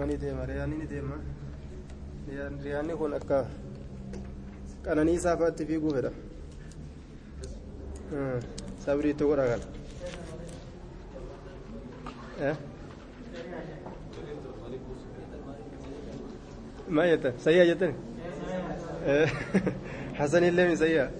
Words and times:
deema 0.00 0.12
ni 0.12 0.16
deema 0.16 0.46
riyaanni 0.46 0.76
ni 0.76 0.86
deema 0.86 1.16
riyaanni 2.64 2.94
kun 2.96 3.14
akka 3.14 3.46
qananiisaa 4.84 5.36
fa'aatti 5.36 5.66
fiiguu 5.66 5.92
fedha 5.94 6.10
sabriitti 8.84 9.24
godha 9.24 9.46
kana 9.50 9.64
ما 16.90 17.04
يتا 17.06 17.32
سيئة 17.38 17.64
جدا 17.64 17.94
حسن 20.14 20.44
الله 20.44 20.64
من 20.68 20.76
سيئة 20.76 21.10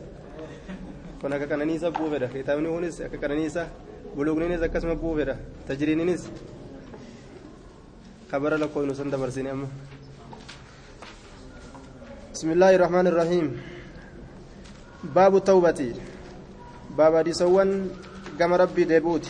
kun 1.21 1.33
akka 1.33 1.47
qananiisa 1.47 1.91
bu'uu 1.91 2.11
fedha 2.11 2.29
kitaabni 2.29 2.69
kunis 2.69 3.01
akka 3.01 3.19
qananiisa 3.19 3.69
buluugniinis 4.17 4.61
akkasuma 8.30 8.50
bu'uu 8.50 8.56
fedha 8.56 8.56
tajriiniinis 8.56 8.56
kabara 8.56 8.58
lakkoofnu 8.58 8.96
san 8.96 9.10
dabarsine 9.12 9.50
amma 9.50 9.68
بسم 12.36 12.52
الله 12.52 12.76
الرحمن 12.76 13.08
الرحيم 13.08 13.48
باب 15.16 15.36
التوبة 15.36 15.80
باب 16.98 17.14
ديسوان 17.24 17.90
قام 18.40 18.54
ربي 18.54 18.84
ديبوت 18.84 19.26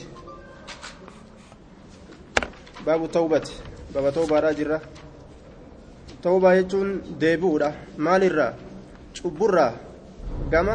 باب 2.86 3.04
التوبة 3.04 3.48
باب 3.94 4.14
توبة 4.14 4.40
راجرة 4.40 4.82
توبة 6.24 6.54
يجون 6.54 7.02
ديبورة 7.22 7.70
مال 7.98 8.24
الرا 8.24 8.50
شبورة 9.14 9.68
قام 10.54 10.68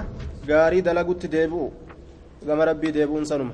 gaarii 0.47 0.83
dalagutti 0.83 1.29
deebi'u 1.29 1.73
gama 2.47 2.65
rabbii 2.65 2.93
deebi'uun 2.93 3.25
sanuma 3.25 3.53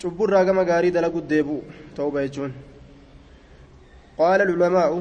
cubburraa 0.00 0.44
gama 0.44 0.64
gaarii 0.64 0.90
dalagutti 0.90 1.28
deebi'u 1.28 1.62
tawba 1.96 2.22
jechuun 2.26 2.52
Qaala 4.19 4.43
lulamaa'u 4.49 4.97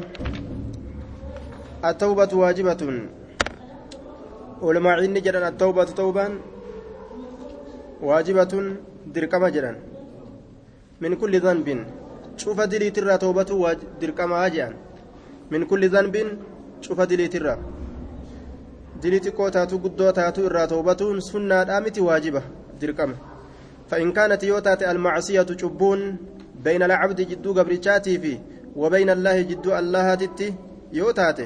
التوبة 1.85 2.33
واجبة. 2.43 2.83
ولما 4.63 4.91
عيني 4.99 5.21
جدًا 5.21 5.49
التوبة 5.49 5.85
توبا 5.85 6.27
واجبة 8.03 8.53
دركما 9.15 9.49
جدًا. 9.49 9.73
من 11.01 11.15
كل 11.15 11.41
ذنب. 11.41 11.69
شوف 12.37 12.61
دلي 12.61 12.91
ترى 12.91 13.19
توبة 13.19 13.51
دركما 14.01 14.49
جدًا. 14.49 14.69
من 15.51 15.61
كل 15.71 15.83
ذنب 15.89 16.15
شوف 16.81 16.99
دلي 17.01 17.29
ترى. 17.29 17.55
dilii 19.03 19.21
xiqqoo 19.25 19.51
taatu 19.55 19.79
guddoo 19.79 20.13
taatu 20.13 20.41
irraa 20.49 20.67
toobatuun 20.67 21.21
sunnaadhaa 21.23 21.81
miti 21.81 22.01
waajiba 22.01 22.43
dirqama 22.81 23.15
فإن 23.91 24.13
كانت 24.13 24.43
يوتات 24.43 24.83
المعصية 24.83 25.43
جبون 25.43 26.17
بين 26.65 26.83
العبد 26.83 27.21
جدو 27.21 27.53
قبرشاتي 27.53 28.19
في 28.19 28.39
وبين 28.77 29.11
الله 29.11 29.41
جدو 29.41 29.79
الله 29.79 30.15
تتي 30.15 30.55
يوتات 30.93 31.41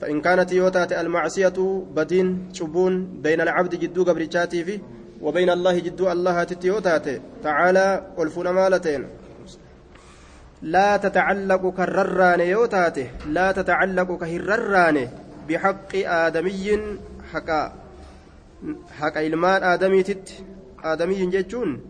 فإن 0.00 0.20
كانت 0.20 0.52
يوتات 0.52 0.92
المعصية 0.92 1.84
بدين 1.94 2.48
جبون 2.52 3.20
بين 3.22 3.40
العبد 3.40 3.74
جدو 3.74 4.04
قبرشاتي 4.04 4.64
في 4.64 4.80
وبين 5.20 5.50
الله 5.50 5.78
جدو 5.78 6.12
الله 6.12 6.44
تتي 6.44 6.66
يوتات 6.66 7.06
تعالى 7.44 8.06
والفنا 8.16 8.52
مالتين. 8.52 9.06
لا 10.62 10.96
تتعلق 10.96 11.74
كرران 11.76 12.40
يوتات 12.40 12.98
لا 13.26 13.52
تتعلق 13.52 14.18
كهرران 14.20 15.08
بحق 15.48 15.92
آدمي 15.94 16.80
حق 17.32 17.50
حق 18.98 19.16
إلمان 19.18 19.62
آدمي 19.62 20.02
تت. 20.02 20.28
آدمي 20.84 21.26
جتون 21.26 21.80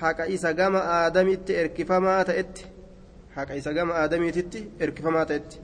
حق 0.00 0.20
إسا 0.20 0.52
قام 0.52 0.76
آدمي 0.76 1.38
إركفما 1.50 2.22
قام 3.36 3.90
آدمي 3.90 4.30
تت 4.30 4.54
إركفما 4.82 5.24
تأت 5.24 5.54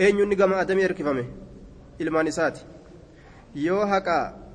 أين 0.00 0.18
يني 0.18 0.34
قام 0.34 0.52
آدمي 0.52 0.84
إركفمه 0.84 1.26
إلمان 2.00 2.26
إسات 2.26 2.58
يو 3.54 3.86
حق 3.86 4.08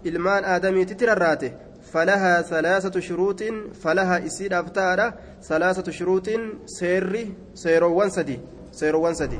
إلمان 0.05 0.43
آدمي 0.43 0.85
تترراته 0.85 1.51
فلها 1.93 2.41
ثلاثة 2.41 2.99
شروط 2.99 3.43
فلها 3.83 4.25
إسيد 4.25 4.53
أفتارة 4.53 5.13
ثلاثة 5.43 5.91
شروط 5.91 6.29
سيري 6.65 7.33
سيروان 7.53 8.09
سدي 8.09 8.39
سيروان 8.71 9.13
سدي 9.13 9.39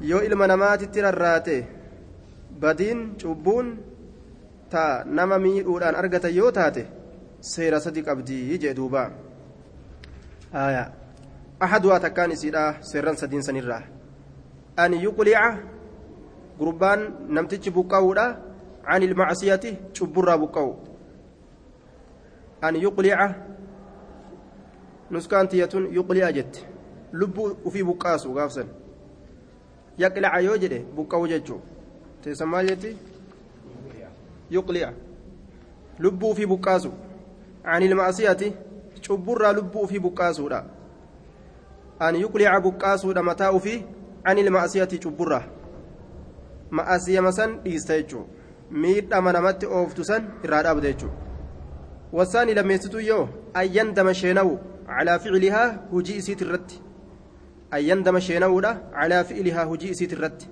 yoo 0.00 0.22
ilma 0.24 0.46
namaatitti 0.46 1.02
rarraate 1.04 1.56
badiin 2.60 3.00
cubbuun 3.22 3.66
ta 4.72 5.04
nama 5.04 5.38
miidhuudhaan 5.38 5.98
argatan 6.02 6.34
yoo 6.36 6.52
taate 6.58 6.86
seera 7.40 7.80
sadi 7.80 8.02
qabdii 8.02 8.58
jee 8.62 8.74
takkaan 11.60 12.32
isiidha 12.32 12.74
seerran 12.80 13.16
sadiin 13.16 13.42
sanirraa 13.42 13.82
an 14.76 14.92
yuqlica 14.92 15.58
gurbaan 16.58 17.00
namtichi 17.28 17.70
buqqa'uudha 17.70 18.36
an 18.84 19.02
ilmacsiyati 19.02 19.78
cubburraa 19.92 20.38
buqqa'u 20.38 20.72
an 22.62 22.74
yuqlica 22.76 23.34
nuskaan 25.10 25.48
tiyatun 25.48 25.92
yuqli'a 25.92 26.32
jette 26.32 26.60
lubbuu 27.12 27.56
ufii 27.64 27.84
buqqaasu 27.84 28.34
gaafsan 28.34 28.68
yaqlaca 29.98 30.40
yoo 30.40 30.56
jedhe 30.56 30.78
buqqa'u 30.96 31.28
jechuu 31.28 31.60
teessan 32.22 32.48
maal 32.48 32.66
jetti 32.68 32.96
yuqli'a 34.50 34.92
lubbuu 35.98 36.34
fi 36.34 36.46
buqqaasu 36.46 36.90
an 37.64 37.82
ilmaasiyati 37.82 38.52
cubburraa 39.06 39.52
lubbuu 39.52 39.86
fi 39.86 39.98
buqqaasuudha 40.00 40.64
an 42.06 42.20
yuqlica 42.24 42.60
buqqaasuudha 42.66 43.22
mataa 43.30 43.52
ufi 43.58 43.74
an 44.24 44.38
ilmaasiyati 44.42 45.02
cubburraa 45.04 45.44
ma'asiyama 46.76 47.32
san 47.38 47.50
dhiista 47.64 47.98
jechuu 48.00 48.24
miidhama 48.82 49.32
namatti 49.32 49.66
ooftu 49.78 50.04
san 50.10 50.28
irraa 50.44 50.62
dhaabda 50.66 50.92
jechuu 50.92 51.10
wasaani 52.18 52.54
lammeessituu 52.58 53.00
yoo 53.10 53.24
ayyan 53.62 53.94
dama 53.94 54.14
sheenawu 54.22 54.54
calaa 54.86 55.18
ficlihaa 55.24 55.68
hujii 55.92 56.16
isiit 56.22 56.40
irratti 56.46 56.82
ayyan 57.78 58.02
dama 58.04 58.20
sheenawuudha 58.28 58.72
calaa 58.94 59.24
fi'lihaa 59.24 59.64
hujii 59.72 59.90
isiit 59.94 60.12
irratti 60.16 60.48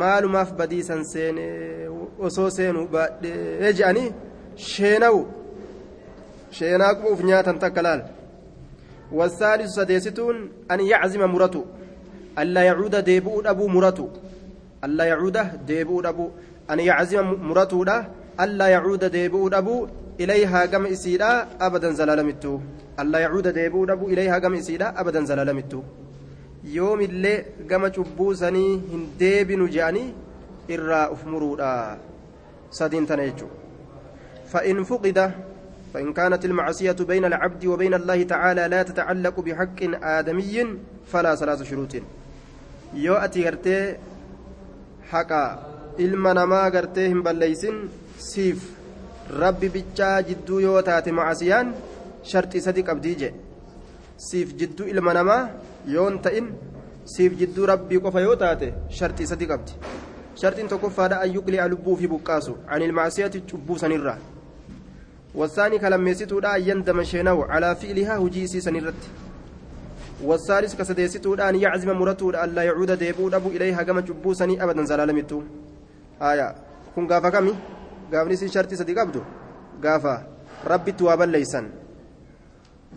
maalumaaf 0.00 0.52
badiisan 0.58 1.04
seene 1.12 1.46
osoo 2.28 2.50
seenu 2.56 2.84
baadhee 2.94 3.72
je'anii 3.80 4.12
sheenawu 4.72 5.22
sheenaa 6.58 6.94
quba 6.98 7.14
uf 7.14 7.24
nyaatan 7.30 7.58
takka 7.64 7.82
laal 7.86 8.02
والثالث 9.12 9.70
سديستون 9.70 10.36
أن 10.70 10.80
يعزم 10.80 11.22
مرته. 11.24 11.64
ألا 12.38 12.62
يعود 12.62 12.96
ديبو 12.96 13.40
أبو 13.40 13.68
مرته. 13.68 14.08
ألا 14.84 15.04
يعود 15.04 15.38
ديبو 15.66 16.00
أبو 16.00 16.28
أن 16.70 16.80
يعزم 16.80 17.26
مرته 17.42 18.04
ألا 18.40 18.66
يعود 18.68 19.04
ديبو 19.04 19.48
أبو 19.48 19.86
إليها 20.20 20.66
قم 20.66 20.86
إسيدا 20.86 21.46
أبدا 21.60 21.90
زلالمتو. 21.90 22.60
ألا 23.00 23.18
يعود 23.18 23.48
ديبو 23.48 23.84
أبو 23.84 24.08
إليها 24.08 24.38
قم 24.38 24.54
إسيدا 24.54 25.00
أبدا 25.00 25.24
زلالمتو. 25.24 25.82
sanii 28.34 28.80
hin 28.90 29.02
deebinu 29.18 29.68
je'anii 29.68 30.14
irraa 30.68 31.10
uf 31.14 31.26
muruudha 31.26 31.98
sadiin 32.70 33.06
tana 33.06 33.26
jechuudha 33.28 33.64
فإن 34.54 34.84
فقد 34.84 35.18
فإن 35.94 36.12
كانت 36.12 36.44
المعصية 36.44 36.92
بين 36.92 37.24
العبد 37.24 37.66
وبين 37.66 37.94
الله 37.94 38.22
تعالى 38.22 38.68
لا 38.68 38.82
تتعلق 38.82 39.40
بحق 39.40 39.80
آدمي 40.18 40.56
فلا 41.06 41.34
ثلاث 41.34 41.62
شروط 41.62 41.94
يو 42.94 43.14
أتي 43.14 43.44
غرتي 43.44 43.96
حقا 45.10 45.74
balleeysin 47.24 47.76
siif 48.18 48.58
rabbi 49.42 49.68
bichaa 49.74 50.22
jidduu 50.28 50.60
yoo 50.66 50.82
taate 50.88 51.10
macasiyaan 51.18 51.68
sharxii 52.30 52.64
sadi 52.66 52.82
qabdii 52.88 53.14
je 53.20 53.28
siif 54.28 54.48
jidduu 54.60 54.88
ilma 54.92 55.14
namaa 55.18 55.42
yoon 55.94 56.18
ta'in 56.24 56.46
siif 57.14 57.38
jidduu 57.40 57.70
rabbii 57.72 58.02
qofa 58.04 58.20
yoo 58.26 58.36
taate 58.42 58.66
sharxii 58.98 59.30
sadi 59.32 59.46
qabdi 59.52 59.72
sharxiin 60.42 60.68
tokkoffaadha 60.72 61.22
an 61.24 61.34
yuqli'a 61.36 61.68
lubbuu 61.72 61.96
fi 62.00 62.10
buqqaasu 62.14 62.56
an 62.68 62.82
ilmaasiyati 62.88 63.44
cubbuu 63.50 63.78
sanirraa 63.84 64.18
والثاني 65.34 65.78
كلميستو 65.78 66.40
دا 66.40 66.56
يندم 66.56 67.02
شينو 67.02 67.42
على 67.42 67.76
فعلها 67.76 68.18
هجي 68.18 68.46
سيسن 68.46 68.76
الرت 68.76 69.02
والثالث 70.22 70.74
كسديستو 70.78 71.34
دا 71.34 71.48
أن 71.48 71.56
يعزم 71.56 71.90
مرتو 71.90 72.30
دا 72.30 72.44
ألا 72.44 72.62
يعود 72.62 72.90
ديبو 72.90 73.28
أبو 73.28 73.48
إليها 73.48 73.82
كما 73.82 74.00
جبوسني 74.00 74.62
أبدا 74.62 74.84
زلالمتو. 74.84 75.42
آية. 76.22 76.54
كن 76.96 77.06
غافا 77.06 77.28
كمي 77.28 77.54
غافني 78.12 78.36
سي 78.36 78.48
شرطي 78.48 78.76
سدي 78.76 78.94
قبدو 78.94 79.20
غافا. 79.84 80.26
ربي 80.66 80.92
توابا 80.92 81.24
ليسن 81.24 81.66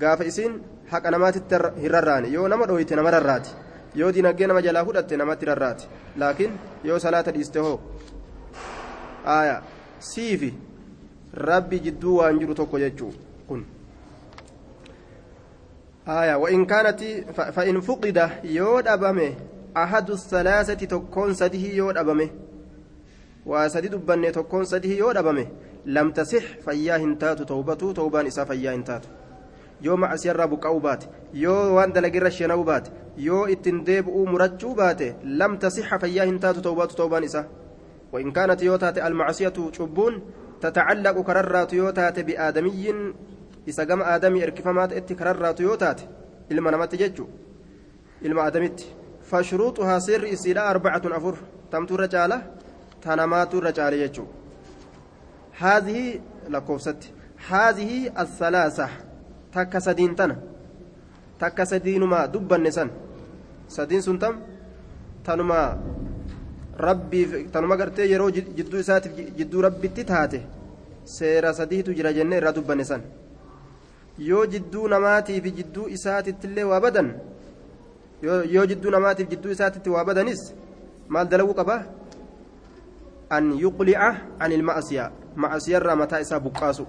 غافا 0.01 0.27
إسين 0.27 0.51
حق 0.91 1.07
نمات 1.07 1.53
الهرراني 1.53 2.27
يو 2.33 2.47
نما 2.47 2.65
دويت 2.65 2.93
نما 2.93 3.09
رراتي. 3.09 3.53
yoo 3.97 4.11
dinagdee 4.11 4.47
nama 4.47 4.61
jalaa 4.61 4.85
fudhatte 4.85 5.17
namatti 5.17 5.45
rarraati 5.49 5.87
laakiin 6.21 6.51
yoo 6.83 6.99
salaata 6.99 7.31
dhiiste 7.35 7.59
hoo 7.65 7.79
aya 9.25 9.55
siifi 10.09 10.49
rabbi 11.33 11.79
jidduu 11.79 12.17
waan 12.17 12.39
jiru 12.39 12.53
tokko 12.55 12.79
jechuu 12.79 13.13
kun 13.47 13.65
آية 16.07 16.35
وإن 16.35 16.65
كانت 16.65 17.03
فإن 17.51 17.81
فقد 17.81 18.29
يود 18.43 18.87
أبمه 18.87 19.33
أحد 19.77 20.09
الثلاثة 20.09 20.73
تكون 20.73 21.33
سده 21.33 21.59
يود 21.59 21.97
أبمه 21.97 22.29
وسدي 23.45 23.87
دبني 23.87 24.31
تكون 24.31 24.65
سده 24.65 24.89
يود 24.89 25.17
أبمه 25.17 25.47
لم 25.85 26.11
تصح 26.11 26.45
فياه 26.65 26.95
انتات 26.95 27.41
توبته 27.41 27.91
توبان 27.91 28.25
إسا 28.25 28.43
فياه 28.43 28.75
انتات 28.75 29.03
yoo 29.81 29.97
macsiyarraa 29.97 30.47
buqqa'uu 30.47 30.79
baate 30.81 31.09
yoo 31.33 31.75
waan 31.75 31.91
dalagirra 31.93 32.31
shena'uu 32.37 32.63
baate 32.69 32.91
yoo 33.27 33.45
ittiin 33.53 33.83
deebi'uu 33.89 34.25
murachuu 34.31 34.73
baate 34.79 35.09
lam 35.41 35.57
tasixa 35.63 35.99
fayyaa 36.03 36.25
hin 36.29 36.39
taatu 36.45 36.61
tawbaatu 36.67 36.95
tawbaan 37.01 37.23
isaa 37.29 37.45
وإن 38.13 38.31
كانت 38.31 38.61
يوتات 38.61 38.97
المعصية 38.97 39.53
شبون 39.77 40.21
تتعلق 40.61 41.21
كررات 41.21 41.73
يوتات 41.73 42.19
بآدمي 42.19 43.13
إذا 43.67 43.83
قام 43.83 44.01
آدمي 44.01 44.43
إركفمات 44.43 44.93
إتي 44.93 45.15
كررات 45.15 45.59
يوتات. 45.59 46.01
إلما 46.51 46.71
نمت 46.71 46.95
ججو. 46.95 47.27
إلما 48.25 48.47
آدمت 48.47 48.79
فشروطها 49.29 49.99
سر 49.99 50.23
إسيلا 50.33 50.71
أربعة 50.71 51.01
أفر. 51.05 51.35
تمت 51.71 51.91
الرجالة 51.91 52.41
تنمات 53.01 53.55
الرجال 53.55 53.93
يجو 53.93 54.25
هذه 55.59 56.19
لكوفست 56.49 57.01
هذه 57.49 58.11
الثلاثة. 58.19 58.89
tana 60.15 60.35
takka 61.39 61.65
sadiinumaa 61.65 62.27
dubbanne 62.27 62.71
san 62.71 62.89
sadiin 63.67 64.01
sun 64.01 64.19
tam 64.19 64.41
tanuma 65.23 65.77
rabbiif 66.77 67.51
tanuma 67.51 67.77
gartee 67.77 68.07
yeroo 68.11 68.29
jidduu 68.31 68.79
isaatiif 68.79 69.13
jidduu 69.37 69.61
rabbitti 69.61 70.03
taate 70.05 70.41
seera 71.03 71.53
sadiitu 71.53 71.93
jira 71.93 72.13
jenne 72.13 72.37
irraa 72.37 72.51
dubbanne 72.57 72.83
san 72.83 73.01
yoo 74.29 74.45
jidduu 74.45 74.87
namaatiif 74.87 75.43
jidduu 75.59 75.87
isaatittillee 75.97 76.63
waa 76.71 76.79
badan 76.81 77.13
yoo 78.55 78.65
jidduu 78.65 78.91
namaatiif 78.91 79.29
jidduu 79.29 79.51
isaatitti 79.51 79.89
waa 79.89 80.05
badanis 80.05 80.41
maal 81.07 81.27
dalaguu 81.27 81.53
qaba 81.53 81.77
an 83.29 83.53
yuqlica 83.63 84.09
an 84.39 84.51
ilma'asiyaa 84.51 85.11
ma'asiyarraa 85.35 85.95
mataa 85.95 86.19
isaa 86.25 86.39
buqqaasu 86.39 86.85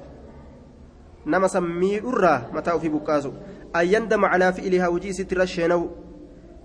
nama 1.27 1.49
san 1.49 1.65
miidhurraa 1.81 2.41
mataa 2.53 2.75
ofii 2.75 2.93
buqqaasu 2.97 3.33
ayyandama 3.81 4.31
calaa 4.33 4.53
fi'ilihaa 4.53 4.91
hojii 4.91 5.09
isitti 5.15 5.35
irra 5.35 5.47
sheenawu 5.47 5.91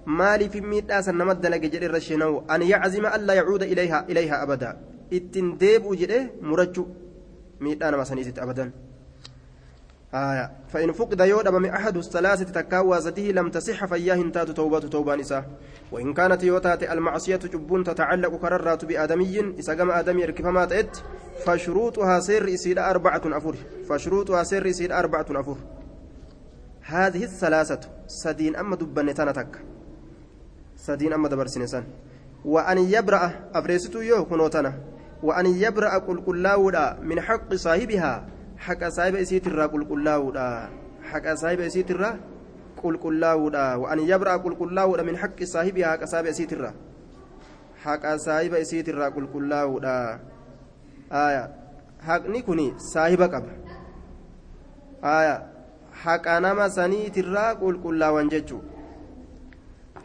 maaliif 0.06 0.56
miidhaa 0.56 1.02
san 1.04 1.18
nama 1.18 1.36
dalage 1.36 1.70
jedhe 1.74 1.86
irra 1.90 2.02
sheenawu? 2.02 2.44
An 2.48 2.62
yaczima 2.62 3.14
allaa 3.18 3.36
yacuuda 3.42 3.66
ilayhaa 3.66 4.42
abadaa 4.46 4.76
ittiin 5.12 5.58
deebi'u 5.60 5.96
jedhe 5.96 6.20
murachu 6.42 6.88
miidhaa 7.60 7.92
nama 7.92 8.06
saniisitti 8.06 8.42
abadan. 8.42 8.74
آية 10.14 10.52
فإن 10.68 10.92
فقد 10.92 11.20
يودب 11.20 11.56
من 11.56 11.70
أحد 11.70 11.98
الثلاثة 11.98 12.44
تكاوازته 12.44 13.22
لم 13.22 13.50
تصح 13.50 13.86
فياه 13.86 14.16
انتات 14.16 14.50
توبة 14.52 14.80
توبان 14.80 15.20
إساه 15.20 15.46
وإن 15.92 16.14
كانت 16.14 16.44
يوتات 16.44 16.84
المعصية 16.84 17.36
جبون 17.36 17.84
تتعلق 17.84 18.36
كررات 18.36 18.86
بآدمي 18.86 19.40
إذا 19.40 19.78
قام 19.78 19.92
آدمي 19.92 20.26
ركفما 20.26 20.66
تأت 20.66 20.98
فشروطها 21.46 22.20
سر 22.20 22.54
إسيد 22.54 22.80
أربعة 22.80 23.22
أفر 23.26 23.56
فشروطها 23.90 24.44
سر 24.44 24.70
إسيد 24.70 24.92
أربعة 24.92 25.26
أفر 25.32 25.58
هذه 26.82 27.24
الثلاثة 27.24 27.80
سدين 28.08 28.56
أما 28.56 28.76
دبن 28.76 29.14
تنتك 29.14 29.73
سدين 30.84 31.14
أما 31.14 31.32
دبر 31.32 31.48
سنسان 31.48 31.84
وأن 32.46 32.78
يبرأ 32.78 33.24
أفريستو 33.56 34.02
يو 34.02 34.26
كنوتنا 34.28 34.72
وأن 35.24 35.46
يبرأ 35.46 35.98
كل 35.98 36.18
كلاودا 36.28 37.00
من 37.08 37.18
حق 37.22 37.50
صاحبها 37.56 38.14
haqa 38.68 38.92
saahiba 38.92 39.20
isiitirraa 39.20 39.68
qulqullaa'uudha 39.68 40.46
haqa 41.12 41.36
saahiba 41.42 41.68
isiitirraa 41.70 42.16
qulqullaa'uudha 42.82 43.64
waan 43.84 44.00
yabraa 44.08 44.38
qulqullaa'uudha 44.46 45.04
min 45.10 45.20
haqqi 45.24 45.48
saahibii 45.54 45.84
haqa 45.88 46.08
saahiba 46.08 46.32
isiitirraa 46.36 46.74
haqa 47.86 48.18
saahiba 48.26 48.62
isiitirraa 48.66 49.12
qulqullaa'uudha 49.18 49.96
haqni 52.08 52.44
kun 52.48 52.62
saahiba 52.94 53.28
qaba 53.36 53.52
haqa 56.04 56.40
nama 56.48 56.70
saniitirraa 56.78 57.56
qulqullaa'an 57.64 58.32
jechuu 58.36 58.62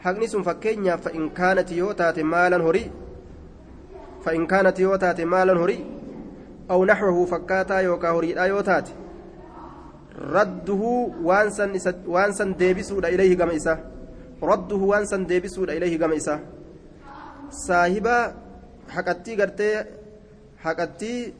haqni 0.03 0.27
sun 0.27 0.43
fakkeenyaaf 0.43 1.01
fa'in 1.05 1.29
kaanati 1.39 1.77
yoo 1.77 1.93
taate 1.93 2.23
maalan 2.23 2.61
horii? 2.61 2.91
Fa'in 4.25 4.47
kaanati 4.47 4.81
yoo 4.81 4.97
taate 4.97 5.25
maalan 5.25 5.57
horii? 5.57 5.81
أو 6.71 6.85
نحوه 6.85 7.25
فكاتا 7.25 7.79
يوكا 7.79 8.09
هريدا 8.09 8.45
يوتات 8.45 8.87
رده 10.19 10.83
وانسن 11.23 11.69
وانسن 12.07 12.49
ديبسود 12.53 13.05
إليه 13.05 13.37
كما 13.37 13.55
إسا 13.55 13.73
رده 14.43 14.75
وانسن 14.75 15.25
ديبسود 15.25 15.69
إليه 15.69 15.97
كما 15.99 16.15
إسا 16.17 16.39
صاحبا 17.49 18.17
حقتي 18.89 19.35
قرتي 19.41 19.69
حقتي 20.63 21.33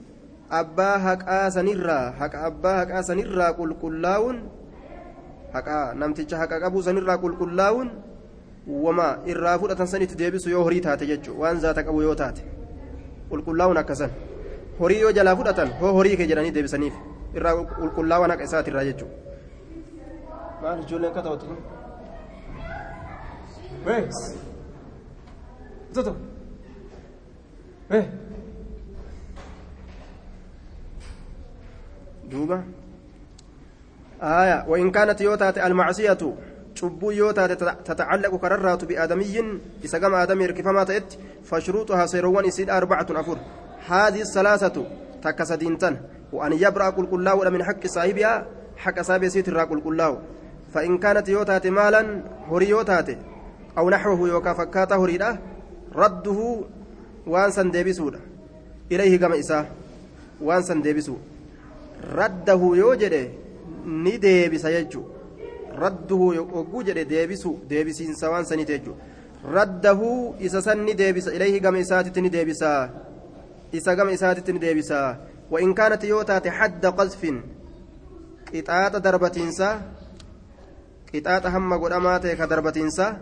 أبا 0.52 0.98
حقا 0.98 1.50
سنرا 1.50 2.00
حق 2.20 2.36
أبا 2.36 2.72
حقا 2.80 3.02
سنرا 3.02 3.48
قل 3.58 3.72
كلاون 3.82 4.38
حقا 5.54 5.94
نمتج 5.94 6.36
حقا 6.36 6.66
أبو 6.66 6.82
سنرا 6.82 7.16
قل 7.16 7.34
وما 8.70 9.20
إرا 9.32 9.58
فودة 9.58 9.86
سنت 9.86 10.14
ديبسو 10.14 10.50
يو 10.50 10.62
هريتا 10.62 10.96
تججو 10.96 11.42
وان 11.42 11.58
ذاتك 11.58 11.88
أبو 11.88 12.02
يوتات 12.02 12.40
قل 13.32 13.42
كلاون 13.42 13.78
أكسن 13.78 14.10
horii 14.80 15.00
yoo 15.02 15.12
jalaa 15.12 15.36
fudhatan 15.36 15.72
hoo 15.80 15.90
horii 15.94 16.18
kee 16.18 16.28
jedhanii 16.28 16.52
deebisaniif 16.58 16.94
irraa 17.38 17.52
qulqullaawwan 17.72 18.32
haqa 18.32 18.46
isaati 18.50 18.72
irraa 18.72 18.84
jechuudha. 18.90 19.16
maal 20.62 20.80
ijoolleen 20.84 21.12
akka 21.12 21.22
ta'utti. 21.22 21.46
Wee! 23.86 24.04
Toto! 25.94 26.16
Wee! 27.92 28.06
duuba. 32.32 32.64
آية 34.22 34.66
وإن 34.68 34.92
كانت 34.92 35.22
يوتات 35.22 35.58
المعصية 35.58 36.18
cubbuu 36.80 37.12
yoo 37.12 37.34
taate 37.34 37.56
tatacallaqu 37.62 38.40
kararraatu 38.40 38.86
biaadamiyyin 38.86 39.48
isa 39.84 40.00
gama 40.00 40.18
aadamii 40.18 40.46
hirkifamaa 40.48 40.86
ta'etti 40.92 41.20
fashruuxuhaa 41.50 42.08
seerowwan 42.08 42.46
isiidha 42.46 42.78
arbacatun 42.82 43.18
afur. 43.18 43.40
هذه 43.88 44.22
الثلاثة 44.22 44.86
تكسدينتن 45.24 45.98
وأن 46.34 46.54
يبرأ 46.54 46.90
قل 46.90 47.06
قلاو 47.06 47.50
من 47.50 47.64
حق 47.64 47.88
صاحبها 47.88 48.46
حق 48.78 49.02
صاحب 49.02 49.28
سيتر 49.28 49.60
قل 49.60 49.80
قلاو 49.82 50.18
فإن 50.74 50.98
كانت 50.98 51.30
يوتات 51.30 51.68
مالا 51.68 52.22
هري 52.52 52.70
يوتات 52.70 53.10
أو 53.78 53.90
نحوه 53.90 54.30
يوكا 54.30 54.54
فكاتا 54.54 54.96
هريدا 54.96 55.38
رده 55.96 56.40
وانسا 57.28 57.64
ديبسودا 57.64 58.20
إليه 58.92 59.18
كما 59.18 59.40
إساه 59.40 59.66
وانسا 60.42 60.74
ديبسو 60.74 61.16
رده 62.14 62.62
يوجد 62.84 63.32
نديبس 63.86 64.66
يجو 64.66 65.04
رده 65.86 66.22
يوجد 66.40 66.98
ديبسو 67.12 67.52
ديبسين 67.70 68.14
سوان 68.22 68.44
سنتيجو 68.50 68.94
رده 69.56 70.02
إسا 70.46 70.60
سن 70.68 70.88
ديبس 71.00 71.28
إليه 71.36 71.56
كما 71.64 71.80
إساتت 71.82 72.20
نديبسا 72.20 72.74
isa 73.72 73.96
gama 73.96 74.12
isaatitti 74.12 74.54
ni 74.54 74.60
deebisaa 74.60 75.18
وإن 75.52 75.74
كانت 75.74 76.04
يوتات 76.04 76.48
حد 76.48 76.86
قذف 76.86 77.34
قطاط 78.54 78.96
دربتينسا 78.96 79.82
قطاط 81.16 81.46
هم 81.46 81.74
قدامات 81.74 82.28
كدربتينسا 82.28 83.18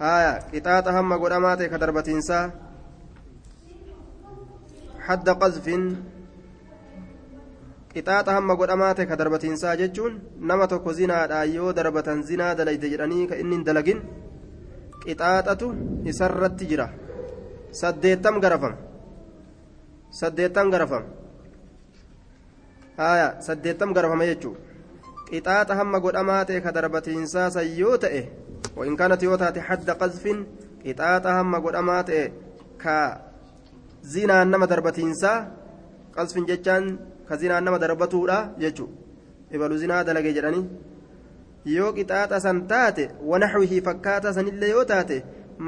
آية 0.00 0.38
قطاط 0.54 0.88
هم 0.88 1.12
قدامات 1.12 1.62
كدربتينسا 1.62 2.50
حد 7.96 8.00
قذف 8.00 8.08
قطاط 8.08 8.28
هم 8.28 8.50
قدامات 8.60 9.00
كدربتينسا 9.00 9.74
ججون 9.74 10.12
نما 10.40 10.66
توكو 10.66 10.92
زنا 10.92 11.42
يو 11.42 11.70
دربة 11.70 12.20
زنا 12.28 12.52
دليت 12.58 12.84
جراني 12.84 13.26
كإنن 13.26 13.64
دلقين 13.64 13.98
قطاطة 15.08 15.62
إسرت 16.10 16.60
جرا 16.70 16.86
سديتم 17.72 18.36
غرفم 18.44 18.74
saddeettan 20.14 20.70
garafama 20.70 21.10
haya 22.94 23.42
saddeettam 23.42 23.90
garafama 23.90 24.26
jechuun 24.30 24.54
qixaaxa 25.26 25.74
hamma 25.74 25.98
godhamaa 26.04 26.46
ta'e 26.46 26.60
ka 26.62 26.70
darbatiinsaa 26.70 27.50
san 27.50 27.66
yoo 27.66 27.96
ta'e 27.98 28.22
wain 28.78 28.94
kaanati 29.00 29.26
yoo 29.26 29.38
taate 29.42 29.58
hadda 29.68 29.98
qazfin 30.02 30.46
qixaaxa 30.84 31.34
hamma 31.38 31.58
godhamaa 31.64 32.02
ta'e 32.10 32.22
ka 32.78 32.96
zinaan 34.14 34.54
nama 34.54 34.70
darbatiinsaa 34.70 35.38
qazfin 36.14 36.46
jechaan 36.46 36.86
ka 37.28 37.36
zinaan 37.36 37.64
nama 37.64 37.78
darbatuudha 37.78 38.38
jechuun 38.62 38.90
ibalu 39.54 39.78
zinaa 39.82 40.04
dalage 40.08 40.32
jedhanii 40.36 40.66
yoo 41.76 41.92
qixaaxa 41.96 42.40
san 42.46 42.58
taate 42.72 43.04
wanaxwihii 43.30 43.80
fakkaata 43.88 44.32
sanillee 44.36 44.70
yoo 44.74 44.84
taate 44.92 45.16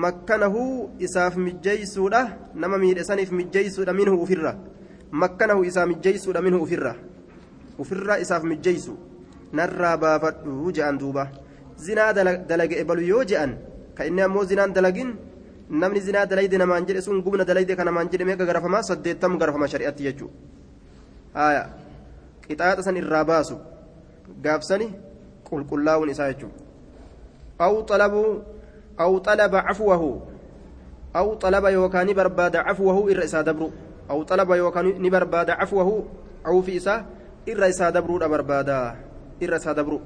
makkanahu 0.05 0.63
isaaf 1.07 1.37
mijjeeysuudha 1.47 2.21
nama 2.55 2.79
miidhesaniif 2.83 3.31
mijjeeysuudha 3.41 3.93
minhu 4.01 4.17
ufirra 4.25 4.53
makkanahu 5.23 5.65
isaa 5.71 5.87
mijjeeysuudha 5.93 6.43
minhu 6.47 6.63
ufirra 6.67 6.95
ufirra 7.85 8.19
isaaf 8.25 8.43
mijjeeysu 8.53 8.97
narraa 9.53 9.97
baafadhu 10.05 10.73
je'an 10.79 10.99
duuba 10.99 11.29
zinaa 11.87 12.13
dalage 12.51 12.77
ebalu 12.83 13.03
yoo 13.13 13.25
je'an 13.31 13.57
ka 13.97 14.05
inni 14.09 14.23
ammoo 14.27 14.45
zinaan 14.45 14.73
dalagin 14.77 15.15
namni 15.71 16.01
zinaa 16.01 16.27
dalayde 16.27 16.59
namaan 16.59 16.87
jedhe 16.89 17.03
sun 17.03 17.23
gubna 17.23 17.45
dalayde 17.45 17.77
ka 17.77 17.85
jedhe 18.13 18.25
meeqa 18.25 18.45
garafamaa 18.51 18.83
saddeettamu 18.83 19.39
garafama 19.39 19.69
shari'atti 19.69 20.03
jechuu 20.09 20.31
haya 21.37 21.63
qixaaxa 22.49 22.83
san 22.89 22.97
irraa 22.97 23.25
baasu 23.31 23.57
gaafsani 24.45 24.89
qulqullaa'uun 25.49 26.11
isaa 26.15 26.33
jechuu 26.33 26.53
aw 27.67 27.75
xalabuu 27.89 28.31
aw 29.05 29.11
xalaba 29.27 29.63
cafwahu 29.69 30.11
aw 31.21 31.27
xalaba 31.43 31.69
yookaan 31.77 32.07
ni 32.09 32.15
barbaada 32.17 32.65
cafwahu 32.69 33.07
irra 33.13 33.25
isaa 33.29 33.45
dabru 33.45 33.69
aw 34.09 34.19
xalaba 34.25 34.57
yookaan 34.57 34.97
ni 35.03 35.09
barbaada 35.11 35.61
cafwahu 35.61 35.95
cawfi 36.45 36.73
isaa 36.81 37.05
irra 37.47 37.69
isaa 37.69 37.93
dabruudha 37.93 38.29
barbaada 38.35 38.97
irra 39.41 39.61
isaa 39.61 39.77
dabru 39.79 40.01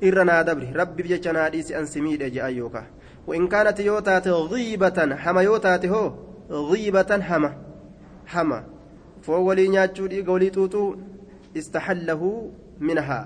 irra 0.00 0.24
naa 0.24 0.42
dabri 0.46 0.70
rabbiif 0.80 1.06
jecha 1.12 1.32
naa 1.36 1.50
dhiisi 1.50 1.74
an 1.74 1.86
simiidhe 1.86 2.30
je'an 2.30 2.54
yookaan 2.56 3.02
وإن 3.26 3.48
كانت 3.48 3.80
يوتات 3.80 4.28
غيبة 4.28 5.16
حما 5.16 5.42
يوتات 5.42 5.86
هو 5.86 6.12
غيبة 6.50 7.20
حما 7.22 7.50
حما 8.26 8.64
foon 9.24 9.42
walii 9.48 9.68
nyaachuu 9.74 10.08
dhiiga 10.12 10.32
walii 10.34 10.50
xuuxuu 10.56 10.88
istahallahu 11.60 12.28
minahaa 12.88 13.24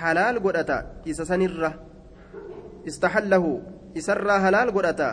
halaal 0.00 0.38
godhata 0.44 0.76
isa 1.10 1.24
sanirra. 1.30 1.70
Istahallahu 2.90 3.50
isarraa 4.00 4.40
halaal 4.46 4.70
godhata 4.76 5.08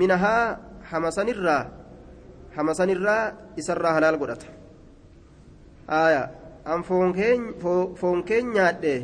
minahaa 0.00 0.58
hamasanirraa 0.90 1.62
hamasanirraa 2.56 3.24
isarraa 3.60 3.94
halaal 3.98 4.18
godhata. 4.22 4.46
Aya 5.88 6.22
an 6.64 6.82
foon 6.84 8.22
keen 8.28 8.46
nyaadhe 8.56 8.94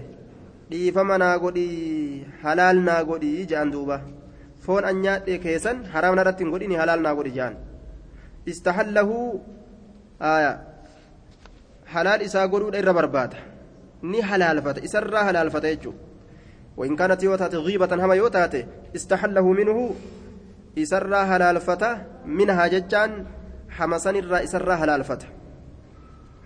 dhiifama 0.71 1.19
naa 1.25 1.37
godhii 1.45 2.27
halaal 2.43 2.79
naa 2.89 3.03
godhii 3.11 3.47
jedhan 3.51 3.73
duuba. 3.75 4.01
Foon 4.65 4.85
an 4.85 5.03
nyaadhe 5.05 5.43
keessan 5.45 5.85
haraamna 5.93 6.23
irratti 6.25 6.45
hin 6.45 6.55
godhini 6.55 6.81
halaal 6.83 7.03
naa 7.07 7.17
godhi 7.19 7.37
jedhan 7.39 7.57
istahallahu 8.47 9.17
halaal 10.21 12.23
isaa 12.23 12.49
godhuudha 12.49 12.79
irra 12.79 12.93
barbaada. 12.93 13.37
Ni 14.03 14.21
halaalfata. 14.21 14.81
Isarraa 14.81 15.25
halaalfata 15.25 15.75
jechuudha 15.75 16.11
وإن 16.81 16.97
كانت 16.97 17.23
يوتات 17.23 17.55
غيبة 17.55 18.05
هما 18.05 18.15
يوتات 18.15 18.55
استحله 18.97 19.53
منه 19.53 19.95
إسرى 20.79 21.21
هلالفته 21.31 21.93
منها 22.27 22.67
ججان 22.67 23.11
حمسن 23.77 24.17
الرا 24.17 24.45
إسرى 24.45 24.73
هلالفته 24.73 25.29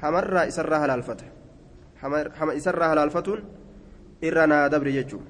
حمر 0.02 0.49
إسرى 0.49 0.76
هلالفته 0.76 1.26
حم 2.38 2.50
إسرى 2.59 2.85
هلالفتون 2.85 3.40
إرنا 4.25 4.69
دبر 4.73 4.87
يجو 4.87 5.21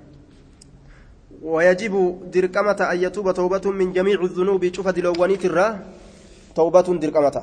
ويجب 1.43 1.95
درقمة 2.35 2.81
أن 2.93 2.99
يتوب 3.05 3.35
توبة 3.35 3.71
من 3.71 3.93
جميع 3.93 4.19
الذنوب 4.29 4.63
شوف 4.75 4.89
دلوانيت 4.89 5.45
الرا 5.45 5.69
توبة 6.55 6.89
درقمة 7.03 7.37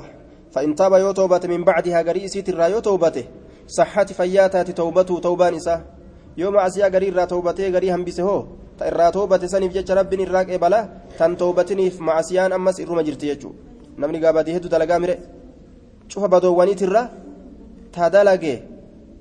فإن 0.52 0.74
تاب 0.74 0.92
يو 0.92 1.12
توبة 1.12 1.40
من 1.52 1.64
بعدها 1.64 1.98
قريسيت 2.08 2.48
الرا 2.48 2.66
يو 2.66 2.80
توبته 2.88 3.24
صحة 3.78 4.04
فياتات 4.04 4.70
توبته 4.70 5.18
توبان 5.18 5.54
إسا 5.54 5.76
يوم 6.36 6.56
أسيا 6.56 6.86
قرير 6.94 7.24
توبته 7.24 7.66
قري 7.74 7.88
هم 7.94 8.04
بسهو 8.04 8.38
irraa 8.90 9.12
toobate 9.12 9.46
saniif 9.48 9.72
jecha 9.76 9.94
rabbiin 9.94 10.22
irraa 10.26 10.44
qeebala 10.48 10.80
tan 11.18 11.36
toobatiniif 11.42 12.00
macasiyaan 12.08 12.52
ammas 12.58 12.76
irruma 12.82 13.02
jirti 13.08 13.26
jechuu 13.30 13.52
namni 14.02 14.18
gaabadii 14.24 14.54
hedduu 14.56 14.70
dalagaa 14.74 14.98
mire 15.04 15.14
cufa 16.10 16.28
badoowwaniitirra 16.34 17.02
ta 17.94 18.10
dalage 18.14 18.54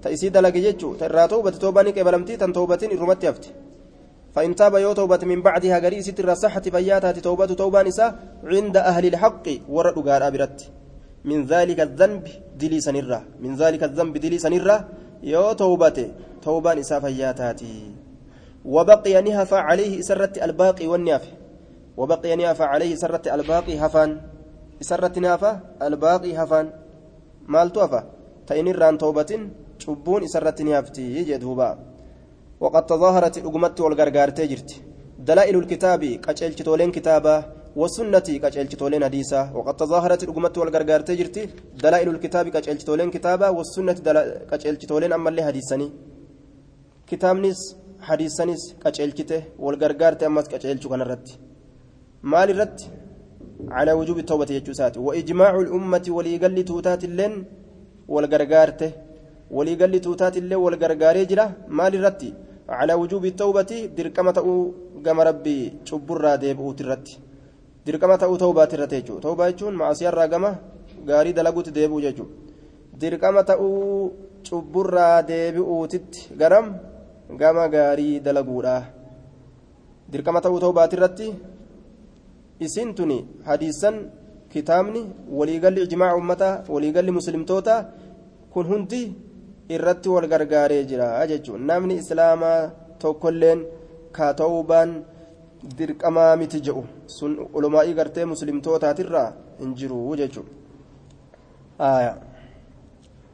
ta 0.01 0.07
isii 0.15 0.31
dalage 0.37 0.61
jechuu 0.67 0.95
ta 0.99 1.05
irraa 1.09 1.27
toobate 1.33 1.59
toobaan 1.63 1.85
ni 1.87 1.93
qeebalamti 1.97 2.37
tan 2.41 2.51
toobatin 2.57 2.95
irrumatti 2.95 3.27
hafti 3.31 3.51
فإن 4.35 4.55
تاب 4.55 4.75
يو 4.75 4.93
توبة 4.93 5.19
من 5.31 5.41
بعدها 5.41 5.79
غري 5.83 6.01
ستر 6.01 6.33
صحة 6.33 6.61
فياتها 6.61 7.11
توبة 7.11 7.45
توبة 7.45 7.81
نساء 7.81 8.09
عند 8.43 8.77
أهل 8.77 9.05
الحق 9.11 9.45
ورد 9.69 9.97
قال 10.07 10.21
أبرت 10.23 10.59
من 11.23 11.45
ذلك 11.45 11.79
الذنب 11.79 12.27
دلي 12.57 12.79
سنرة. 12.81 13.23
من 13.39 13.55
ذلك 13.55 13.83
الذنب 13.83 14.17
دلي 14.17 14.37
سنرة. 14.37 14.87
يو 15.23 15.51
توبة 15.53 16.11
توبة 16.41 16.73
نساء 16.73 16.99
فياتاتي. 16.99 17.91
وبقي 18.65 19.21
نهف 19.21 19.53
عليه 19.53 20.01
سرت 20.01 20.37
الباقي 20.37 20.87
والناف 20.87 21.25
وبقي 21.97 22.35
نهف 22.35 22.61
عليه 22.61 22.95
سرت 22.95 23.27
الباقي 23.27 23.77
هفان. 23.77 24.21
سرت 24.81 25.19
نافة 25.19 25.59
الباقي 25.81 26.37
هفان. 26.37 26.69
مال 27.47 27.69
توفى 27.69 28.03
تين 28.47 28.97
توبة 28.97 29.31
شبون 29.79 30.27
سرت 30.27 30.61
نافتي 30.61 31.05
يجدوبا 31.17 31.79
وقد 32.59 32.85
تظاهرت 32.85 33.37
الأقمت 33.37 33.81
والغرغارت 33.81 34.41
جرت. 34.41 34.71
دلائل 35.19 35.55
الكتاب. 35.55 36.05
كتشلتولين 36.05 36.91
كتابا. 36.91 37.60
والسنة 37.75 38.27
كتشلتولين 38.43 39.03
حديثا 39.07 39.41
وقد 39.57 39.75
تظاهرت 39.81 40.21
الأقمت 40.23 40.55
والغرغارت 40.57 41.11
جرت 41.19 41.37
دلائل 41.83 42.07
الكتاب 42.15 42.45
كتشلتولين 42.55 43.09
كتابا 43.15 43.47
والسنة 43.57 43.95
كتشلتولين 44.51 45.11
أما 45.17 45.29
اللي 45.29 45.43
حديثني 45.49 45.87
كتابنس 47.09 47.61
wal 49.63 49.75
gargaarte 49.77 50.23
ammas 50.25 50.45
qaceelchu 50.51 50.89
kanarratti 50.89 51.33
maal 52.31 52.49
irratti 52.53 52.85
calaa 53.69 53.95
wujuubi 53.99 54.23
tawbati 54.23 54.53
jechuu 54.57 54.71
isaati 54.77 54.99
waijmaacu 55.07 55.61
lummati 55.63 56.09
waliigalli 56.17 56.63
tuutaatilleen 56.69 57.33
wal 58.13 58.27
gargaarte 58.33 58.87
waliigalli 59.57 59.99
tuutaatillee 60.05 60.59
wal 60.65 60.77
gargaaree 60.83 61.25
jira 61.31 61.45
maal 61.77 61.93
irratti 61.99 62.33
calaa 62.67 62.97
wujuubi 63.01 63.31
tawbati 63.41 63.77
dirqama 63.97 64.33
ta'uu 64.37 64.61
gama 65.05 65.23
rabbii 65.29 65.63
cubburraa 65.87 66.37
deebi'uuti 66.43 66.83
irratti 66.83 67.19
dirqama 67.85 68.17
ta'uu 68.17 68.37
tawbaati 68.43 68.75
irratti 68.75 68.95
jechuu 68.99 69.19
tawbaa 69.25 69.51
jechuun 69.51 69.75
maasiyarraa 69.81 70.27
gama 70.33 70.51
gaarii 71.09 71.33
dalaguutti 71.37 71.71
deebi'u 71.77 72.01
jechuu 72.07 72.27
dirqama 73.01 73.43
ta'uu 73.43 74.11
cubburraa 74.47 75.21
deebi'uutitti 75.31 76.35
garam 76.41 76.65
gama 77.41 77.67
gaarii 77.75 78.19
dalaguudha. 78.25 78.75
Dirqama 80.11 80.41
ta'uu 80.41 80.59
tawbaati 80.59 80.95
irratti 80.97 81.27
isin 82.65 82.93
tuni 82.97 83.17
hadiisan 83.47 83.95
kitaabni 84.53 85.01
waliigalli 85.37 85.83
ijmaaca 85.87 86.17
ummataa 86.21 86.55
waliigalli 86.73 87.11
muslimtoota 87.17 87.75
kun 88.53 88.65
hundi 88.71 89.01
irratti 89.75 90.09
wal 90.13 90.27
gargaaree 90.33 90.83
jira 90.89 91.07
jechuun 91.31 91.61
namni 91.69 91.95
islaamaa 92.01 92.59
tokkolleen 93.01 93.59
ka 94.15 94.33
tawbaan 94.41 94.91
dirqamaa 95.77 96.35
miti 96.41 96.61
jedhu 96.67 96.83
sun 97.17 97.37
ulumaa'ii 97.53 97.93
gartee 97.99 98.25
muslimtootaatirraa 98.33 99.29
hin 99.59 99.75
jiru 99.81 100.15
jechuun 100.21 100.47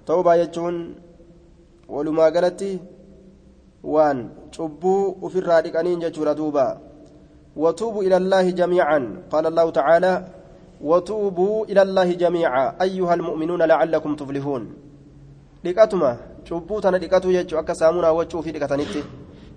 tawbaa 0.06 0.38
jechuun 0.42 0.82
walumaa 1.96 2.32
galatti 2.32 2.72
waan 3.84 4.20
cubbuu 4.58 5.18
ofirraa 5.30 5.62
dhiqaniin 5.62 6.04
jechuudha 6.08 6.36
duuba 6.42 6.68
وتوبوا 7.58 8.04
إلى 8.04 8.18
الله 8.18 8.50
جميعا 8.50 9.00
قال 9.32 9.46
الله 9.48 9.70
تعالى 9.70 10.14
وتوبوا 10.82 11.66
إلى 11.66 11.82
الله 11.82 12.14
جميعا 12.14 12.74
أيها 12.82 13.14
المؤمنون 13.14 13.62
لعلكم 13.62 14.16
تفلحون 14.16 14.64
cubbuu 16.48 16.82
tana 16.82 17.00
dhiqatu 17.00 17.32
jechuu 17.32 17.58
akka 17.60 17.76
saamunaa 17.76 18.14
wachuu 18.14 18.42
fi 18.44 18.52
dhiqatanitti 18.52 19.04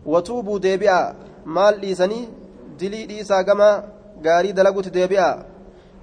watuubuu 0.07 0.59
deebi'a 0.59 1.15
maal 1.45 1.77
dhiisanii 1.83 2.29
dilii 2.81 3.07
dhiisaa 3.11 3.43
gama 3.49 3.71
gaarii 4.27 4.53
dalagutti 4.53 4.91
deebi'a. 4.99 5.31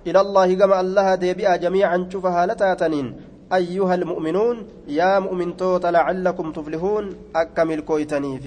Ilallaahi 0.10 0.56
gama 0.62 0.76
allaha 0.84 1.18
deebi'a 1.26 1.58
jamiican 1.64 2.10
cufa 2.12 2.32
haala 2.38 2.56
taataniin. 2.56 3.10
أيها 3.54 3.96
المؤمنون 3.96 4.68
يا 4.88 5.20
مؤمن 5.20 5.58
توت 5.58 5.86
لعلكم 5.86 6.52
تفلحون 6.52 7.16
أكمل 7.36 7.82
كويتنيف 7.82 8.46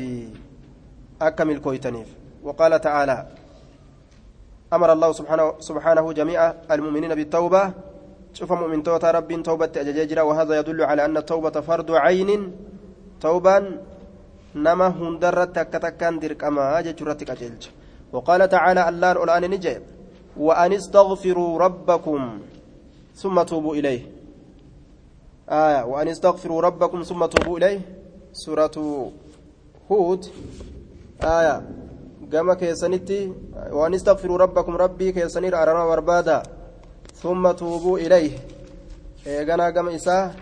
أكمل 1.22 1.58
كويتنيف 1.58 2.08
وقال 2.42 2.80
تعالى 2.80 3.26
أمر 4.72 4.92
الله 4.92 5.12
سبحانه, 5.12 5.46
سبحانه 5.60 6.12
جميع 6.12 6.40
المؤمنين 6.70 7.14
بالتوبة 7.14 7.72
شوف 8.32 8.52
مؤمن 8.52 8.82
توت 8.82 9.04
رب 9.04 9.42
توبة 9.42 9.72
أججاجرة 9.76 10.22
وهذا 10.22 10.58
يدل 10.58 10.80
على 10.84 11.04
أن 11.04 11.16
التوبة 11.16 11.56
فرض 11.60 11.90
عين 11.90 12.52
توبا 13.20 13.56
نما 14.54 14.88
هندرت 15.00 15.56
تكتكان 15.56 16.18
درك 16.18 16.44
أما 16.44 16.78
أججرتك 16.78 17.30
أجلج 17.30 17.62
وقال 18.12 18.48
تعالى 18.48 18.88
الله 18.88 19.24
الآن 19.24 19.50
نجي 19.50 19.78
وأن 20.36 20.72
استغفروا 20.72 21.58
ربكم 21.58 22.20
ثم 23.14 23.42
توبوا 23.42 23.74
إليه. 23.74 24.02
آية 25.50 25.84
وأن 25.84 26.08
استغفروا 26.08 26.60
ربكم 26.62 27.02
ثم 27.02 27.26
توبوا 27.26 27.58
إليه 27.58 27.80
سورة 28.32 28.76
هود. 29.90 30.26
آية 31.22 31.62
كما 32.32 32.54
كيسنتي 32.54 33.32
وأن 33.70 33.94
استغفروا 33.94 34.38
ربكم 34.38 34.76
ربي 34.76 35.12
كيسنير 35.12 35.62
أرانا 35.62 35.86
بربادا 35.86 36.42
ثم 37.14 37.50
توبوا 37.50 37.98
إليه. 37.98 38.38
إيغانا 39.26 39.70
كما 39.70 39.94
إساء 39.94 40.34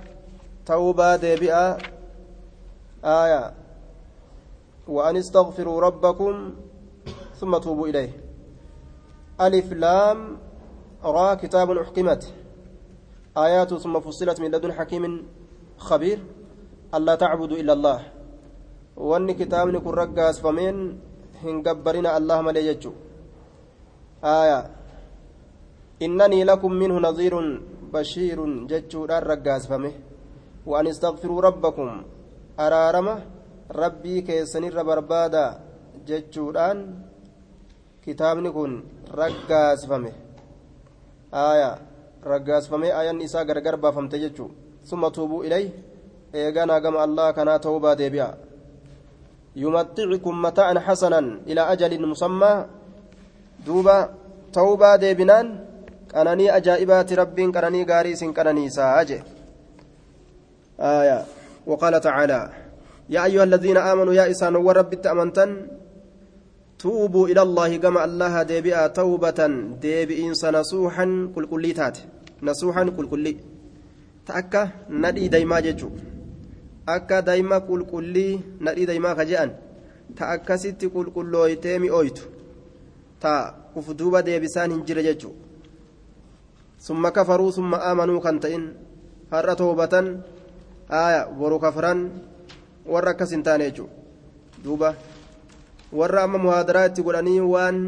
توبة 0.66 1.16
ديبئة. 1.16 1.78
آية 3.04 3.52
وأن 4.88 5.16
استغفروا 5.16 5.80
ربكم 5.80 6.54
ثم 7.40 7.58
توبوا 7.58 7.88
إليه. 7.88 8.10
ألف 9.40 9.72
لام 9.72 10.36
را 11.04 11.34
كتاب 11.34 11.70
أحكمت. 11.70 12.22
آيات 13.36 13.74
ثم 13.74 14.00
فصلت 14.00 14.40
من 14.40 14.50
لدن 14.50 14.72
حكيم 14.72 15.04
خبير. 15.78 16.18
ألا 16.94 17.14
تعبدوا 17.14 17.56
إلا 17.56 17.72
الله. 17.72 18.00
وأن 18.96 19.30
كتاب 19.32 19.76
كن 19.76 19.90
رقاس 19.90 20.40
فمن 20.40 20.98
هنقبرنا 21.42 22.16
الله 22.16 22.38
ملي 22.42 22.78
آية. 24.24 24.60
إنني 26.02 26.44
لكم 26.44 26.72
منه 26.72 26.98
نظير 26.98 27.34
بشير 27.92 28.66
جتشورا 28.66 29.18
رقاس 29.18 29.66
فمه. 29.66 29.92
وأن 30.66 30.86
استغفروا 30.86 31.40
ربكم. 31.40 32.02
أرارمه 32.60 33.16
ربي 33.70 34.20
كيسنير 34.20 34.82
بربادا 34.82 35.46
جتشوران 36.06 37.07
kitaabni 38.08 38.48
kun 38.56 38.72
raggaasifame 39.12 40.10
aya 41.28 41.76
raggaasifame 42.24 42.88
ayan 43.00 43.20
isaa 43.20 43.44
gargar 43.44 43.76
baafamte 43.76 44.16
jechuu 44.16 44.50
summa 44.80 45.12
tuubuu 45.12 45.44
ilay 45.44 45.68
eeganaa 46.32 46.80
gama 46.80 47.04
allah 47.04 47.28
kanaa 47.36 47.60
tawbaa 47.60 47.98
deebi'a 48.00 48.48
يمتعكم 49.58 50.42
متاعا 50.42 50.78
حسنا 50.78 51.18
إلى 51.46 51.60
أجل 51.72 52.06
مسمى 52.06 52.66
دوبا 53.66 53.98
توبا 54.52 54.96
ديبنان 54.96 55.46
كانني 56.12 56.56
أجائبات 56.56 57.12
رب 57.12 57.38
كانني 57.54 57.80
غاريس 57.90 58.24
كانني 58.24 58.70
ساجه 58.70 59.20
آية 60.80 61.18
وقال 61.66 62.00
تعالى 62.00 62.40
يا 63.10 63.24
أيها 63.24 63.44
الذين 63.44 63.76
آمنوا 63.76 64.14
يا 64.14 64.30
إسان 64.30 64.56
ورب 66.78 66.94
التأمنتن 66.94 67.18
توبوا 67.18 67.28
إلى 67.28 67.42
الله 67.42 67.76
كما 67.76 68.04
الله 68.04 68.42
ديبئا 68.42 68.86
توبة 68.86 69.40
ديبئين 69.80 70.32
نصوحا 70.32 71.32
كل 71.34 71.46
كلي 71.46 71.72
تات. 71.72 71.98
نصوحا 72.42 72.84
كل 72.96 73.06
كلي 73.08 73.36
تأكا 74.26 74.70
ندي 74.90 75.28
دايما 75.28 75.60
جيجو. 75.60 75.90
أكا 76.88 77.20
دايما 77.20 77.58
كل 77.58 77.84
كلي 77.84 78.40
ندي 78.60 78.84
دايما 78.86 79.14
خجأن 79.14 79.50
تأكا 80.16 80.56
ست 80.56 80.84
كل 80.94 81.10
كلوي 81.10 81.56
تيمي 81.56 81.90
أويتو. 81.90 82.22
تا 83.20 83.54
كفدوبا 83.76 84.20
ديبسان 84.20 84.72
هنجر 84.72 85.00
جيجو. 85.00 85.30
ثم 86.80 87.08
كفروا 87.08 87.50
ثم 87.50 87.74
آمنوا 87.74 88.20
كنتئن 88.20 88.64
هر 89.32 89.54
توبة 89.54 89.94
آية 90.90 91.28
ورو 91.38 91.58
كفرا 91.58 91.92
ورا 92.86 93.12
كسنتان 93.12 93.72
دوبا. 94.64 94.94
Warra 95.92 96.22
amma 96.22 96.38
muhaadaraa 96.38 96.86
itti 96.90 97.02
godhanii 97.02 97.40
waan 97.40 97.78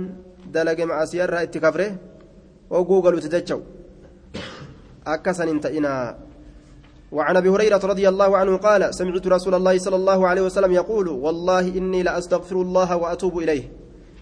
dalage 0.52 0.84
macasiyarraa 0.84 1.44
itti 1.48 1.60
kafre 1.60 1.86
oguu 2.70 3.02
galuuti 3.02 3.28
jechaw 3.28 3.60
akkasan 5.04 5.48
hin 5.48 5.60
ta'inaa. 5.60 6.30
وعن 7.12 7.36
ابي 7.36 7.48
هريره 7.48 7.82
رضي 7.82 8.08
الله 8.08 8.36
عنه 8.36 8.56
قال 8.56 8.94
سمعت 8.94 9.26
رسول 9.26 9.54
الله 9.54 9.78
صلى 9.78 9.96
الله 9.96 10.28
عليه 10.28 10.42
وسلم 10.42 10.72
يقول 10.72 11.08
والله 11.08 11.60
اني 11.60 12.02
لاستغفر 12.02 12.56
الله 12.62 12.96
واتوب 12.96 13.38
اليه 13.38 13.64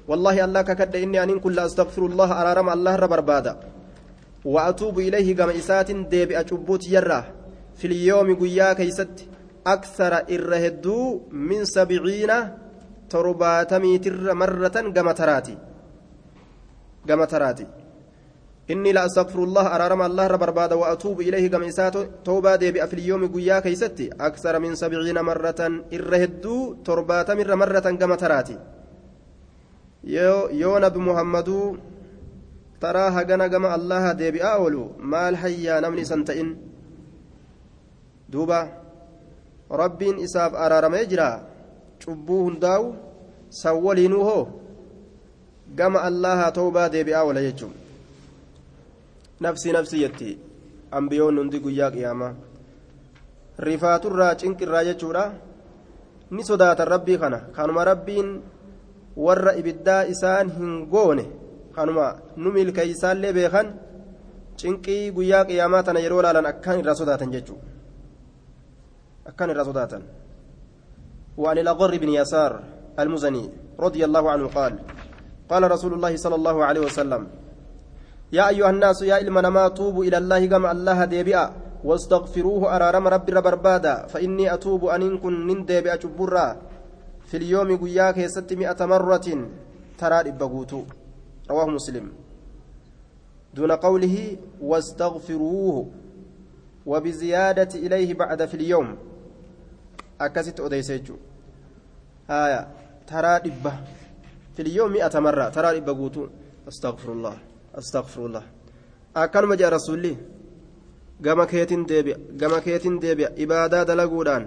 والله 0.08 0.44
الله 0.44 0.62
ككد 0.62 0.96
اني 0.96 1.22
ان 1.22 1.38
كل 1.38 1.58
استغفر 1.58 2.06
الله 2.06 2.32
ارارم 2.40 2.68
الله 2.68 2.96
رب 2.96 3.26
بادا 3.26 3.60
واتوب 4.44 4.98
اليه 4.98 5.36
كما 5.36 5.52
اسات 5.56 5.90
ديب 5.90 6.32
اجبوت 6.32 6.88
يرى 6.88 7.24
في 7.76 7.86
اليوم 7.86 8.28
قيا 8.40 8.72
كيست 8.72 9.28
أكثر 9.66 10.12
الرهدو 10.30 11.20
من 11.32 11.64
سبعين 11.64 12.32
torbaatamiitirra 13.08 14.34
marratan 14.34 14.92
gama 14.92 15.14
taraati 15.14 15.54
gama 17.08 17.26
taraati 17.26 17.66
inni 18.68 18.92
la 18.92 19.02
astaqfirullah 19.08 19.66
araarama 19.74 20.04
allah 20.04 20.24
irra 20.28 20.38
barbaada 20.38 20.76
wa 20.76 20.88
atuubu 20.92 21.22
ilayhi 21.22 21.48
gama 21.48 21.66
isaa 21.66 21.90
toobaa 22.24 22.56
deebi'a 22.60 22.86
filyoomi 22.86 23.28
guyyaa 23.28 23.62
keeysatti 23.64 24.10
aksara 24.28 24.60
min 24.60 24.76
sabciina 24.76 25.22
marratan 25.22 25.84
irra 25.90 26.18
hedduu 26.22 26.76
torbaatamirra 26.84 27.56
marratan 27.56 27.96
gama 27.96 28.16
taraati 28.16 28.56
yoo 30.04 30.78
nabi 30.78 30.98
muhammaduu 30.98 31.76
taraa 32.80 33.10
hagana 33.10 33.48
gama 33.48 33.72
allaha 33.74 34.14
deebi'aa 34.14 34.56
oolu 34.58 34.94
maal 35.00 35.34
hayyaa 35.34 35.80
namni 35.80 36.02
isan 36.06 36.24
ta'in 36.24 36.50
duuba 38.32 38.60
rabbiin 39.70 40.20
isaaf 40.26 40.54
araaramee 40.54 41.06
jira 41.06 41.28
cubbuu 42.04 42.42
hundaa'u 42.44 42.94
san 43.60 43.76
waliinuu 43.84 44.24
hoo 44.24 44.44
gama 45.74 46.02
allaha 46.02 46.52
tawbaa 46.52 46.88
deebi'aa 46.88 47.24
wala 47.24 47.40
jechuun. 47.42 47.72
Nafsi 49.40 49.72
nafsi 49.72 49.98
jetti 50.02 50.38
ambiyoonni 50.90 51.40
hundi 51.40 51.60
guyyaa 51.60 51.90
qiyaamaa 51.96 52.34
rifaaturraa 53.58 54.34
cinqirraa 54.34 54.84
jechuudha. 54.84 55.24
Ni 56.30 56.44
sodaatan 56.44 56.88
rabbii 56.88 57.18
kana. 57.18 57.38
Kanuma 57.56 57.84
rabbiin 57.84 58.28
warra 59.16 59.52
ibiddaa 59.60 60.02
isaan 60.02 60.50
hin 60.58 60.86
goone. 60.92 61.24
Kanuma 61.72 62.06
nu 62.36 62.50
milkeeysaallee 62.52 63.32
beekan 63.32 63.72
cinqii 64.56 65.10
guyyaa 65.16 65.44
qiyaamaa 65.44 65.82
tana 65.82 66.00
yeroo 66.04 66.22
laalan 66.22 66.46
akkan 66.52 66.80
irraa 66.80 66.94
sodaatan 67.00 67.32
jechuudha. 67.32 67.66
Akkan 69.30 69.50
irraa 69.50 69.64
sodaatan. 69.64 70.02
وعن 71.38 71.58
الأغر 71.58 71.98
بن 71.98 72.08
يسار 72.08 72.52
المزني 72.98 73.50
رضي 73.80 74.04
الله 74.04 74.30
عنه 74.30 74.46
قال 74.46 74.78
قال 75.50 75.70
رسول 75.70 75.92
الله 75.94 76.16
صلى 76.16 76.34
الله 76.34 76.64
عليه 76.64 76.80
وسلم 76.80 77.26
يا 78.32 78.48
أيها 78.48 78.70
الناس 78.70 79.02
يا 79.02 79.20
إلما 79.20 79.48
ما 79.48 79.68
توبوا 79.68 80.04
إلى 80.04 80.18
الله 80.18 80.46
كما 80.46 80.70
الله 80.72 81.04
ديبئا 81.04 81.46
واستغفروه 81.84 82.76
أرارم 82.76 83.08
ربي 83.08 83.32
ربربادا 83.32 84.06
فإني 84.06 84.54
أتوب 84.54 84.84
أن 84.84 85.18
كن 85.18 85.46
نندي 85.46 85.80
بأجبرا 85.80 86.46
في 87.28 87.36
اليوم 87.36 87.76
قياك 87.76 88.26
ستمائة 88.26 88.80
مرة 88.86 89.28
ترى 89.98 90.18
إبقوتو. 90.30 90.82
رواه 91.50 91.66
مسلم. 91.66 92.06
دون 93.54 93.72
قوله 93.72 94.36
واستغفروه 94.60 95.86
وبزيادة 96.86 97.68
إليه 97.74 98.14
بعد 98.14 98.40
في 98.46 98.54
اليوم. 98.54 98.96
أكست 100.20 100.60
أديسيجو 100.60 101.16
آية 102.30 102.68
ترى 103.06 103.38
دبة 103.44 103.72
في 104.54 104.62
اليوم 104.62 104.92
مئة 104.92 105.18
مرة 105.18 105.48
ترى 105.48 105.80
دبة 105.80 105.92
قوتو 105.92 106.26
أستغفر 106.68 107.12
الله 107.12 107.36
أستغفر 107.74 108.26
الله 108.26 108.44
أكن 109.16 109.46
مجا 109.46 109.68
رسولي 109.68 110.16
gama 111.20 111.46
keetin 111.50 111.82
deebi'a 111.82 112.14
gama 112.38 112.60
keetin 112.62 113.00
deebi'a. 113.02 113.34
Ibaadaa 113.34 113.84
dalaguudhaan 113.84 114.44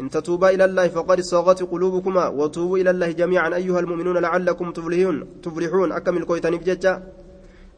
إن 0.00 0.10
تتوبا 0.10 0.50
إلى 0.50 0.64
الله 0.64 0.88
فقد 0.88 1.20
صاغت 1.20 1.62
قلوبكما 1.62 2.28
وتوبوا 2.28 2.78
إلى 2.78 2.90
الله 2.90 3.10
جميعا 3.12 3.54
أيها 3.54 3.80
المؤمنون 3.80 4.18
لعلكم 4.18 4.72
تفلحون 4.72 5.16
تفلحون 5.42 5.92
أكم 5.92 6.16
الكويتان 6.16 6.56
بججة 6.56 7.02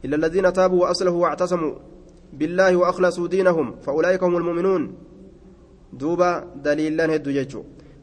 إلا 0.04 0.16
الذين 0.16 0.52
تابوا 0.52 0.82
وأصلحوا 0.82 1.22
واعتصموا 1.22 1.74
بالله 2.32 2.76
وأخلصوا 2.76 3.28
دينهم 3.28 3.76
فأولئك 3.82 4.22
هم 4.22 4.36
المؤمنون 4.36 4.94
دوبا 5.92 6.30
دليلا 6.64 7.16
هدو 7.16 7.30
ججو 7.30 7.62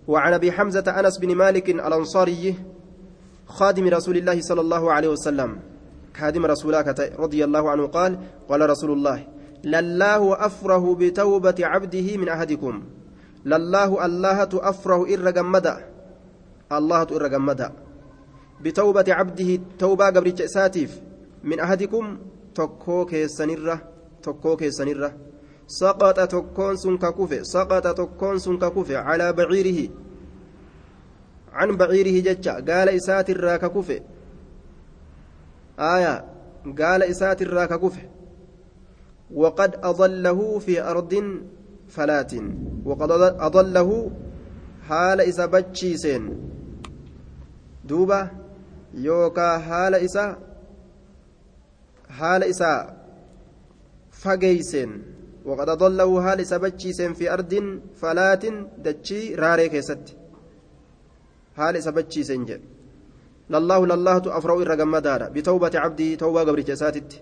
وعن 0.10 0.34
أبي 0.34 0.52
حمزة 0.52 0.88
أنس 1.00 1.18
بن 1.18 1.36
مالك 1.36 1.70
الأنصاري 1.70 2.56
خادم 3.48 3.88
رسول 3.88 4.18
الله 4.18 4.42
صلى 4.42 4.62
الله 4.62 4.84
عليه 4.92 5.08
وسلم. 5.08 5.60
خادم 6.18 6.46
رسولك 6.46 6.88
رضي 7.20 7.44
الله 7.44 7.70
عنه 7.70 7.88
قال 7.88 8.20
قال 8.50 8.70
رسول 8.70 8.92
الله 8.92 9.28
لله 9.64 10.46
أفره 10.46 10.96
بتوبة 10.96 11.56
عبده 11.62 12.18
من 12.18 12.30
أحدكم. 12.30 12.84
لله 13.46 14.06
الله 14.06 14.50
أفره 14.54 15.00
إر 15.14 15.30
جمدا 15.30 15.76
الله 16.72 17.02
إر 17.02 17.28
جمدا 17.28 17.70
بتوبة 18.62 19.06
عبده 19.08 19.60
توبة 19.80 20.06
قبل 20.06 20.50
ساتيف 20.50 20.92
من 21.44 21.60
أحدكم 21.60 22.18
تكوك 22.56 23.16
سنرة 23.26 23.82
تكوك 24.24 24.62
سنرة 24.68 25.29
سقط 25.70 26.20
تكون 26.20 26.76
سنك 26.76 27.04
سقط 27.42 27.86
تكون 27.98 28.40
سنك 28.40 28.74
على 28.90 29.34
بعيره. 29.34 29.90
عن 31.54 31.78
بعيره 31.78 32.24
جتة 32.24 32.54
قال 32.54 32.90
إسات 32.90 33.30
الراك 33.30 33.66
كفه 33.66 34.02
آية 35.80 36.26
قال 36.80 37.04
إسات 37.04 37.42
الراك 37.42 37.74
كفه 37.74 38.02
وقد 39.34 39.76
أضله 39.84 40.60
في 40.60 40.82
أرض 40.82 41.14
فلات. 41.88 42.34
وقد 42.86 43.12
أضله 43.22 44.12
حال 44.88 45.22
إسا 45.22 45.46
بتشيسين 45.46 46.24
دوبا 47.86 48.30
يوكا 48.94 49.58
حال 49.58 49.96
إسا 49.96 50.38
حال 52.10 52.44
إسا 52.44 52.98
فقيسين 54.12 55.19
وقد 55.46 55.70
أضله 55.70 56.22
حال 56.22 56.46
سبتشيسين 56.46 57.14
في 57.14 57.34
أرض 57.34 57.80
فلات 58.02 58.46
دتشي 58.86 59.36
راري 59.36 59.70
كيست. 59.70 60.16
حال 61.58 61.84
سبتشيسين 61.84 62.46
جل 62.46 62.62
لله 63.50 63.86
لله 63.86 64.38
أفرو 64.38 64.62
إرقم 64.62 64.98
دارا 64.98 65.28
بتوبة 65.30 65.72
عبدي 65.76 66.16
توبة 66.16 66.40
قبر 66.40 66.60
جساتت. 66.60 67.22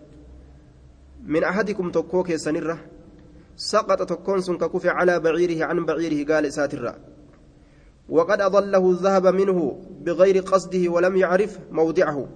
من 1.25 1.43
أحدكم 1.43 1.91
تكوك 1.91 2.35
سنرة 2.35 2.77
سقط 3.55 4.09
تكون 4.09 4.39
ككف 4.57 4.85
على 4.85 5.19
بعيره 5.19 5.65
عن 5.65 5.85
بعيره 5.85 6.33
قال 6.33 6.53
ساترة 6.53 6.95
وقد 8.09 8.41
أضله 8.41 8.91
الذهب 8.91 9.27
منه 9.27 9.81
بغير 10.01 10.37
قصده 10.39 10.89
ولم 10.89 11.15
يعرف 11.15 11.59
موضعه. 11.71 12.27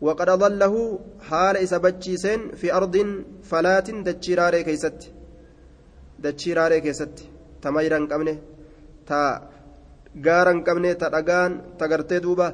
وقد 0.00 0.28
أضله 0.28 0.98
حال 1.28 1.56
إسبتشيسين 1.56 2.40
في 2.60 2.72
أرض 2.74 2.96
فلات 3.42 3.90
دتشيراري 3.90 4.62
كيست 4.68 5.00
دتشيراري 6.24 6.80
كيست 6.80 7.14
تميرا 7.62 7.98
قمنه 8.10 8.36
تا 9.06 9.20
gartee 11.92 12.20
duuba 12.24 12.46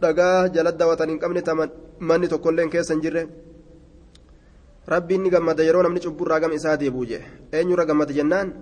dhagaa 0.00 0.48
jala 0.48 0.72
daawwatan 0.72 1.10
hin 1.10 1.18
qabne 1.20 1.42
ta 1.42 1.54
manni 2.00 2.28
tokkolleen 2.28 2.70
keessa 2.70 2.94
hin 2.94 3.02
jirre 3.04 3.22
rabbiin 4.92 5.22
ni 5.22 5.30
gammada 5.30 5.62
yeroo 5.66 5.82
namni 5.82 6.00
cubburraa 6.00 6.40
gama 6.40 6.54
isaa 6.54 6.76
deebi'u 6.82 7.04
jee 7.10 7.22
eenyurra 7.52 7.84
gammada 7.90 8.16
jennaan 8.18 8.52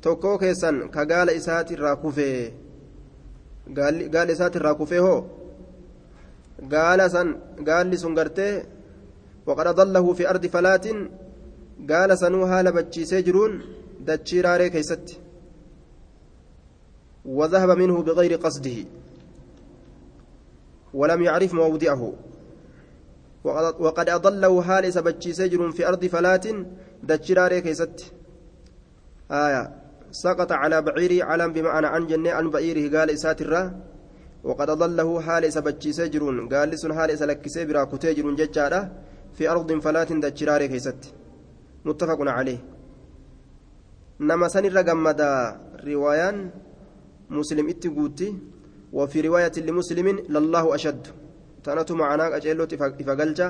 tokkoo 0.00 0.38
keessan 0.42 0.76
ka 0.94 1.04
gaala 1.12 1.32
isaatirraa 1.40 1.96
kufee 2.02 2.52
gaala 4.14 4.32
isaatirraa 4.36 4.74
kufee 4.80 5.02
hoo 5.06 5.20
gaala 6.68 7.08
san 7.08 7.28
gaalli 7.68 7.96
sun 7.98 8.14
gartee 8.14 8.62
waqad 9.46 9.66
adallahu 9.66 10.14
fi 10.14 10.24
ardi 10.26 10.48
falaatin 10.48 11.08
gaala 11.90 12.16
sanuu 12.16 12.44
haala 12.50 12.72
bachiisee 12.72 13.22
jiruun 13.22 13.52
dachii 14.06 14.42
raaree 14.42 14.70
keeysatti. 14.70 15.22
وذهب 17.24 17.70
منه 17.78 18.02
بغير 18.02 18.34
قصده. 18.36 18.84
ولم 20.94 21.22
يعرف 21.22 21.54
موضعه. 21.54 22.12
وقد 23.78 24.08
أضله 24.08 24.62
حال 24.62 24.92
سبتشي 24.92 25.32
سجر 25.32 25.70
في 25.70 25.88
أرض 25.88 26.06
فلات 26.06 26.46
دجراري 27.02 27.60
كيست. 27.60 28.12
آية. 29.30 29.70
سقط 30.10 30.52
على 30.52 30.82
بعيري 30.82 31.22
علم 31.22 31.52
بمعنى 31.52 31.86
عن 31.86 32.06
جنة 32.06 32.30
عن 32.30 32.50
بعيره 32.50 32.98
قال 32.98 33.10
إساترة. 33.10 33.74
وقد 34.44 34.70
أضله 34.70 35.20
حال 35.20 35.52
سبتشي 35.52 35.92
سجر 35.92 36.22
قال 36.52 36.68
لسن 36.68 36.94
حال 36.94 37.18
سلك 37.18 37.48
سبرا 37.48 37.84
كتاجر 37.84 38.26
ججارة 38.40 38.80
في 39.36 39.48
أرض 39.48 39.80
فلات 39.80 40.12
دجراري 40.12 40.68
كيست 40.68 41.02
متفق 41.84 42.20
عليه. 42.36 42.58
نما 44.20 44.48
سنر 44.48 44.82
جمد 44.88 45.20
روايان 45.84 46.50
مسلم 47.30 47.68
اتقوتي 47.68 48.28
وفي 48.92 49.20
رواية 49.20 49.56
لمسلم 49.56 50.08
لله 50.34 50.74
أشد. 50.74 51.06
تنتو 51.64 51.94
معناك 51.94 52.32
أجلو 52.32 52.64
إفقلجا 52.64 53.48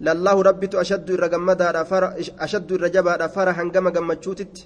لله 0.00 0.36
ربت 0.42 0.74
أشد 0.74 1.10
الرجمدا 1.10 1.68
أشد 2.44 2.72
الرجبا 2.72 3.26
فرحا 3.26 3.64
كما 3.74 3.90
جمتشوتت 3.90 4.56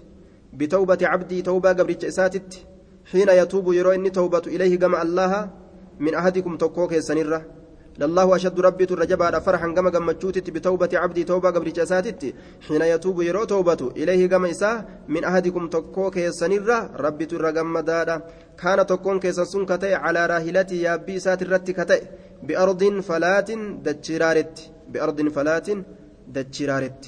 بتوبة 0.59 1.01
عبدي 1.03 1.43
توبة 1.43 1.69
قبل 1.79 1.97
إساتت. 2.11 2.67
حين 3.13 3.29
يتوب 3.29 3.73
يرى 3.73 3.95
إني 3.95 4.11
توبة 4.11 4.43
إليه 4.47 4.79
كما 4.79 5.03
الله 5.03 5.51
من 6.01 6.15
أحدكم 6.15 6.57
تقوك 6.57 6.99
سنرة 6.99 7.41
لله 7.99 8.37
أشد 8.37 8.61
ربي 8.61 8.85
الرجبا 8.85 9.39
فرحا 9.39 9.69
كما 9.77 9.91
جمتشوتت 9.91 10.51
بتوبة 10.51 10.89
عبدي 10.95 11.25
توبة 11.25 11.51
قبل 11.51 11.81
إساتت 11.81 12.35
حين 12.67 12.83
يتوب 12.83 13.23
يرى 13.23 13.47
توبة 13.47 13.93
إليه 13.97 14.27
كما 14.27 14.51
إسا 14.51 14.85
من 15.09 15.25
أحدكم 15.25 15.69
تقوك 15.69 16.19
سنرة 16.29 16.91
ربي 16.97 17.29
الرجمدا 17.33 18.23
كان 18.61 18.87
تقون 18.87 19.21
كيسن 19.21 19.67
كتئ 19.67 19.95
على 19.95 20.27
راهلتي 20.27 20.83
يا 20.83 20.97
بي 20.97 21.19
ساترت 21.19 21.71
كتئ. 21.71 22.03
بأرض 22.43 23.01
فلات 23.01 23.51
دجرارت 23.87 24.57
بأرض 24.89 25.29
فلات 25.29 25.69
دجرارت 26.29 27.03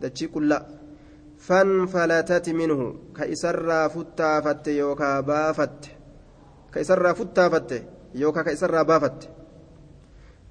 دجي 0.00 0.26
كلا. 0.26 0.79
فانفلتت 1.50 2.48
منه 2.48 2.80
كيسر 3.16 3.88
فتافت 3.88 4.68
يوكا 4.68 5.20
بافت 5.20 5.80
كيسر 6.74 7.14
فتافت 7.14 7.82
يوكا 8.14 8.42
كيسر 8.42 8.82
بافت 8.82 9.28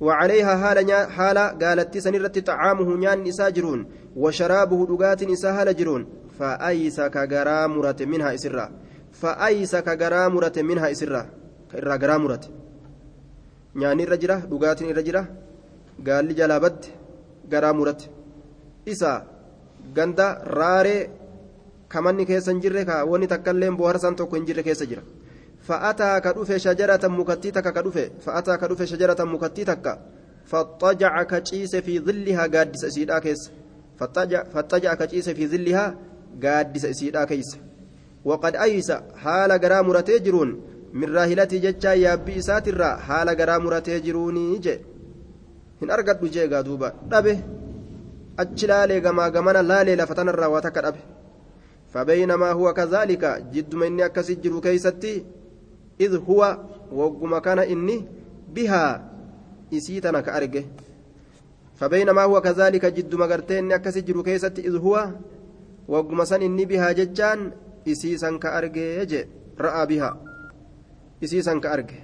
وعليها 0.02 0.54
حال 0.58 0.80
حال 1.16 1.38
قالت 1.38 1.98
سنرت 1.98 2.40
طعامه 2.40 2.98
نيان 2.98 3.28
إساجرون 3.28 3.80
وشرابه 4.16 4.80
دقات 4.92 5.24
إساهل 5.24 5.76
جرون. 5.76 6.04
فأيس 6.40 7.02
كغرامرة 7.02 8.00
منها 8.02 8.34
إسرا. 8.36 8.72
فأيس 9.12 9.76
كغرامرة 9.76 10.54
منها 10.58 10.92
إسرا. 10.92 11.26
كإرا 11.72 11.96
غرامرة. 11.96 12.44
nyaanni 13.76 14.04
irra 14.04 14.18
jira 14.18 14.36
dhugaatiin 14.52 14.90
irra 14.92 15.04
jira 15.08 15.22
gaalli 16.02 16.34
jalaa 16.40 16.60
ganda 19.98 20.28
raaree 20.60 21.10
kamanni 21.94 22.26
keessa 22.30 22.52
hin 22.52 22.62
jirre 22.62 22.86
ka 22.90 23.04
wanni 23.12 23.28
takkaillee 23.34 23.72
bohaarsan 23.82 24.16
tokko 24.16 24.36
hin 24.40 24.46
jirre 24.50 24.64
keessa 24.68 24.86
jira 24.92 25.04
fa'ataa 25.68 26.16
ka 26.26 26.34
dhufe 26.38 26.60
shajaratan 26.66 27.12
mukattii 27.20 27.52
takka 27.58 27.72
ka 27.78 27.82
dhufe 27.88 28.04
fa'ataa 28.26 28.58
ka 28.62 28.68
dhufe 28.72 28.86
shajaratan 28.92 29.28
mukattii 29.36 29.66
takka 29.72 29.94
faxajaca 30.52 31.24
ka 31.32 31.42
ciise 31.50 31.82
fi 31.88 32.00
zillihaa 32.08 32.48
gaaddisa 32.56 32.88
isiidhaa 32.92 33.22
keessa 33.26 33.52
faxajaca 34.00 34.96
ka 35.02 35.08
ciise 35.12 35.32
fi 35.40 35.48
zillihaa 35.54 35.90
gaaddisa 36.46 36.90
isiidhaa 36.96 37.26
keessa 37.32 37.58
waqad 38.32 38.56
ayisa 38.66 39.02
haala 39.24 39.60
garaa 39.64 39.84
muratee 39.90 40.20
jiruun 40.26 40.52
min 40.94 41.10
raahilatii 41.18 41.60
jechaa 41.66 41.94
yaabbii 42.04 42.38
isaatirraa 42.44 42.96
haala 43.10 43.36
garaa 43.42 43.60
muratee 43.66 44.00
jiruunii 44.08 44.60
je 44.66 44.76
hin 45.82 45.92
argadhu 45.98 46.30
jeegaa 46.36 46.64
duuba 46.70 46.94
dhabe 47.12 47.34
achi 48.42 48.68
laalee 48.72 49.00
gamaa 49.06 49.30
gamana 49.36 49.62
laalee 49.72 49.96
lafa 50.02 50.16
tanarraa 50.20 50.52
waa 50.56 50.66
takka 50.68 50.82
dhabe. 50.88 51.02
فبينما 51.94 52.52
هو 52.52 52.74
كذلك 52.74 53.24
جد 53.54 53.76
من 53.76 54.02
أكسي 54.02 54.36
جرو 54.36 54.62
كيستي 54.62 55.26
إذ 56.02 56.22
هو 56.30 56.58
وقم 56.94 57.38
كان 57.38 57.60
إني 57.60 58.06
بها 58.56 59.10
إسيتنا 59.74 60.22
كأرجه 60.22 60.66
فبينما 61.76 62.24
هو 62.24 62.42
كذلك 62.42 62.86
جد 62.86 63.16
مغرتين 63.16 63.72
أكسي 63.72 64.02
جرو 64.02 64.24
كيستي 64.24 64.62
إذ 64.62 64.76
هو 64.78 65.10
وقم 65.88 66.24
سن 66.24 66.42
إني 66.42 66.66
بها 66.66 66.92
ججان 66.92 67.52
إسيسا 67.88 68.38
كأرجه 68.38 69.28
رأى 69.60 69.86
بها 69.86 70.12
isiisan 71.20 71.60
ka 71.60 71.76
arge 71.76 72.00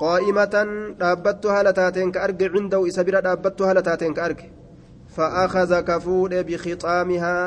qaa'imatan 0.00 0.96
dhaabbattu 0.96 1.52
haala 1.52 1.76
taateen 1.76 2.08
ka 2.08 2.24
arge 2.24 2.48
cindahu 2.48 2.88
isa 2.88 3.04
fuudhe 5.14 6.44
bikixaamihaa 6.48 7.44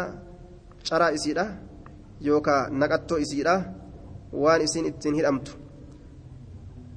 caraa 0.90 1.12
isiidha 1.18 1.46
yookaa 2.30 2.62
naqattoo 2.70 3.20
isiidha 3.26 3.56
waan 4.44 4.62
isiin 4.62 4.86
ittiin 4.92 5.16
hidhamtu 5.20 5.52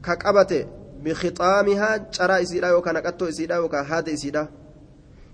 ka 0.00 0.16
qabate 0.16 0.60
bikixaamihaa 1.02 1.98
caraa 2.16 2.40
isiidha 2.46 2.72
yookaa 2.74 2.96
naqattoo 2.98 3.28
isiidha 3.34 3.62
yookaa 3.62 3.84
haada 3.92 4.16
isiidha 4.18 4.48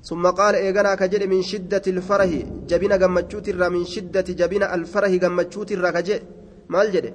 ثم 0.09 0.27
قال 0.27 0.55
إيغانا 0.55 0.94
كجد 0.94 1.22
من 1.27 1.42
شدة 1.42 1.83
الفرح 1.87 2.31
جبنا 2.70 2.96
جمتشوت 2.96 3.49
من 3.51 3.85
شدة 3.85 4.29
جبنا 4.40 4.75
الفرح 4.75 5.11
جمتشوت 5.11 5.72
الركجة 5.72 6.22
مال 6.68 6.92
جده 6.94 7.12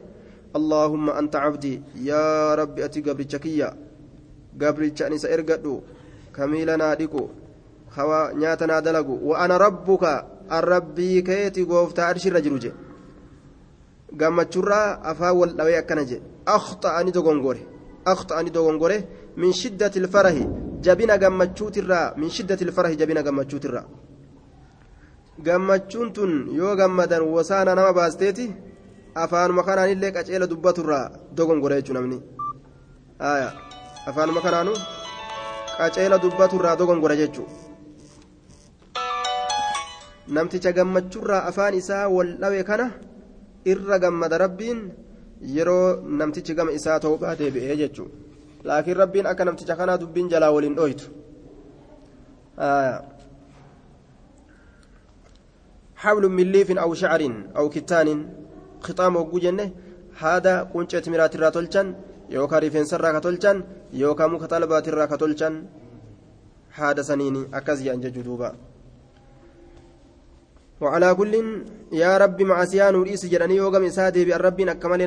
اللهم 0.55 1.09
أنت 1.09 1.35
عبدي 1.35 1.81
يا 1.95 2.55
ربي 2.55 2.85
أتي 2.85 3.01
قبل 3.01 3.25
شكية 3.31 3.69
قبل 4.61 4.91
شأنس 4.97 5.25
إرقدو 5.25 5.81
كميلنا 6.35 6.93
ديكو 6.93 7.23
خوا 7.95 8.33
نياتنا 8.39 8.79
دلقو 8.85 9.15
وأنا 9.29 9.57
ربك 9.57 10.03
الربي 10.57 11.21
كيتي 11.27 11.63
قوفت 11.63 11.99
عرش 11.99 12.27
الرجل 12.27 12.59
جي 12.63 12.71
قامت 14.19 14.53
شرا 14.53 14.79
أفاول 15.11 15.49
لوي 15.57 15.79
أكنجي 15.79 16.17
أخطأ 16.47 16.99
أني 16.99 17.11
دوغونغوري 17.11 17.63
أخطأ 18.07 18.39
أني 18.39 18.49
دوغونغوري 18.49 18.97
من 19.41 19.51
شدة 19.61 19.93
الفرح 20.01 20.35
جبنا 20.85 21.15
قامت 21.21 21.57
شوترا 21.57 21.99
من 22.19 22.29
شدة 22.35 22.59
الفرح 22.67 22.91
جبنا 22.99 23.21
قامت 23.21 23.51
شوترا 23.51 23.83
gammachuun 25.45 26.13
tun 26.13 26.31
yoo 26.53 26.75
gammadan 26.79 27.23
wasaana 27.35 27.75
nama 27.75 27.93
baasteeti 27.99 28.45
afaanuma 29.23 29.63
kanaanillee 29.67 30.11
qaceela 30.17 30.47
dubbaturraa 30.51 31.05
dogongora 31.37 31.79
jechuun 31.79 31.97
namni 31.97 32.17
afaanuma 34.09 34.41
kanaanu 34.45 34.73
qaceela 35.79 36.21
dubbaturraa 36.25 36.75
dogongora 36.81 37.15
jechuun 37.21 37.49
namticha 40.27 40.71
gammachurraa 40.71 41.45
afaan 41.49 41.73
isaa 41.81 42.07
wal 42.09 42.37
dhawe 42.41 42.63
kana 42.63 42.91
irra 43.65 43.99
gammada 43.99 44.37
rabbiin 44.37 44.79
yeroo 45.57 46.01
namtichi 46.19 46.55
gama 46.55 46.71
isaa 46.71 46.99
ta'uu 46.99 47.17
baatee 47.23 47.49
deebi'ee 47.51 47.77
jechuudha 47.81 48.15
laakiin 48.69 48.97
rabbiin 49.03 49.25
akka 49.31 49.45
namticha 49.45 49.75
kanaa 49.75 49.97
dubbiin 49.97 50.29
jalaa 50.29 50.51
waliin 50.57 50.75
dhooytu 50.75 51.11
حبل 56.01 56.29
من 56.29 56.47
ليف 56.51 56.69
أو 56.77 56.93
شعر 56.93 57.21
أو 57.57 57.69
كتان 57.69 58.07
خطام 58.81 59.15
وجنة 59.15 59.71
هذا 60.17 60.53
قنشة 60.73 61.05
مرات 61.11 61.35
الراتولشان 61.35 61.87
يوكا 62.29 62.59
ريفين 62.59 62.85
سرا 62.85 63.19
كتولشان 63.19 63.57
يوكا 63.93 64.27
مكتلبات 64.27 64.87
الرا 64.87 65.05
هذا 66.71 67.01
سنيني 67.01 67.41
أنجا 67.93 68.09
جدوبا 68.09 68.70
وعلى 70.81 71.15
كل 71.15 71.33
يا 71.91 72.17
رب 72.17 72.41
مع 72.41 72.65
سيان 72.65 72.95
ورئيس 72.95 73.25
جراني 73.25 73.61
وقم 73.61 73.83
إسادي 73.83 74.25
بأن 74.25 74.39
ربي 74.39 74.71
أكمل 74.71 74.99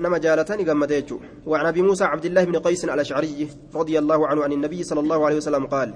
نما 0.00 0.18
جالتني 0.18 0.64
قمتيجو 0.68 1.16
وعن 1.46 1.66
أبي 1.66 1.82
موسى 1.82 2.04
عبد 2.04 2.24
الله 2.24 2.44
بن 2.44 2.56
قيس 2.56 2.84
الأشعري 2.84 3.48
رضي 3.74 3.98
الله 3.98 4.26
عنه 4.28 4.40
عن 4.44 4.52
النبي 4.52 4.82
صلى 4.82 5.00
الله 5.00 5.26
عليه 5.26 5.36
وسلم 5.36 5.66
قال 5.66 5.94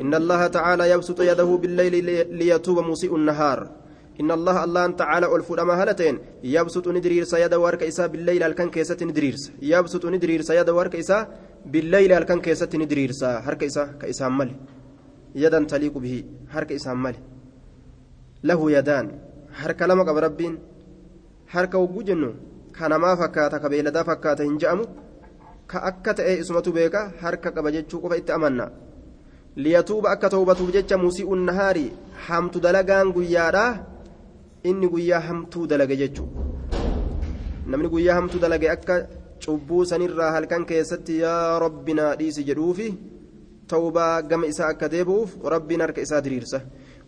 إن 0.00 0.14
الله 0.14 0.46
تعالى 0.46 0.90
يبسط 0.90 1.20
يده 1.20 1.50
بالليل 1.62 1.94
ليتوب 2.38 2.78
مسيء 2.78 3.16
النهار. 3.16 3.58
إن 4.20 4.30
الله 4.30 4.64
الله 4.64 4.86
تعالى 5.02 5.26
ألفود 5.36 5.58
أما 5.58 5.74
هلتين. 5.74 6.18
يبسط 6.44 6.88
ندرير 6.88 7.24
سيد 7.24 7.54
وارك 7.54 7.82
إسا 7.82 8.06
بالليل 8.06 8.42
الكن 8.42 8.70
كيسة 8.70 8.96
ندرير 9.02 9.34
يبسط 9.62 10.06
ندرير 10.06 10.40
سيد 10.42 10.70
وارك 10.70 10.96
إسا 10.96 11.18
بالليل 11.66 12.12
الكن 12.12 12.40
كيسة 12.40 12.72
ندرير 12.74 13.10
هرك 13.22 13.64
إسا 13.64 13.84
كإسا 14.00 14.28
مل. 14.28 14.50
يدا 15.34 15.64
تليق 15.64 15.98
به. 15.98 16.24
هرك 16.50 16.72
إسا 16.72 16.92
مل. 16.94 17.14
له 18.44 18.70
يدان 18.70 19.06
هرك 19.60 19.82
لما 19.82 20.02
قبل 20.08 20.22
ربين 20.22 20.58
هرك 21.54 21.74
وجوجنو 21.74 22.32
كان 22.76 22.94
ما 22.94 23.14
فكاتا 23.14 23.58
كبيلدا 23.58 24.02
فكاتا 24.02 24.44
هنجأمو 24.44 24.84
كأكت 25.70 26.20
إيه 26.20 26.40
اسمته 26.40 26.72
بيكا 26.72 27.12
هرك 27.20 27.44
قبجتشو 27.58 27.98
قفا 28.00 28.16
إتأمنا 28.16 28.66
liyatuuba 29.56 30.10
akka 30.10 30.28
tawbatuuf 30.28 30.68
jecha 30.72 30.98
musii'uun 31.00 31.44
nahaari 31.48 31.84
hamtu 32.28 32.60
dalagaan 32.60 33.08
guyyaadha 33.16 33.64
inni 34.68 34.88
guyyaa 34.94 35.20
hamtuu 35.28 35.64
dalage 35.70 35.96
jechuudha 35.96 36.44
namni 37.66 37.88
guyyaa 37.94 38.16
hamtuu 38.18 38.40
dalage 38.42 38.68
akka 38.70 38.96
cubbuu 39.44 39.84
sanirraa 39.90 40.30
halkan 40.36 40.66
keessatti 40.70 41.20
yaa 41.22 41.58
rabbinaa 41.64 42.12
dhiisi 42.20 42.44
jedhuufi 42.48 42.88
tawbaa 43.72 44.22
gama 44.22 44.46
isaa 44.52 44.68
akka 44.74 44.92
deebi'uuf 44.94 45.32
rabbiin 45.54 45.84
harka 45.86 46.04
isaa 46.06 46.20
diriirsa 46.26 46.60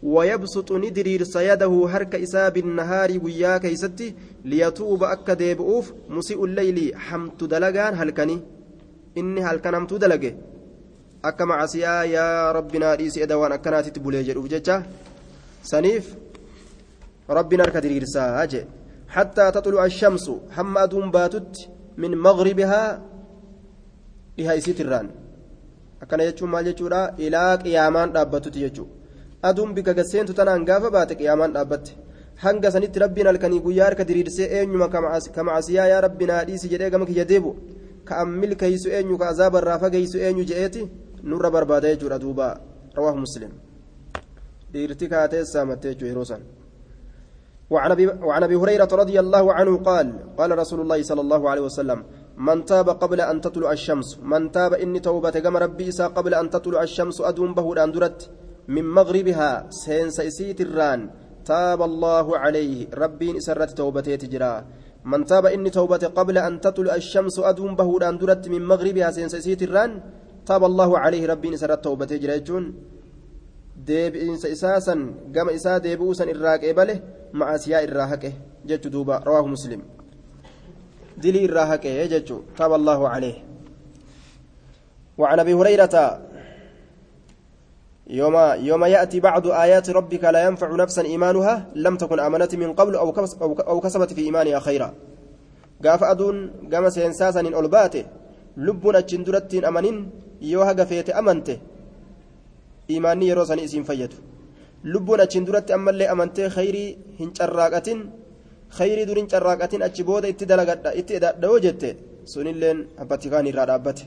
ويبسط 0.03 0.73
ندرير 0.73 1.23
سيده 1.25 1.73
هرك 1.93 2.15
إساب 2.15 2.57
النهار 2.57 3.11
ويا 3.25 3.59
كيستي 3.59 4.15
ليتوب 4.45 5.05
أكا 5.05 5.35
ديبؤوف 5.35 5.93
مسيء 6.09 6.45
الليل 6.45 6.79
حمت 6.97 7.45
دلقان 7.45 7.95
هلكني. 7.95 8.39
إني 9.19 9.41
هلكن 9.45 9.75
حمت 9.75 9.95
دلقه 9.95 10.35
أكا 11.25 11.45
معسيا 11.45 12.03
يا 12.03 12.53
ربنا 12.53 12.95
ديسي 12.95 13.23
أدوان 13.23 13.53
أكنات 13.53 13.89
تبولي 13.89 14.23
جدوف 14.23 14.47
جتشا 14.47 14.83
سنيف 15.63 16.15
ربنا 17.31 17.63
أركا 17.65 17.81
دريرسا 17.81 18.43
أجي 18.43 18.65
حتى 19.09 19.51
تطلع 19.51 19.85
الشمس 19.85 20.31
حما 20.51 20.83
أدوم 20.85 21.11
باتت 21.11 21.69
من 21.97 22.11
مغربها 22.19 23.03
لها 24.39 24.53
يسيتران 24.55 25.09
akkana 26.03 26.27
jechuun 26.29 26.51
maal 26.51 26.65
jechuudha 26.71 27.01
ilaa 27.27 27.57
qiyaamaan 27.63 28.13
dhaabbatutti 28.17 28.61
jechuudha 28.65 28.98
aduun 29.43 29.75
bika 29.75 29.95
gasseentu 29.95 30.35
tanaan 30.35 30.65
gaafa 30.65 30.91
baate 30.91 31.15
qiyaamaan 31.15 31.53
dhaabbatte 31.57 31.97
hanga 32.45 32.71
sanitti 32.71 32.99
rabbiin 33.05 33.27
halkanii 33.27 33.61
guyyaa 33.61 33.87
harka 33.89 34.09
diriirsee 34.09 34.49
eenyuma 34.59 34.89
ka 34.89 35.01
macasiyaa 35.45 35.87
yaa 35.93 36.01
rabbi 36.01 36.27
naa 36.27 36.45
dhiisi 36.49 36.71
jedhee 36.73 36.91
gama 36.91 37.07
kiyya 37.07 37.25
deebu 37.25 37.57
ka 38.05 38.17
an 38.23 38.43
eenyu 38.43 39.19
ka 39.19 39.29
azaabarraa 39.29 39.79
fageeysu 39.79 40.19
eenyu 40.19 40.45
jedheeti 40.51 40.89
nurra 41.23 41.51
barbaada 41.51 41.89
jechuudha 41.95 42.19
duuba 42.19 42.61
rawaahu 42.97 43.19
muslim 43.25 43.51
dhiirti 44.73 45.09
kaatee 45.09 45.45
saamattee 45.45 45.95
jechuudha 45.95 46.13
yeroo 46.13 46.25
san 46.33 46.43
وعن 47.71 48.43
ابي 48.43 48.57
هريره 48.57 48.89
رضي 49.03 49.21
الله 49.21 49.45
عنه 49.53 49.73
قال 49.89 50.07
قال 50.39 50.51
رسول 50.59 50.81
الله 50.81 51.03
صلى 51.03 51.21
الله 51.21 51.43
عليه 51.51 51.65
وسلم 51.69 51.99
من 52.49 52.65
تاب 52.65 52.89
قبل 52.89 53.21
ان 53.21 53.41
تطلع 53.45 53.73
الشمس 53.73 54.09
من 54.33 54.43
تاب 54.57 54.73
اني 54.85 55.01
توبه 55.01 55.37
كما 55.45 55.59
ربي 55.59 55.91
قبل 55.91 56.33
ان 56.35 56.47
تطلع 56.51 56.81
الشمس 56.83 57.21
ادوم 57.21 57.51
به 57.55 57.67
اندرت 57.85 58.21
من 58.69 58.85
مغربها 58.85 59.51
سين 59.73 60.09
سيسيت 60.19 60.61
الران. 60.61 61.01
تاب 61.49 61.81
الله 61.83 62.27
عليه. 62.39 62.93
ربي 62.93 63.29
إسرت 63.41 63.71
توبته 63.81 64.15
تجرا. 64.23 64.55
من 65.05 65.25
تاب 65.25 65.47
إني 65.55 65.71
توبه 65.71 66.13
قبل 66.19 66.37
أن 66.39 66.61
تطلع 66.61 66.95
الشمس 67.03 67.37
أدوم 67.51 67.73
به 67.81 67.91
اندرت 68.09 68.45
من 68.53 68.63
مغربها 68.73 69.09
سين 69.17 69.29
سيسيت 69.33 69.63
الران. 69.69 69.91
تاب 70.49 70.63
الله 70.65 70.91
عليه. 70.99 71.23
ربي 71.33 71.49
إسرت 71.57 71.81
توبته 71.85 72.17
تجرا 72.17 72.61
deebi'insa 73.89 74.51
isaasan 74.51 75.01
gama 75.35 75.55
isaa 75.59 75.79
deebi'uusan 75.79 76.29
irraa 76.35 76.59
qeebale 76.63 76.95
macasiyaa 77.33 77.83
irraa 77.87 78.09
haqe 78.13 78.31
jechu 78.71 78.91
duuba 78.95 79.21
rawaahu 79.29 79.53
muslim 79.55 79.81
dilii 81.23 81.45
irraa 81.49 81.69
haqe 81.73 81.93
jechu 82.15 82.43
taaba 82.59 82.75
allaahu 82.81 83.07
caleh 83.15 83.37
وعن 85.19 85.39
أبي 85.41 85.55
هريرة 85.55 85.95
يوم 88.09 88.37
يوم 88.61 88.85
ياتي 88.85 89.21
بعض 89.21 89.47
ايات 89.47 89.91
ربك 89.91 90.25
لا 90.25 90.45
ينفع 90.47 90.75
نفسا 90.77 91.03
ايمانها 91.03 91.67
لم 91.75 91.97
تكن 91.97 92.21
امنت 92.21 92.55
من 92.55 92.73
قبل 92.73 92.95
أو 92.97 93.11
أو 93.43 93.81
كسبت 93.81 94.13
في 94.13 94.21
ايمانها 94.21 94.59
خيرا 94.59 94.95
قاف 95.85 96.05
ادون 96.05 96.51
قام 96.73 96.89
سينساسا 96.91 97.41
ان 97.41 97.55
الباته 97.55 98.05
لبنا 98.57 99.01
تشندرتين 99.01 99.65
امنين 99.65 100.11
يوها 100.41 100.73
قفيت 100.73 101.11
isiin 102.89 103.85
fayyadu 103.85 104.17
lubbuun 104.85 105.21
achiin 105.21 105.47
duratti 105.47 105.73
ammallee 105.73 106.09
amantee 106.09 106.49
khayrii 106.49 106.99
hin 107.19 107.31
carraaqatin 107.39 107.99
khayrii 108.79 109.07
dur 109.09 109.17
hin 109.21 109.29
carraaqatin 109.33 109.83
achi 109.83 110.03
booda 110.05 110.29
itti 110.33 110.49
dalagadha 110.49 110.95
itti 111.01 111.13
edadha'oo 111.19 111.59
jette 111.67 111.89
sunilleen 112.33 112.79
abbatti 113.03 113.29
kaan 113.33 113.47
irraa 113.51 113.67
dhaabbate 113.71 114.05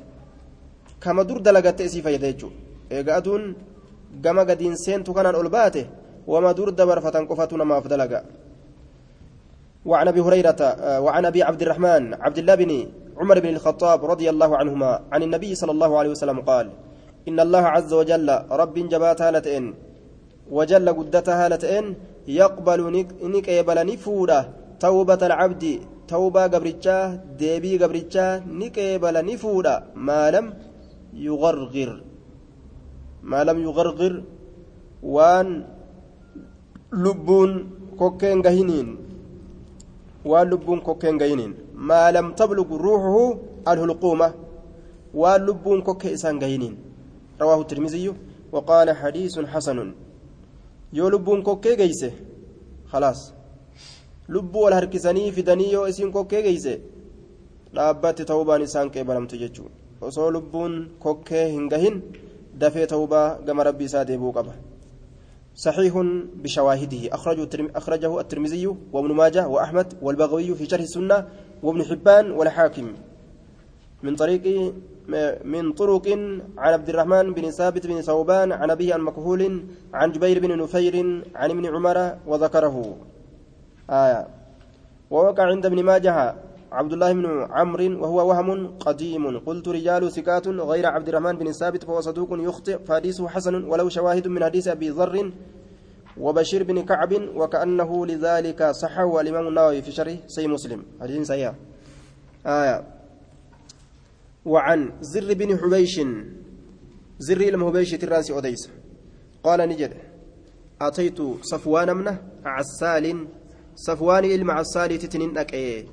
kama 0.99 1.23
dur 1.29 1.39
dalagatte 1.47 1.85
isii 1.85 2.01
fayyada 2.01 2.33
gama 4.23 4.43
gadiin 4.45 4.75
seentu 4.75 5.13
kanaan 5.13 5.35
ol 5.35 5.49
baate 5.49 5.87
wama 6.27 6.53
dur 6.53 6.71
dabarfatan 6.71 7.27
qofatu 7.27 7.57
namaaf 7.57 7.87
dalaga. 7.87 8.21
وعن 9.85 10.07
أبي 10.07 10.21
هريرة 10.21 10.61
وعن 11.01 11.25
أبي 11.25 11.43
عبد 11.43 11.61
الرحمن 11.61 12.13
عبد 12.13 12.37
الله 12.37 12.55
بن 12.55 12.71
عمر 13.17 13.39
بن 13.39 13.49
الخطاب 13.49 14.05
رضي 14.05 14.29
الله 14.29 14.57
عنهما 14.57 14.91
عن 15.11 15.23
النبي 15.23 15.55
صلى 15.55 15.71
الله 15.71 15.91
عليه 15.99 16.09
وسلم 16.09 16.39
قال 16.45 16.69
إن 17.27 17.39
الله 17.39 17.63
عز 17.65 17.93
وجل 17.93 18.29
رب 18.51 18.73
جباتها 18.73 19.31
لتئن 19.31 19.73
وجل 20.51 20.87
قدتها 20.89 21.49
لتئن 21.49 21.85
يقبل 22.27 22.79
نك 23.23 23.47
يبل 23.47 23.77
نفودا 23.89 24.39
توبة 24.79 25.21
العبد 25.29 25.63
توبة 26.07 26.43
قبرتشا 26.53 26.97
ديبي 27.41 27.77
قبرتشا 27.81 28.25
نك 28.45 28.77
يبل 28.77 29.15
نفودا 29.25 29.75
ما 29.95 30.31
لم 30.31 30.53
يغرغر. 31.13 31.91
ما 33.23 33.43
لم 33.43 33.57
يغرغر 33.67 34.23
وان 35.03 35.47
لبون 36.93 37.51
كوكين 37.99 38.41
قهينين 38.41 38.87
وان 40.25 40.47
لبون 40.49 40.79
كوكين 40.79 41.17
قهينين 41.21 41.53
ما 41.75 42.11
لم 42.11 42.31
تبلغ 42.39 42.69
روحه 42.75 43.37
الهلقومة 43.67 44.33
وان 45.13 45.41
لبون 45.45 45.81
كوكي 45.81 46.13
إسان 46.13 46.39
قهينين 46.39 46.77
رواه 47.41 47.61
الترمذي 47.61 48.13
وقال 48.51 48.87
حديث 49.01 49.39
حسن. 49.39 49.93
يو 50.93 51.09
لبون 51.09 51.41
كوكي 51.43 51.75
جيسه 51.75 52.11
خلاص. 52.91 53.33
harkisanii 54.73 55.31
fidanii 55.31 55.71
yoo 55.71 55.87
isiin 55.87 56.11
kokkee 56.11 56.41
geeyse 56.41 56.81
dhaabbatti 57.75 58.25
ta'uubaan 58.25 58.61
isaan 58.61 58.91
qeebalamtu 58.91 59.35
jechuudha 59.35 59.75
osoo 60.01 60.31
lubbuun 60.31 60.91
kokkee 60.99 61.51
hin 61.51 61.67
gahin 61.69 62.01
ta'uubaa 62.59 63.39
gama 63.45 63.63
rabbii 63.63 63.85
isaa 63.85 64.05
deebi'uu 64.05 64.33
qaba. 64.33 64.53
صحيح 65.55 65.93
بشواهده 66.43 67.13
أخرجه 67.13 67.71
أخرجه 67.75 68.19
الترمذي 68.19 68.67
وابن 68.93 69.11
ماجه 69.11 69.47
وأحمد 69.47 69.93
والبغوي 70.01 70.55
في 70.55 70.65
شرح 70.65 70.81
السنة 70.81 71.27
وابن 71.63 71.83
حبان 71.83 72.31
والحاكم 72.31 72.93
من 74.03 74.15
طريق 74.15 74.73
من 75.43 75.71
طرق 75.71 76.07
عن 76.57 76.73
عبد 76.73 76.89
الرحمن 76.89 77.33
بن 77.33 77.51
ثابت 77.51 77.87
بن 77.87 78.01
ثوبان 78.01 78.51
عن 78.51 78.71
أبيه 78.71 78.93
عن 78.93 79.01
مكهول 79.01 79.63
عن 79.93 80.11
جبير 80.11 80.39
بن 80.39 80.57
نفير 80.57 80.95
عن 81.35 81.49
ابن 81.49 81.65
عمر 81.65 82.17
وذكره 82.27 82.95
آية 83.89 84.27
ووقع 85.11 85.43
عند 85.43 85.65
ابن 85.65 85.83
ماجه 85.83 86.35
عبد 86.71 86.93
الله 86.93 87.13
بن 87.13 87.25
عمرو 87.51 88.01
وهو 88.01 88.29
وهم 88.29 88.77
قديم. 88.77 89.39
قلت 89.39 89.67
رجال 89.67 90.11
ثقات 90.11 90.47
غير 90.47 90.85
عبد 90.85 91.07
الرحمن 91.09 91.37
بن 91.37 91.51
ثابت 91.51 91.83
فهو 91.83 92.01
صدوق 92.01 92.29
يخطئ 92.31 92.77
فحديثه 92.85 93.27
حسن 93.27 93.55
ولو 93.63 93.89
شواهد 93.89 94.27
من 94.27 94.43
حديث 94.43 94.67
أبي 94.67 94.89
ذر 94.89 95.31
وبشير 96.17 96.63
بن 96.63 96.85
كعب 96.85 97.13
وكأنه 97.35 98.05
لذلك 98.05 98.63
صحه 98.71 99.21
الإمام 99.21 99.47
النووي 99.47 99.81
في 99.81 99.91
شرح 99.91 100.15
سي 100.27 100.47
مسلم. 100.47 100.83
حديث 101.01 101.27
سيئة 101.27 101.55
آية. 102.45 102.83
وعن 104.45 104.91
زر 105.01 105.33
بن 105.33 105.57
حبيش 105.57 106.01
زر 107.19 107.41
المهبيش 107.41 107.91
ترانسي 107.91 108.37
أديس 108.37 108.69
قال 109.43 109.59
نجد 109.69 109.93
أتيت 110.81 111.19
صفوان 111.41 111.97
من 111.97 112.17
عسال 112.45 113.27
صفوان 113.75 114.25
إلما 114.25 114.53
عسال 114.53 114.97
تتنين 114.97 115.37
أكي 115.37 115.85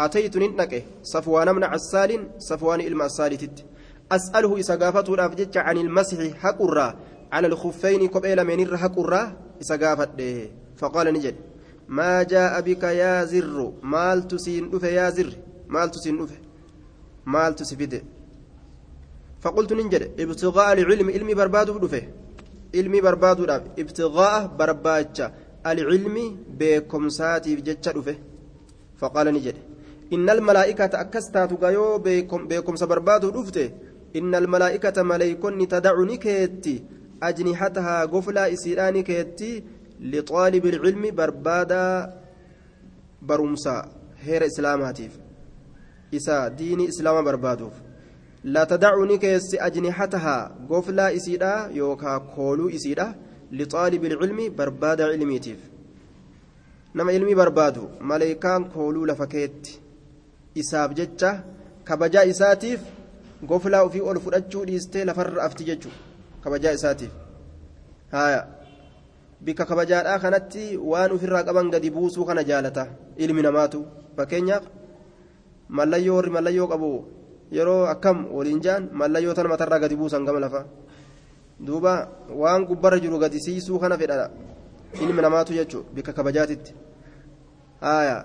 أتيت 0.00 0.36
ننك 0.36 0.84
صفوان 1.02 1.54
من 1.54 1.64
عسال 1.64 2.28
صفوان 2.38 2.80
إلما 2.80 3.04
عسال 3.04 3.36
تت 3.36 3.64
أسأله 4.12 4.56
إذا 4.56 4.74
قافته 4.76 5.14
الأفجج 5.14 5.58
عن 5.58 5.76
المسح 5.76 6.18
حقرة 6.36 6.96
على 7.32 7.46
الخفين 7.46 8.08
قبيل 8.08 8.44
من 8.44 8.76
حقرة 8.76 9.36
إذا 9.62 9.88
قافت. 9.88 10.10
فقال 10.76 11.06
نجد 11.12 11.34
ما 11.88 12.22
جاء 12.22 12.60
بك 12.60 12.82
يا 12.82 13.24
زر؟ 13.24 13.72
مال 13.82 14.28
تسين 14.28 14.70
يا 14.82 15.10
زر؟ 15.10 15.32
مال 15.68 15.90
تسين 15.90 16.26
مال 17.26 17.54
تسفيد 17.54 18.02
فقلت 19.40 19.72
ننجد 19.72 20.02
ابتغاء 20.20 20.72
العلم 20.72 21.10
علمي 21.10 21.34
برباد 21.34 21.80
دفه 21.80 22.02
علمي 22.74 23.00
برباد 23.00 23.40
ابتغاء 23.78 24.46
برباجة 24.58 25.34
العلم 25.66 26.16
بكم 26.58 27.08
ساتي 27.08 27.76
فقال 28.96 29.26
نجد 29.34 29.54
إن 30.12 30.30
الملائكة 30.30 31.00
أكستات 31.00 31.52
غيو 31.62 31.98
بكم 31.98 32.48
بكم 32.48 32.76
سبرباد 32.76 33.26
دفته 33.26 33.70
إن 34.16 34.34
الملائكة 34.34 35.02
ملائكون 35.02 35.68
تدعني 35.68 36.16
كيتي 36.16 36.84
أجنحتها 37.22 38.04
قفلا 38.04 38.52
إسيراني 38.52 39.02
كيتي 39.02 39.62
لطالب 40.00 40.66
العلم 40.66 41.14
بربادا 41.14 42.14
برمسا 43.22 43.88
هير 44.20 44.46
إسلاماتيف 44.46 45.12
إسا 46.14 46.48
ديني 46.48 46.88
إسلام 46.88 47.24
بربادوف 47.24 47.72
لا 48.44 48.64
تدعني 48.64 49.18
كيس 49.18 49.54
أجنحتها 49.54 50.56
قفلا 50.70 51.16
إسيدا 51.16 51.70
يوكا 51.72 52.18
كولو 52.18 52.68
إسيدا 52.68 53.14
لطالب 53.52 54.04
العلم 54.04 54.54
بربادا 54.56 55.04
علميتيف 55.04 55.58
نما 56.94 57.12
علمي 57.12 57.34
بربادو 57.34 57.88
ملائكان 58.00 58.64
كولو 58.64 59.04
isaaf 60.54 60.94
jecha 60.94 61.30
kabajaa 61.84 62.24
isaatiif 62.32 62.80
goflaa 63.48 63.82
ofii 63.86 64.00
ol 64.10 64.18
fudhachuu 64.24 64.64
dhiistee 64.68 65.04
lafarra 65.04 65.42
afti 65.46 65.64
jechuudha 65.64 65.98
kabajaa 66.44 66.72
isaatiif. 66.78 67.12
Haaya. 68.12 68.46
Bika 69.44 69.64
kabajaadhaa 69.66 70.18
kanatti 70.18 70.76
waan 70.76 71.12
ofirraa 71.12 71.44
qaban 71.44 71.70
gadi 71.70 71.90
buusuu 71.90 72.24
kana 72.24 72.44
jaalata 72.44 72.86
ilmi 73.16 73.42
namaatu. 73.42 73.80
Fakkeenyaaf 74.16 74.64
mallayyoo 75.68 76.16
warri 76.16 76.30
mallayyoo 76.36 76.68
qabu 76.72 76.90
yeroo 77.56 77.86
akkam 77.94 78.26
waliin 78.36 78.60
jaan 78.66 78.88
mallayyoo 78.92 79.34
tan 79.34 79.48
matarraa 79.48 79.80
gadi 79.84 79.96
buusan 79.96 80.24
gama 80.24 80.40
lafa. 80.40 80.64
Duuba 81.66 82.08
waan 82.42 82.66
gubbarra 82.68 83.00
jiru 83.00 83.18
gadi 83.18 83.40
siisuu 83.40 83.78
kana 83.78 83.98
fedhadha 83.98 84.30
ilmi 85.00 85.22
namaatu 85.22 85.52
jechuudha 85.58 85.90
bika 85.94 86.12
kabajaatitti. 86.12 86.74
Haaya. 87.80 88.16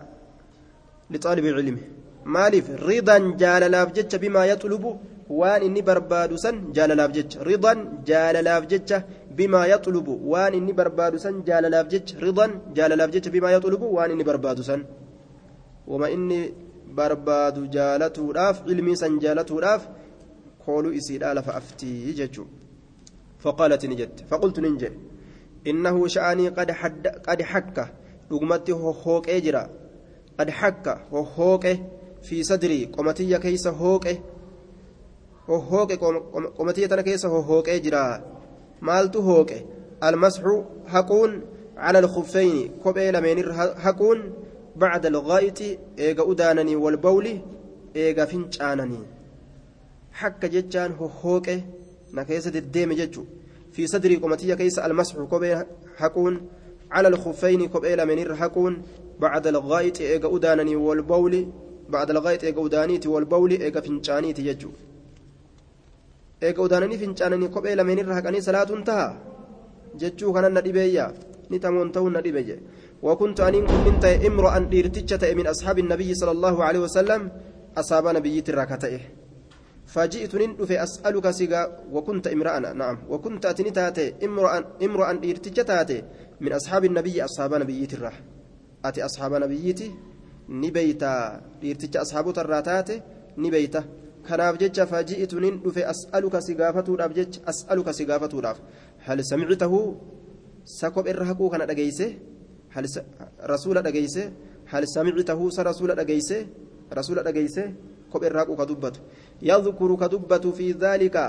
Lixaalibii 1.10 1.56
cilmi. 1.58 1.82
Maaliif 2.24 2.68
ridan 2.88 3.24
jaalalaaf 3.42 3.94
jecha 3.94 4.18
bimaa 4.24 4.46
yaxlubu 4.52 4.92
waan 5.30 5.62
inni 5.68 5.82
barbaadu 5.82 6.38
san 6.38 6.56
jaalalaaf 6.76 7.12
jecha 7.18 7.44
ridan 7.50 7.80
jaalalaaf 8.10 8.64
jecha 8.72 9.04
bimaa 9.38 9.66
yaxlubu 9.74 10.14
waan 10.32 10.54
inni 10.60 10.74
barbaadu 10.80 11.20
san 11.26 11.36
jaalalaaf 11.48 11.88
jecha 11.94 12.20
ridan 12.26 12.52
jaalalaaf 12.78 13.12
jecha 13.16 13.30
bimaa 13.36 13.52
yaxlubu 13.58 13.94
waan 13.96 14.12
inni 14.12 14.24
barbaadu 14.30 14.64
san 14.70 14.82
wama 15.88 16.10
inni 16.16 16.40
barbaadu 16.98 17.68
jaalatuudhaaf 17.76 18.58
ilmii 18.72 18.96
san 19.04 19.20
jaalatuudhaaf 19.24 19.82
kooluu 20.66 20.94
isiidhaa 21.00 21.34
lafa 21.34 21.56
aftii 21.60 22.14
jechuu 22.22 22.48
فقالت 23.44 23.86
نجت 23.86 24.24
فقلت 24.30 24.60
ننجي 24.60 24.92
إنه 25.68 26.08
شأني 26.08 26.48
قد 26.58 26.72
حد 26.72 27.08
قد 27.08 27.42
حك 27.42 27.78
رغمتي 28.32 28.72
هوك 28.72 29.30
أجرا 29.30 29.70
قد 30.40 30.50
حك 30.50 30.88
هوك 31.14 31.66
في 32.24 32.44
صدري 32.44 32.86
قمتي 32.86 33.38
كيس 33.38 33.68
هوك 33.68 34.08
هوك 35.50 35.92
قمتي 36.58 36.88
تنا 36.88 37.02
كيس 37.02 37.26
هوك 37.26 37.70
أجرا 37.70 38.24
مالت 38.82 39.18
هوك 39.18 39.52
المسح 40.04 40.44
حقون 40.88 41.42
على 41.78 42.00
الخفين 42.00 42.72
كوبيل 42.84 43.22
من 43.22 43.54
حقون 43.54 44.34
بعد 44.76 45.06
الغائط 45.06 45.62
إيجا 46.00 46.32
أدانني 46.32 46.76
والبول 46.76 47.40
إيجا 47.96 48.26
فنشانني 48.26 49.00
حك 50.12 50.46
جتان 50.46 50.92
هوك 50.92 51.50
نكيس 52.14 52.48
الديم 52.48 52.94
جتشو 52.94 53.24
في 53.72 53.88
صدري 53.88 54.16
قمتي 54.16 54.56
كيس 54.56 54.80
المسح 54.80 55.16
كوبيل 55.20 55.64
حقون 55.98 56.42
على 56.92 57.08
الخفين 57.08 57.68
كوبيل 57.68 58.06
من 58.06 58.36
حقون 58.36 58.82
بعد 59.20 59.48
الغائط 59.48 60.02
إيجا 60.02 60.36
أدانني 60.36 60.76
والبول 60.76 61.48
بعد 61.90 62.10
الغائط 62.10 62.44
إيجا 62.44 62.66
أدانيتي 62.66 63.08
والبول 63.08 63.52
إيجا 63.52 63.82
فنشانيتي 63.82 64.44
kophee 67.54 67.76
lameenirra 67.76 68.16
haqanii 68.16 68.42
salaatuun 68.42 68.84
taha 68.90 69.08
jechuu 70.02 70.32
kanan 70.36 70.54
na 70.56 70.62
dhibeeyya 70.66 71.06
ni 71.50 71.60
tamoon 71.60 71.92
ta'uun 71.96 72.14
na 72.16 72.22
dhibe 72.26 72.42
jedhe 72.50 72.64
وكنت 73.04 73.40
أنين 73.40 73.68
كن 73.68 73.80
من 73.86 74.00
تأي 74.00 74.28
امرأ 74.28 74.60
ديرتشة 74.60 75.34
من 75.34 75.48
أصحاب 75.48 75.80
النبي 75.80 76.14
صلى 76.14 76.32
الله 76.32 76.64
عليه 76.64 76.80
وسلم 76.80 77.32
أصاب 77.78 78.08
نبي 78.08 78.44
الركتئه 78.50 79.00
فجئت 79.88 80.36
ندف 80.36 80.72
أسألك 80.72 81.32
سيغا 81.32 81.62
وكنت 81.92 82.28
امرأ 82.28 82.60
نعم 82.60 82.98
وكنت 83.10 83.46
أتني 83.46 83.72
تاتي 83.72 84.16
امرأ 84.26 84.52
امرأ 84.84 85.08
ديرتشة 85.14 85.64
تاتي 85.64 86.04
من 86.42 86.52
أصحاب 86.54 86.86
النبي 86.86 87.24
أصحاب 87.24 87.54
نبي 87.54 87.88
الرح 87.94 88.16
أتي 88.86 89.06
أصحاب 89.06 89.34
نبيتي 89.34 89.92
نبيتا 90.50 91.42
ديرتشة 91.62 92.02
أصحاب 92.02 92.30
الراتات 92.38 92.90
نبيتا 93.38 93.84
kanaaf 94.30 94.60
jecha 94.62 94.86
faji'itu 94.86 95.40
nin 95.40 95.58
dhufe 95.64 95.82
as'aluka 95.94 96.42
si 96.42 96.54
gaafatuudhaaf 96.60 97.12
jecha 97.18 97.40
as'aluka 97.52 97.94
si 97.98 98.06
gaafatuudhaaf 98.06 98.58
hal 99.08 99.20
samictahu 99.24 99.80
sa 100.78 100.92
kopherra 100.92 101.26
haquu 101.30 101.50
kana 101.50 101.66
dhageeyse 101.66 102.06
rasuula 103.52 103.82
dhageeyse 103.82 104.24
hal 104.72 104.84
samictahu 104.96 105.52
sa 105.56 105.64
rasuula 105.64 105.96
dhageeyse 106.00 106.38
rasuula 106.92 107.24
dhageeyse 107.24 107.64
kopherra 108.12 108.40
haquu 108.42 108.56
ka 108.60 108.66
dubbatu 108.66 109.00
yadhkuru 109.42 109.98
ka 109.98 110.08
dubbatu 110.14 110.54
fi 110.54 110.74
dhaalika 110.74 111.24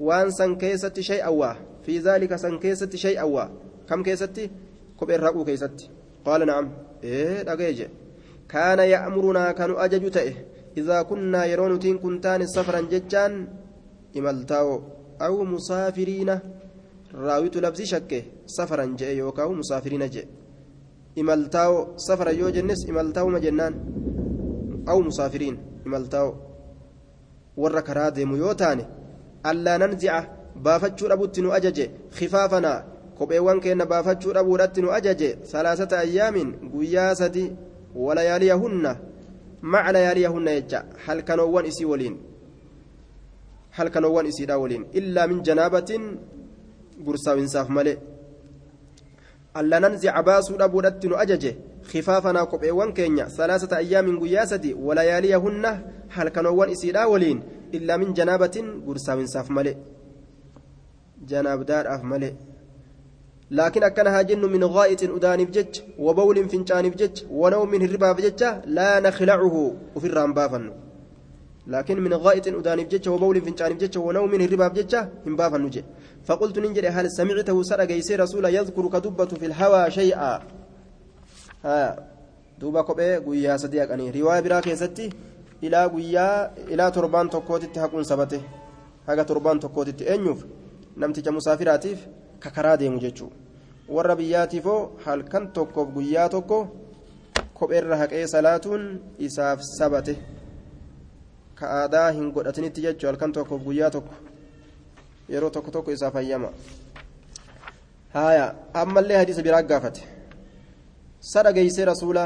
waan 0.00 0.30
san 0.38 0.56
keessatti 0.62 1.02
shay'an 1.10 1.34
waa 1.40 1.56
fi 1.84 1.98
dhaalika 2.00 2.38
san 2.38 2.58
keessatti 2.58 2.98
shay'an 2.98 3.28
waa 3.34 3.48
kam 3.88 4.02
keessatti 4.02 4.50
kopherra 4.98 5.30
haquu 5.30 5.44
keessatti 5.44 5.90
qaala 6.26 6.44
na'am 6.50 6.66
ee 7.02 7.44
dhageeje 7.48 7.86
kaana 8.52 8.84
ya'murunaa 8.94 9.52
kanu 9.58 9.74
ajaju 9.84 10.10
ta'e 10.10 10.32
إذا 10.72 11.02
كنا 11.02 11.44
يرون 11.44 11.78
تين 11.78 11.98
كنتان 11.98 12.46
سفرا 12.46 12.80
ججان 12.80 13.32
إملتاو. 14.16 14.68
أو 15.20 15.44
مسافرين. 15.44 16.30
راويت 17.14 17.56
لبزي 17.56 17.84
شكه. 17.86 18.22
سفرا 18.46 18.96
جاء 18.98 19.12
يوكاو 19.20 19.52
مسافرين 19.52 20.08
جاء 20.08 20.26
إملتاو. 21.20 21.72
سفرا 21.96 22.30
يو 22.30 22.48
جنس 22.48 22.88
إملتاو 22.88 23.28
مجنان 23.28 23.74
أو 24.88 25.00
مسافرين 25.00 25.56
إملتاو. 25.86 26.34
ور 27.56 27.80
كرا 27.80 28.08
ديمو 28.08 28.36
يوتاني 28.36 28.84
ألا 29.46 29.76
ننزع. 29.76 30.24
بافتشو 30.56 31.06
ربوت 31.06 31.36
نو 31.40 31.52
أججي 31.52 31.90
خفافنا. 32.16 32.84
kopheewwan 33.18 33.60
keenya 33.60 33.86
baafachuu 33.86 34.32
dhabuudhatti 34.32 34.82
nu 34.82 34.92
ajaje 34.92 35.38
salaasata 35.42 35.98
ayyaamin 35.98 36.48
guyyaa 36.72 37.14
sadi 37.14 37.52
walayaaliyahunna 37.94 39.12
مع 39.62 39.90
لياليهن 39.90 40.48
يجا. 40.48 40.84
هل 41.06 41.20
كانوا 41.20 41.68
إسي 41.68 41.84
ولين؟ 41.84 42.16
هل 43.70 43.88
كانوا 43.88 44.28
إسي 44.28 44.52
ولين؟ 44.52 44.86
إلا 44.94 45.26
من 45.26 45.42
جنابة 45.42 45.90
قرصا 47.06 47.32
وانساف 47.34 47.70
ملئ 47.70 47.98
ألا 49.56 49.78
ننزع 49.78 50.20
باسو 50.20 50.54
أبودت 50.56 51.04
أججه 51.04 51.54
خفافنا 51.84 52.42
قبعوان 52.42 52.92
كينيا 52.92 53.24
ثلاثة 53.24 53.76
أيام 53.76 54.20
قياسة 54.20 54.74
ولياليهن 54.74 55.64
هل 56.10 56.28
كانوا 56.28 56.72
إسي 56.72 57.04
ولين؟ 57.04 57.42
إلا 57.74 57.96
من 57.96 58.12
جنابة 58.12 58.56
قرصا 58.86 59.14
وانساف 59.14 59.50
ملئ 59.50 59.76
جناب 61.28 61.66
دار 61.66 61.94
أف 61.94 62.04
ملئ 62.04 62.32
لكن 63.58 63.82
أكنها 63.82 64.22
جن 64.22 64.44
من 64.54 64.64
غائط 64.64 65.02
أداني 65.16 65.44
بجج 65.44 65.74
وبول 65.98 66.36
فنشان 66.48 66.84
بجج 66.88 67.16
ونوم 67.30 67.68
من 67.70 67.82
الربا 67.84 68.12
بجج 68.12 68.42
لا 68.76 69.00
نخلعه 69.00 69.56
وفي 69.94 70.06
الرامبافن 70.06 70.64
لكن 71.66 71.96
من 72.00 72.14
غائط 72.14 72.46
أداني 72.48 72.84
بجج 72.84 73.08
وبول 73.08 73.36
فنشان 73.40 73.72
بجج 73.76 73.98
ونوم 73.98 74.30
من 74.30 74.40
الربا 74.46 74.68
بجج 74.68 74.94
هم 75.26 75.36
بافن 75.36 75.62
نجي 75.62 75.84
فقلت 76.24 76.58
ننجري 76.58 76.88
هل 76.88 77.10
سمعته 77.10 77.62
سرق 77.62 77.90
يسير 77.90 78.20
رسول 78.20 78.44
يذكر 78.44 78.84
كدبة 78.88 79.26
في 79.40 79.46
الهوى 79.46 79.90
شيئا. 79.90 80.32
ها 81.64 82.08
دوبا 82.58 82.82
كوبي 82.82 83.16
غويا 83.16 83.56
صديق 83.56 83.92
أني. 83.92 84.10
رواية 84.10 84.40
برا 84.40 84.60
كيستي 84.60 85.10
إلى 85.64 85.86
غويا 85.86 86.28
إلى 86.72 86.90
تربان 86.90 87.30
توكوتي 87.30 87.68
هكون 87.76 88.04
سبته. 88.04 88.42
هكا 89.08 89.22
تربان 89.22 89.60
توكوتي 89.60 90.14
أنيوف 90.14 90.44
نمتج 90.96 91.28
مسافراتيف 91.28 91.98
ككرا 92.42 92.74
ديمو 92.74 92.98
جيتشو 92.98 93.28
warra 93.88 94.16
biyyaatiifoo 94.16 94.92
halkan 95.04 95.52
tokkoof 95.52 95.88
guyyaa 95.96 96.28
tokko 96.28 96.58
kopheerra 97.54 97.96
haqee 98.02 98.26
salaatuun 98.34 98.84
isaaf 99.18 99.60
sabate 99.78 100.14
ka 101.54 101.66
aadaa 101.80 102.10
hin 102.10 102.30
godhatinitti 102.36 102.84
jechuu 102.86 103.08
halkan 103.10 103.32
tokkoof 103.32 103.62
guyyaa 103.64 103.90
tokko 103.90 104.14
yeroo 105.34 105.50
tokko 105.50 105.70
tokko 105.70 105.90
isaaf 105.98 106.14
hayyama 106.20 106.52
haya 108.14 108.54
ammallee 108.84 109.18
hadiisa 109.22 109.42
biraa 109.42 109.62
gaafate 109.62 110.02
sadhageeysee 111.34 111.84
rasuula 111.92 112.24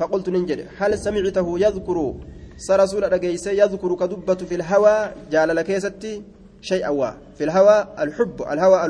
فقلت 0.00 0.28
ننجد 0.28 0.60
هل 0.78 0.98
سمعته 0.98 1.58
يذكر 1.58 2.14
سرسول 2.56 3.04
أدقيسي 3.04 3.58
يذكر 3.58 3.90
كدبة 4.00 4.34
في 4.34 4.54
الهوى 4.54 4.96
جال 5.32 5.48
لكيستي 5.56 6.22
شيئا 6.60 6.88
وا 6.88 7.10
في 7.36 7.44
الهوى 7.44 7.88
الحب 7.98 8.42
الهوى 8.52 8.86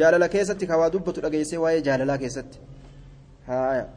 الحب 0.00 0.12
جال 0.12 0.20
لكيستي 0.20 0.66
كوا 0.66 0.88
دبة 0.88 1.12
أدقيسي 1.18 1.56
واي 1.58 1.80
جال 1.80 2.06
لكيستي 2.06 2.58
هايا 3.48 3.88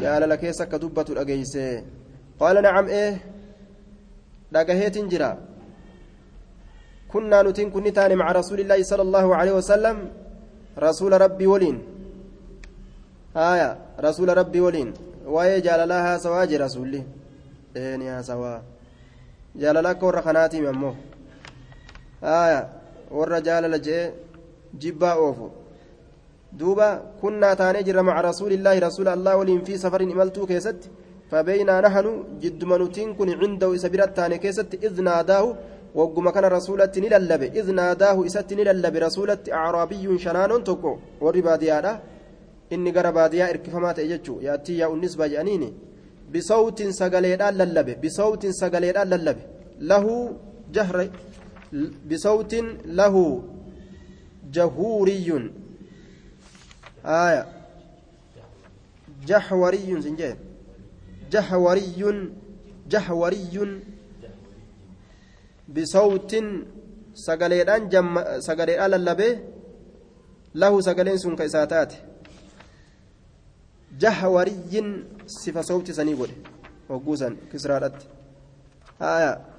جال 0.00 0.28
لكيسة 0.28 0.64
كدبة 0.64 1.02
أدقيسي 1.02 1.84
قال 2.40 2.62
نعم 2.62 2.86
إيه 2.88 3.18
دقهيت 4.52 4.98
جرا 4.98 5.38
كنا 7.08 7.42
نتين 7.42 7.70
كنتان 7.70 8.16
مع 8.16 8.32
رسول 8.32 8.60
الله 8.60 8.82
صلى 8.82 9.02
الله 9.02 9.36
عليه 9.36 9.52
وسلم 9.52 9.96
رسول 10.78 11.20
ربي 11.20 11.46
ولين 11.46 11.82
آية 13.36 13.78
رسول 14.00 14.36
ربي 14.36 14.60
ولين 14.60 14.94
jaalalaa 15.62 16.02
haasawaa 16.02 16.46
jira 16.46 16.64
rasuulli. 16.64 17.04
Ni 17.98 18.06
haasawaa. 18.06 18.62
Jaalalaa 19.56 19.90
akka 19.90 20.06
warra 20.06 20.22
kanaatiimi 20.22 20.66
ammoo. 20.66 20.96
Haaya 22.20 22.68
warra 23.10 23.40
jaalala 23.40 23.78
je'e. 23.78 24.29
Jibbaa 24.82 25.16
oofu 25.26 25.50
duuba 26.58 26.88
kunnaa 27.20 27.54
taanee 27.60 27.82
jirra 27.88 28.02
maca 28.02 28.22
rasuulillaahi 28.30 28.80
rasuula 28.80 29.12
allah 29.12 29.38
waliin 29.40 29.64
fi 29.64 29.78
safarin 29.78 30.10
imaltuu 30.10 30.46
keessatti 30.46 30.90
فبينا 31.30 31.80
نحن 31.86 32.06
جد 32.42 32.64
منوتين 32.64 33.14
كن 33.18 33.30
عنده 33.40 33.70
سبيرت 33.84 34.16
تاني 34.16 34.38
كيست 34.42 34.72
إذ 34.86 34.94
ناداه 35.08 35.44
وقم 35.94 36.26
كان 36.34 36.44
رسولة 36.58 36.94
نللب 37.04 37.42
إذ 37.58 37.66
ناداه 37.80 38.16
إست 38.26 38.50
نللب 38.58 38.94
رسولة 39.06 39.42
أعرابي 39.58 40.18
شنان 40.24 40.52
تكو 40.68 40.92
ورباديانا 41.24 41.92
inni 42.74 42.92
gara 42.92 43.10
baadiyyaa 43.12 43.50
irkifamaa 43.52 43.94
ta'e 43.98 44.08
jechuun 44.12 44.42
yaattii 44.46 44.76
yaa'u 44.80 44.96
nisbaa 44.96 45.28
jedhaniini 45.32 45.68
bisawtiin 46.34 46.92
sagaleedhaan 47.00 47.56
lallabe 47.60 47.94
bisawtiin 48.04 48.54
sagaleedhaan 48.60 49.10
lallabe 49.12 49.42
lahuu 49.90 50.20
jahra 50.76 51.04
bisawtiin 52.10 52.68
lahuu 52.98 53.32
haaya 57.02 57.46
jahwariyyun 59.28 60.02
sin 60.02 60.16
jee 60.16 60.34
jahwariyyun 61.30 62.18
jahwariyyun 62.88 63.70
bisawtiin 65.74 66.48
sagaleedhaan 67.14 67.82
sagaleedhaan 68.48 68.90
lallabe 68.90 69.28
lahu 70.54 70.82
sagaleen 70.82 71.18
sun 71.18 71.36
ka 71.36 71.44
isaa 71.44 71.66
taate 71.66 71.96
jahwariyyin 74.02 74.88
sifa 75.26 75.62
soobti 75.62 75.94
sanii 75.94 76.14
godhe 76.20 76.36
hogguusan 76.88 77.36
kisraadhatti 77.50 78.06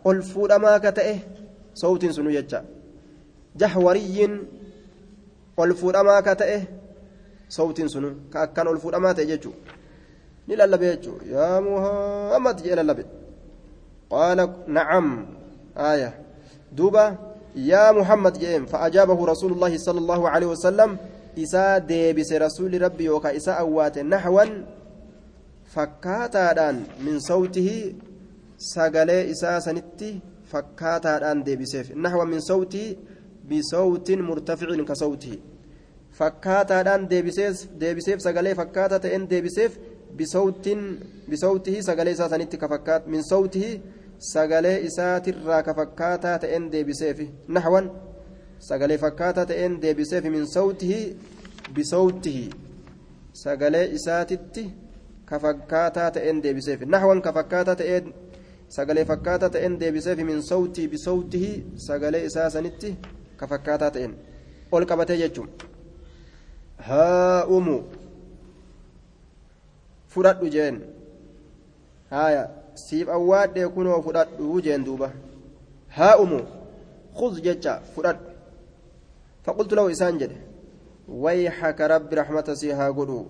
ol 0.10 0.22
fuudhamaa 0.32 0.80
ka 0.80 0.92
ta'e 0.98 1.16
soobtiin 1.82 2.14
sunu 2.14 2.32
jecha 2.38 2.64
jahwariyyin 3.62 4.34
ol 5.58 5.74
fuudhamaa 5.82 6.22
ka 6.22 6.36
ta'e 6.36 6.58
soobtiin 7.56 7.90
sunu 7.94 8.10
ka 8.34 8.42
akkan 8.46 8.68
ol 8.68 8.80
fuudhamaa 8.84 9.14
ta'e 9.14 9.26
jechuu 9.32 9.56
ni 10.48 10.56
lallabe 10.56 10.86
jechuu 10.94 11.18
yaa 11.34 11.62
muhammad 11.62 12.58
jee 12.64 12.76
lallabe 12.80 13.04
qaala 14.12 14.44
nacam 14.68 15.08
aya 15.92 16.10
duuba 16.78 17.04
yaa 17.56 17.94
muhammad 18.00 18.36
jeen 18.44 18.64
fa'ajaabahu 18.72 19.26
rasuulullaahi 19.34 19.80
sala 19.80 20.00
allaahu 20.04 20.28
aleyhi 20.34 20.52
wasalam 20.56 20.92
isaa 21.36 21.80
deebise 21.80 22.36
rasuulli 22.40 22.80
rabbi 22.86 23.06
yookaan 23.12 23.36
isa 23.36 23.58
awwaate 23.64 24.04
naxwan 24.04 24.52
fakkaataadhaan 25.74 26.78
min 27.06 27.20
sawtihi 27.20 27.96
sagalee 28.74 29.24
isaa 29.34 29.60
sanitti 29.68 30.10
fakkaataadhaan 30.52 31.44
deebiseef 31.48 31.88
naxwan 31.96 32.30
min 32.34 32.42
sawtihi 32.52 32.98
deebiseef 37.80 38.20
sagalee 38.20 38.56
fakkaata 38.56 39.00
ta'een 39.00 39.30
deebiseef 39.30 39.78
bisawtin 40.18 40.82
bisawtihi 41.30 41.84
sagalee 41.84 42.14
isaa 42.18 42.30
sanitti 42.30 42.58
ka 42.58 42.68
fakkaat 42.74 43.08
min 43.08 43.24
sawtihi 43.24 43.72
sagalee 44.34 44.78
isaatirraa 44.88 45.64
ka 45.64 45.74
fakkaataa 45.74 46.38
ta'een 46.40 46.72
deebiseef 46.72 47.22
naxwan 47.48 47.92
sagalee 48.70 48.98
fakkaataa 49.04 49.46
ta'een 49.52 49.82
deebiseef 49.82 50.24
min 50.36 50.46
sawtihi 50.56 51.00
bisawtihi 51.76 52.50
sagalee 53.44 53.86
isaatitti 53.98 54.64
ka 55.26 55.40
fakkaataa 55.40 56.12
ta'een 56.12 56.44
deebiseef 56.44 56.82
naxwan 56.94 57.22
ka 57.22 57.34
fakkaataa 57.38 57.76
ta'een 57.82 58.14
sagalee 58.76 59.06
fakkaataa 59.06 59.50
ta'een 59.50 59.80
deebiseef 59.80 60.20
min 60.30 60.44
sawtii 60.50 60.88
bisawtihi 60.88 61.52
sagalee 61.88 62.26
isaa 62.26 62.50
sanitti 62.50 62.96
fakkaataa 63.48 63.92
ta'een 63.92 64.16
ol 64.72 64.86
qabatee 64.86 65.18
jechuun 65.24 65.50
haa 66.88 67.46
umu 67.58 67.78
fudhadhu 70.16 70.50
jeen 70.56 70.82
haaya 72.10 72.44
siif 72.86 73.10
awwaadhee 73.18 73.68
kunoo 73.78 74.02
fudhadhu 74.08 74.62
jeen 74.66 74.84
duuba 74.90 75.12
haa 75.98 76.16
umu 76.26 76.42
khuz 77.20 77.42
jecha 77.48 77.80
fudhadhu 77.96 78.32
فقلت 79.46 79.74
له 79.74 79.92
إسان 79.92 80.18
جده 80.22 80.38
ويحك 81.10 81.82
رب 81.82 82.14
رحمة 82.14 82.48
سيها 82.54 82.88
قدو 82.98 83.26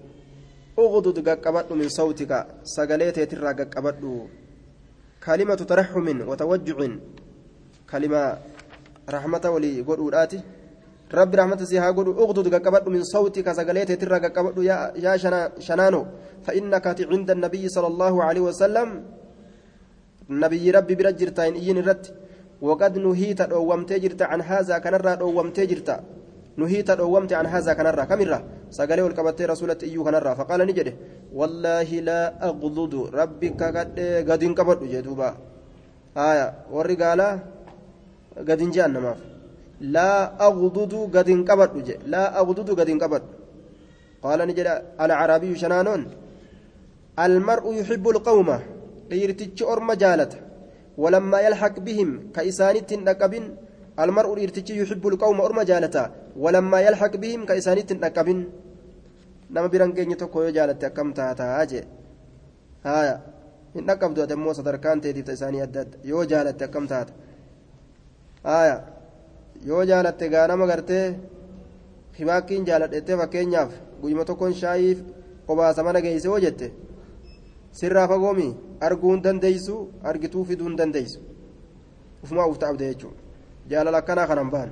اغضض 0.79 1.29
قبض 1.29 1.73
من 1.73 1.89
صوتك 1.89 2.31
سقليت 2.63 3.19
ترى 3.31 3.51
قبض 3.75 4.03
كلمة 5.25 5.55
ترحم 5.55 6.07
وتوجع 6.29 6.77
كلمة 7.91 8.23
رحمة 9.15 9.43
ولي 9.53 9.81
قدو 9.87 10.09
راتي 10.09 10.39
رب 11.19 11.31
رحمة 11.39 11.61
سيها 11.71 11.91
قدو 11.97 12.11
اغضض 12.23 12.47
قبض 12.65 12.85
من 12.95 13.03
صوتك 13.03 13.47
سقليت 13.57 13.91
ترى 14.01 14.17
قبض 14.35 14.57
يا, 14.69 14.77
يا 15.05 15.13
شنانو 15.67 16.01
فإنك 16.45 16.85
عند 17.11 17.29
النبي 17.37 17.63
صلى 17.75 17.87
الله 17.93 18.13
عليه 18.27 18.43
وسلم 18.49 18.89
نبي 20.43 20.65
ربي 20.71 20.93
برجرتين 20.99 21.53
إين 21.61 21.77
الرد 21.83 22.05
وقد 22.67 22.93
نهيت 23.05 23.41
دومتي 23.41 23.99
جرت 24.03 24.21
عن 24.31 24.41
هذا 24.51 24.75
كنرا 24.83 25.13
دومتي 25.21 25.65
جرت 25.71 25.89
نهيت 26.61 26.89
دومتي 27.01 27.35
عن 27.39 27.45
هذا 27.53 27.71
كنرا 27.77 28.03
كمرا 28.09 28.39
سغلي 28.77 29.01
والقبتي 29.05 29.43
رسولة 29.51 29.79
ايو 29.83 30.03
كنرا 30.03 30.31
فقال 30.39 30.59
نجده 30.69 30.93
والله 31.39 31.89
لا 32.07 32.21
اغضض 32.49 32.93
ربك 33.19 33.61
قد 33.75 33.99
قد 34.29 34.41
انقبض 34.47 34.79
جدوبا 34.93 35.29
آية 36.17 36.47
والرجالة 36.71 37.39
قد 38.37 38.59
انجان 38.65 38.93
ما 39.05 39.13
لا 39.95 40.11
اغضض 40.47 40.93
قد 41.15 41.27
انقبض 41.35 41.73
لا 42.13 42.23
اغضض 42.41 42.69
قد 42.79 42.89
انقبض 42.93 43.23
قال 44.23 44.39
نجد 44.49 44.67
العربي 45.05 45.51
شنانون 45.61 46.01
المرء 47.25 47.65
يحب 47.79 48.05
القوم 48.13 48.49
ليرتج 49.11 49.59
أرم 49.73 49.89
جالته 50.03 50.39
ولما 51.03 51.39
يلحق 51.45 51.75
بهم 51.87 52.09
كإسانة 52.35 52.89
نقبن 53.07 53.43
المرء 54.03 54.29
الارتجي 54.37 54.73
يحب 54.81 55.03
القوم 55.11 55.37
أرم 55.47 55.59
جالتا 55.69 56.03
ولما 56.43 56.79
يلحق 56.87 57.13
بهم 57.23 57.41
كإسانة 57.49 57.89
نقبن 58.05 58.39
نما 59.53 59.67
برنجين 59.71 60.17
تكو 60.21 60.39
جالتا 60.57 60.87
كم 60.95 61.09
تاتا 61.17 61.61
أجي 61.61 61.81
هايا 62.85 63.15
hin 63.75 63.85
dhaqqabdu 63.87 64.19
ati 64.23 64.33
immoo 64.37 64.53
sadarkaan 64.59 65.01
teetiif 65.03 65.29
isaanii 65.33 65.61
adda 65.65 65.81
adda 65.85 65.97
yoo 66.11 66.23
jaalatte 66.31 66.63
akkam 66.67 66.87
taata 66.91 67.13
haaya 68.43 68.77
yoo 69.69 69.83
jaalatte 69.85 70.29
gaa 70.33 70.47
nama 70.47 70.67
gartee 70.71 71.05
hibaakkiin 72.19 72.65
jaaladhettee 72.69 73.17
fakkeenyaaf 73.21 73.73
guyyuma 74.01 74.25
tokkoon 74.25 74.53
shaayiif 74.61 75.03
qobaasa 75.47 75.83
mana 75.83 76.01
geeyse 76.05 76.27
hoo 76.27 76.39
jette 76.45 76.71
sirraa 77.79 78.07
fagoomi 78.13 78.47
arguu 78.87 79.13
hin 79.13 79.23
dandeeysu 79.27 79.77
argituu 80.11 80.45
fiduu 80.51 80.67
hin 80.69 80.77
dandeeysu 80.83 81.19
ufumaa 82.23 82.47
uf 82.53 82.59
ta'abde 82.63 82.91
jechuudha 82.93 83.19
jaalala 83.73 84.03
akkanaa 84.03 84.27
kanan 84.31 84.51
bahan 84.55 84.71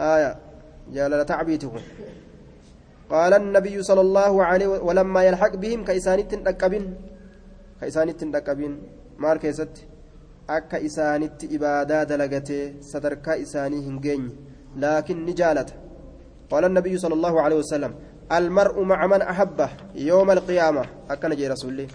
haaya 0.00 0.30
jaalala 0.98 1.24
tacbiiti 1.32 1.66
kun 1.74 1.84
قال 3.08 3.32
النبي 3.34 3.82
صلى 3.82 4.00
الله 4.00 4.44
عليه 4.44 4.68
ولما 4.68 5.20
يلحق 5.24 5.56
بهم 5.56 5.84
كإسانيت 5.84 6.34
الأكبين 6.34 6.84
كإسانيت 7.80 8.22
الأكبين 8.22 8.72
مال 9.18 9.36
كيست 9.40 9.87
akka 10.56 10.78
isaanitti 10.88 11.46
ibaadaa 11.56 12.04
dalagatee 12.10 12.64
sadarkaa 12.92 13.36
isaanii 13.44 13.82
hin 13.88 14.00
geenye 14.06 14.34
laakiin 14.84 15.24
ni 15.28 15.34
jaalata 15.42 15.74
قال 16.52 16.64
النبي 16.64 16.98
صلى 16.98 17.14
الله 17.14 17.34
عليه 17.42 17.56
وسلم 17.56 17.92
المرء 18.32 18.82
مع 18.82 19.06
من 19.06 19.22
أحبه 19.22 19.68
يوم 19.94 20.30
القيامة 20.30 20.84
أكن 21.10 21.30
جي 21.36 21.48
رسول 21.48 21.86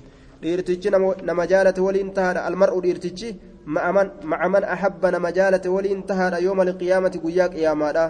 dhiirtichi 0.44 0.90
nama 1.24 1.48
jaalate 1.48 1.82
waliin 1.82 2.10
tahaadha 2.14 2.42
almar'u 2.50 2.82
dhiirtichi 2.86 3.30
maca 3.66 4.50
man 4.54 4.64
ahabba 4.76 5.12
nama 5.16 5.32
jaalate 5.38 5.70
waliin 5.76 6.02
tahaadha 6.10 6.40
yooma 6.48 6.64
alqiyaamati 6.68 7.22
guyyaa 7.26 7.48
qiyaamaadha 7.54 8.06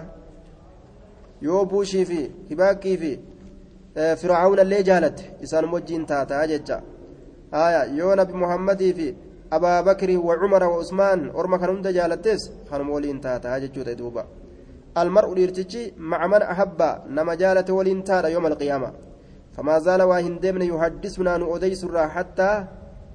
yoo 1.46 1.62
buushii 1.72 2.04
fi 2.10 2.18
hibaaqii 2.50 2.96
fi 3.02 3.10
fircaawna 4.20 4.62
illee 4.66 4.82
jaalatte 4.88 5.30
isaan 5.46 5.70
wajjiin 5.74 6.06
taataa 6.12 6.46
jecha 6.52 6.80
aya 7.64 7.84
yoo 8.00 8.14
nabi 8.20 8.32
muhammadii 8.42 8.92
fi 8.98 9.06
wa 9.50 10.36
cumara 10.40 10.68
wa 10.68 10.78
usmaan 10.78 11.30
orma 11.34 11.58
kan 11.58 11.70
hunda 11.70 11.92
jaalattes 11.92 12.50
kanuma 12.70 12.94
waliin 12.94 13.20
taataa 13.20 13.60
jechuudha 13.60 13.94
duuba 13.94 14.26
almar'u 14.94 15.34
dhiirtichi 15.34 15.92
maca 15.96 16.28
man 16.28 16.42
ahabba 16.42 17.04
nama 17.08 17.36
jaalate 17.36 17.72
waliin 17.72 18.02
tahaadha 18.02 18.28
yooma 18.28 18.48
alqiyaama 18.48 18.92
فما 19.56 19.78
زال 19.78 20.02
واهن 20.02 20.38
دمن 20.42 20.62
يحدثنا 20.62 21.36
نو 21.36 21.56
أديسرا 21.56 22.04
حتى 22.14 22.50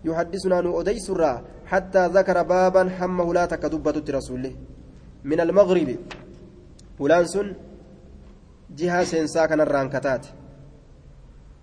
يحدثنا 0.08 0.62
نو 0.62 0.82
أديسرا 0.82 1.34
حتى 1.72 2.04
ذكر 2.08 2.38
بابا 2.44 2.84
حمه 2.98 3.28
لا 3.34 3.46
تكدبة 3.46 4.06
رسوله 4.18 4.54
من 5.24 5.40
المغرب 5.46 5.90
ولانسون 7.00 7.48
جهة 8.80 9.04
سينسا 9.04 9.46
كان 9.46 9.62
الرانكتات 9.62 10.24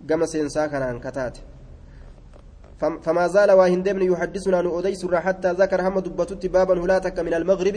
قام 0.09 0.27
سينسا 0.27 0.67
كان 0.67 0.83
الرانكتات 0.83 1.37
فما 2.81 3.27
زال 3.29 3.51
واهن 3.51 3.83
دمن 3.83 4.03
يحدثنا 4.03 4.63
نو 4.63 4.79
أديسرا 4.79 5.19
حتى 5.21 5.53
ذكر 5.53 5.89
هم 5.89 5.99
دبة 6.01 6.49
بابا 6.55 6.75
هلاتك 6.85 7.19
من 7.19 7.35
المغرب 7.35 7.77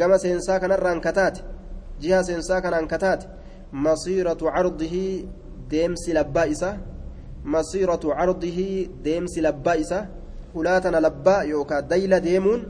قام 0.00 0.16
سينسا 0.16 0.58
كان 0.58 0.72
الرانكتات 0.72 1.38
جهة 2.00 2.22
سينسا 2.22 2.58
كان 2.58 2.72
الرانكتات 2.72 3.24
مصيرة 3.72 4.38
عرضه 4.42 4.94
deemsi 5.70 6.12
labbaa 6.12 6.46
isa 6.46 6.78
masiiratu 7.44 8.08
cardihi 8.08 8.90
deemsi 9.04 9.40
labbaa 9.40 9.76
isa 9.76 10.08
hulaatana 10.54 11.00
labbaa 11.00 11.42
yookaa 11.44 11.82
dayla 11.82 12.20
deemuun 12.20 12.62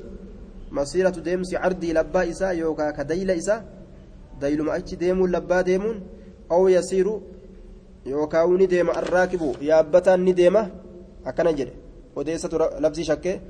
masiiratu 0.70 1.20
deemsi 1.20 1.57
cardii 1.57 1.93
labbaa 1.93 2.24
isaa 2.24 2.53
yookaa 2.53 2.93
ka 2.93 3.05
dayla 3.05 3.35
isa 3.35 3.62
dayluma 4.41 4.72
achi 4.72 4.97
deemuun 4.97 5.31
labbaa 5.31 5.62
deemuun 5.62 6.03
aw 6.51 6.68
yasiiru 6.68 7.22
yookaa 8.07 8.47
ni 10.16 10.33
akkana 11.25 11.53
jedhe. 11.53 11.73
Odeessatu 12.16 12.59
labsii 12.81 13.05
shakkee 13.05 13.41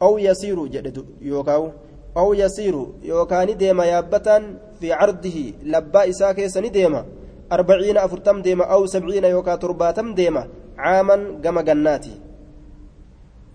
aw 0.00 0.18
yasiiru 0.18 0.68
jedhe 0.68 0.90
yookaawu 1.20 1.72
aw 2.14 2.28
yasiiru 2.34 2.82
yookaani 3.02 3.54
deema 3.54 3.86
yaabbataan 3.86 4.44
fi 4.80 4.88
cardihi 4.88 5.54
labbaa 5.72 6.04
isaa 6.06 6.34
keessa 6.34 6.60
ni 6.60 6.70
deema. 6.70 7.04
Arbaciina 7.50 8.02
afurtam 8.02 8.42
deema 8.42 8.64
aw 8.68 8.86
sabciina 8.86 9.28
yookaa 9.28 9.56
torbaatam 9.58 10.14
deema. 10.14 10.46
Caaman 10.76 11.40
gama 11.42 11.62
gannaati. 11.62 12.12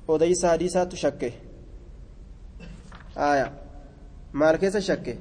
Odeysa 0.08 0.50
hadiisaatu 0.50 0.96
shakke 0.98 1.34
aya 3.16 3.52
maal 4.34 4.58
keessa 4.58 4.82
shakke 4.82 5.18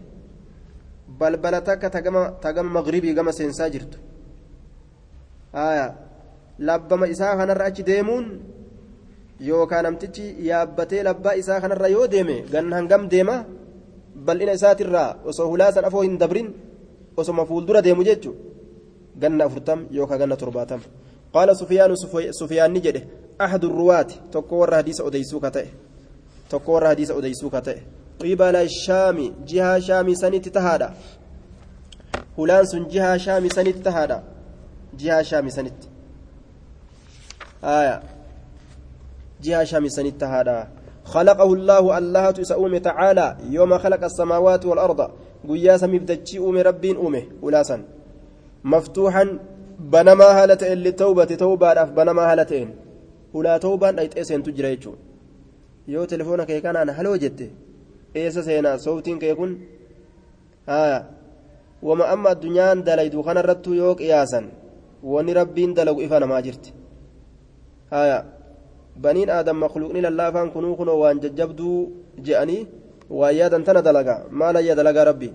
balbala 1.18 1.60
takka 1.60 1.90
tagama 1.90 2.22
tagama 2.42 2.70
magribii 2.70 3.14
gama 3.14 3.32
seensaa 3.32 3.70
jirtu. 3.70 3.98
Aya 5.52 5.94
labbama 6.58 7.06
isaa 7.14 7.36
kanarra 7.36 7.64
achi 7.70 7.82
deemuun 7.90 8.26
yookaan 9.48 9.84
namtichi 9.84 10.24
yaabbatee 10.48 11.02
labbaa 11.02 11.34
isaa 11.42 11.60
kanarra 11.60 11.88
yoo 11.88 12.06
deeme 12.06 12.36
ganna 12.52 12.76
hangam 12.76 13.08
deema 13.08 13.44
bal'ina 14.26 14.52
isaatirraa 14.58 15.10
osoo 15.24 15.48
hulaasan 15.52 15.84
afoo 15.84 16.02
hin 16.02 16.18
dabrin 16.18 16.48
osoma 17.16 17.46
fuuldura 17.46 17.82
deemu 17.82 18.04
jechuudha. 18.04 18.52
ganna 19.20 19.44
afurtam 19.44 19.86
yookaan 19.90 20.18
ganna 20.20 20.36
torbaatam 20.36 20.80
qaala 21.34 21.54
sufiyaanu 21.54 21.96
sufiyaanni 22.40 22.80
jedhe 22.86 23.02
ahadu 23.38 23.68
ruwaati 23.68 24.20
tokko 24.36 24.58
warra 24.60 24.76
hadiisa 24.80 25.04
odeysuu 25.04 25.40
ka 25.40 25.50
ta'e 25.56 25.68
tokko 26.50 26.72
warra 26.74 26.88
hadiisa 26.92 27.14
odeysuu 27.20 27.50
ka 27.50 27.60
ta'e 27.66 27.82
qibala 28.22 28.62
shaami 28.68 29.26
jihaa 29.52 29.80
shaamii 29.88 30.16
sanitti 30.22 30.50
tahaadha 30.56 30.88
hulaan 32.36 32.66
sun 32.72 32.88
jihaa 32.94 33.18
shaamii 33.26 33.54
sanitti 33.56 33.82
tahaadha 33.88 34.18
jihaa 35.02 35.22
shaamii 35.30 35.54
sanitti 35.58 35.88
aya 37.62 38.02
jihaa 39.40 39.66
shaamii 39.66 39.90
sanitti 39.90 40.18
tahaadha 40.18 40.68
خلقه 41.04 41.52
الله 41.52 41.98
الله 41.98 42.30
تسأوم 42.30 42.78
تعالى 42.78 43.36
يوم 43.50 43.78
خلق 43.78 44.02
السماوات 44.04 44.66
والأرض 44.66 45.00
قيا 45.48 45.76
سميف 45.76 46.02
دجي 46.02 46.38
أومي 46.38 46.62
ربين 46.62 46.96
أومي 46.96 47.22
ولاسا 47.42 47.82
مفتوحا 48.64 49.38
بنما 49.92 50.24
هالتين 50.42 50.78
للتوبة 50.78 51.24
توبة 51.24 51.68
أف 51.82 51.90
بنما 51.90 52.32
هالتين 52.32 52.68
ولا 53.34 53.58
توبة 53.58 53.88
أيت 53.98 54.18
إسين 54.18 54.42
تجريتشو 54.42 54.92
yoo 55.88 56.06
telefoona 56.06 56.46
kee 56.46 56.60
kanaan 56.60 56.90
haloo 56.94 57.16
jette 57.18 57.50
eessa 58.14 58.42
seenaa 58.42 58.78
sooftiin 58.78 59.18
kee 59.18 59.34
kun 59.34 59.58
haya 60.66 61.04
wama 61.82 62.04
amma 62.14 62.30
addunyaan 62.34 62.84
dalaydu 62.86 63.22
kanarrattu 63.22 63.74
yoo 63.74 63.94
qiyaasan 64.00 64.46
wani 65.02 65.34
rabbiin 65.34 65.74
dalagu 65.74 66.00
ifa 66.06 66.20
namaa 66.20 66.42
jirti 66.46 66.74
haya 67.94 68.18
baniin 69.04 69.30
aadam 69.36 69.56
makluuqni 69.64 70.00
lallaafaan 70.06 70.50
kunuu 70.54 70.74
kunoo 70.80 70.98
waan 71.02 71.20
jajjabduu 71.24 71.78
je'anii 72.26 72.62
waan 73.18 73.34
yaadan 73.40 73.64
tana 73.66 73.80
dalaga 73.88 74.14
maal 74.40 74.56
ayya 74.60 74.74
dalagaa 74.80 75.04
rabbi 75.10 75.28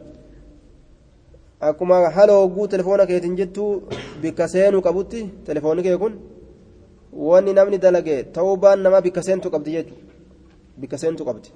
akkuma 1.69 1.97
haloo 2.17 2.39
hogguu 2.43 2.67
telefoona 2.73 3.05
keetiin 3.09 3.37
jettuu 3.39 3.71
bikka 4.21 4.45
seenuu 4.53 4.81
qabutti 4.87 5.21
telefoonni 5.47 5.85
kee 5.87 5.97
kun 6.03 6.13
wanni 7.29 7.53
namni 7.59 7.77
dalage 7.85 8.17
ta'uubaan 8.35 8.79
namaa 8.85 9.05
bikka 9.05 9.21
seentu 9.27 9.47
qabdi 9.53 9.71
jechuudha 9.77 10.03
bikka 10.81 10.97
seentu 11.03 11.23
qabdi 11.29 11.49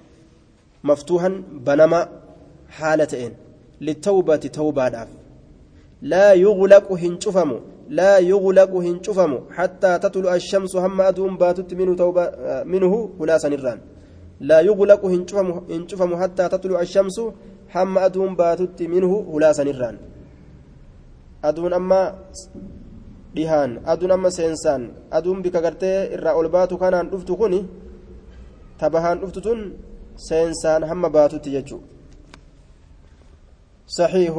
maftuuhan 0.90 1.34
banama 1.68 2.00
haala 2.78 3.06
ta'een 3.12 3.34
littawbati 3.88 4.50
tawbaadhaaf 4.60 5.10
laa 6.12 6.32
yuglaqu 6.46 6.94
hin 7.04 7.14
cufamu 7.24 7.58
ashamsu 10.36 10.80
hamma 10.80 11.04
aduun 11.12 11.38
baatutti 11.38 11.76
minhu 11.76 11.96
tawba 11.96 12.24
minhu 12.66 12.98
hulaasanirraan 13.20 13.80
laa 14.50 14.62
yuglaqu 14.70 15.10
hin 15.14 15.26
cufamu 15.26 15.54
hin 15.74 15.84
cufamu 15.90 16.16
hattaa 16.22 16.50
tatlu 16.54 16.78
ashamsu 16.84 17.34
hamma 17.76 18.02
aduun 18.08 18.36
baatutti 18.42 18.88
minhu 18.88 19.16
hulaasanirraan 19.32 19.98
aduun 21.50 21.74
amma 21.80 22.02
dhihaan 23.36 23.72
aduun 23.94 24.12
amma 24.18 24.30
seensaan 24.38 24.84
aduun 25.18 25.42
bika 25.44 25.60
gartee 25.66 25.98
irraa 26.16 26.36
ol 26.40 26.50
baatu 26.56 26.78
kanaan 26.84 27.10
dhuftu 27.12 27.34
kuni 27.42 27.60
tabahaan 28.80 29.18
dhuftu 29.22 29.42
tun 29.48 29.60
seensaan 30.28 30.84
hamma 30.90 31.10
baatutti 31.18 31.50
jechuudha 31.56 32.01
صحيح 33.92 34.34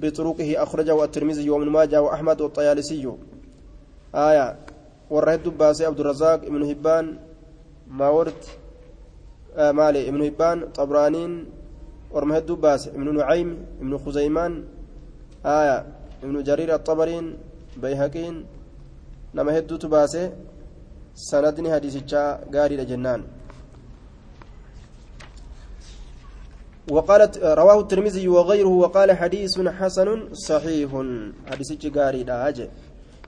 بطرقه 0.00 0.62
أخرجه 0.62 1.04
الترمذي 1.04 1.50
وابن 1.50 1.68
ماجه 1.68 2.02
وأحمد 2.02 2.40
والطيالسي. 2.40 3.04
آية 4.14 4.56
ورهد 5.10 5.48
باسي 5.48 5.86
عبد 5.86 6.00
الرزاق 6.00 6.40
ابن 6.48 6.62
هبان 6.70 7.16
ماورد 7.88 8.40
آه 9.56 9.72
مالي 9.72 10.08
ابن 10.08 10.22
هبان 10.22 10.58
طبرانين 10.72 11.32
ورمهد 12.10 12.52
باسي 12.52 12.90
ابن 12.90 13.16
نعيم 13.16 13.66
ابن 13.80 13.98
خزيمان. 13.98 14.64
آية 15.44 15.86
ابن 16.24 16.42
جرير 16.42 16.74
الطبرين 16.74 17.36
بيهقين 17.76 18.44
نما 19.34 19.58
هدو 19.58 19.76
تباسي 19.76 20.32
سندني 21.14 21.72
حديث 21.72 22.14
غاري 22.54 22.84
جنان 22.84 23.22
وقالت 26.90 27.38
رواه 27.38 27.80
الترمذي 27.80 28.28
وغيره 28.28 28.68
وقال 28.68 29.12
حديث 29.12 29.60
حسن 29.60 30.08
صحيح. 30.32 30.90
حديث 31.50 31.72
جاري 31.72 32.22
داج. 32.22 32.68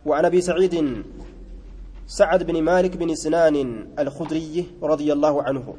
وعن 0.07 0.25
أبي 0.25 0.41
سعيد 0.41 1.03
سعد 2.07 2.43
بن 2.43 2.63
مالك 2.63 2.97
بن 2.97 3.15
سنان 3.15 3.87
الخدري 3.99 4.67
رضي 4.83 5.13
الله 5.13 5.43
عنه 5.43 5.75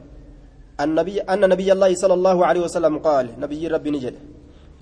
النبي 0.82 1.20
أن 1.22 1.50
نبي 1.50 1.72
الله 1.72 1.96
صلى 1.96 2.14
الله 2.14 2.46
عليه 2.46 2.62
وسلم 2.62 2.98
قال 2.98 3.26
نبي 3.40 3.68
ربي 3.68 3.92
نجد 3.92 4.16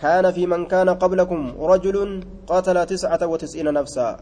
كان 0.02 0.32
في 0.32 0.48
من 0.48 0.66
كان 0.66 0.90
قبلكم 0.90 1.42
رجل 1.60 2.24
قتل 2.48 2.86
تسعة 2.86 3.28
وتسعين 3.28 3.74
نفسا. 3.74 4.20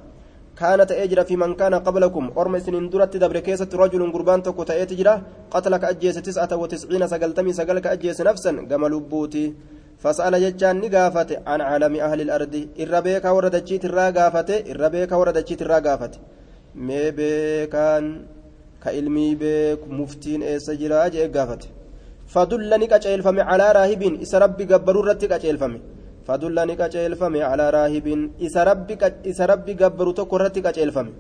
كانت 0.59 0.91
أجر 0.91 1.23
في 1.23 1.35
من 1.35 1.53
كان 1.53 1.73
قبلكم. 1.75 2.33
أرم 2.37 2.59
سنين 2.59 2.89
درت 2.89 3.17
دبر 3.17 3.39
كيسة 3.39 3.69
رجل 3.73 4.11
قربان 4.13 4.43
تكو 4.43 4.63
تأتجرا 4.63 5.21
قتلك 5.51 5.83
أجيس 5.83 6.15
تسعة 6.15 6.55
وتسعين 6.61 7.07
سقلتمي 7.07 7.53
سقلك 7.53 7.87
أجيس 7.87 8.21
نفسا. 8.21 8.51
قمل 8.71 8.99
بوتي 8.99 9.53
فسأل 9.97 10.33
ججان 10.43 10.75
نقافت 10.81 11.29
عن 11.47 11.61
عالم 11.61 11.95
أهل 11.95 12.21
الأرض. 12.21 12.67
إربيك 12.79 13.25
وردتشيت 13.25 13.85
الراقافت 13.85 14.49
إربيك 14.69 15.11
وردتشيت 15.11 15.61
الراقافت 15.61 16.13
مي 16.75 17.11
بيكان 17.11 18.05
كإلمي 18.83 19.35
بيك 19.35 19.81
مفتين 19.87 20.43
إيسا 20.43 20.73
جراج 20.73 21.15
إقافت 21.17 21.63
فدلني 22.27 22.87
كأجيل 22.87 23.21
فمي 23.25 23.41
على 23.41 23.71
راهبين. 23.71 24.21
إس 24.21 24.35
ربي 24.35 24.63
قبروا 24.71 25.05
رتك 25.05 25.31
أجيل 25.31 25.57
فمي 25.57 25.81
fadullani 26.27 26.73
qaceelfame 26.81 27.39
calaa 27.49 27.71
raahibin 27.77 28.21
isa 28.47 29.43
rabbi 29.51 29.73
gabbaru 29.81 30.11
tokko 30.19 30.33
irratti 30.37 30.61
qaceelfame 30.67 31.11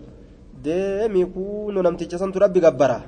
deemi 0.65 1.21
kuunu 1.35 1.79
namticha 1.85 2.17
santu 2.21 2.37
rabbi 2.43 2.59
gabbara 2.65 2.99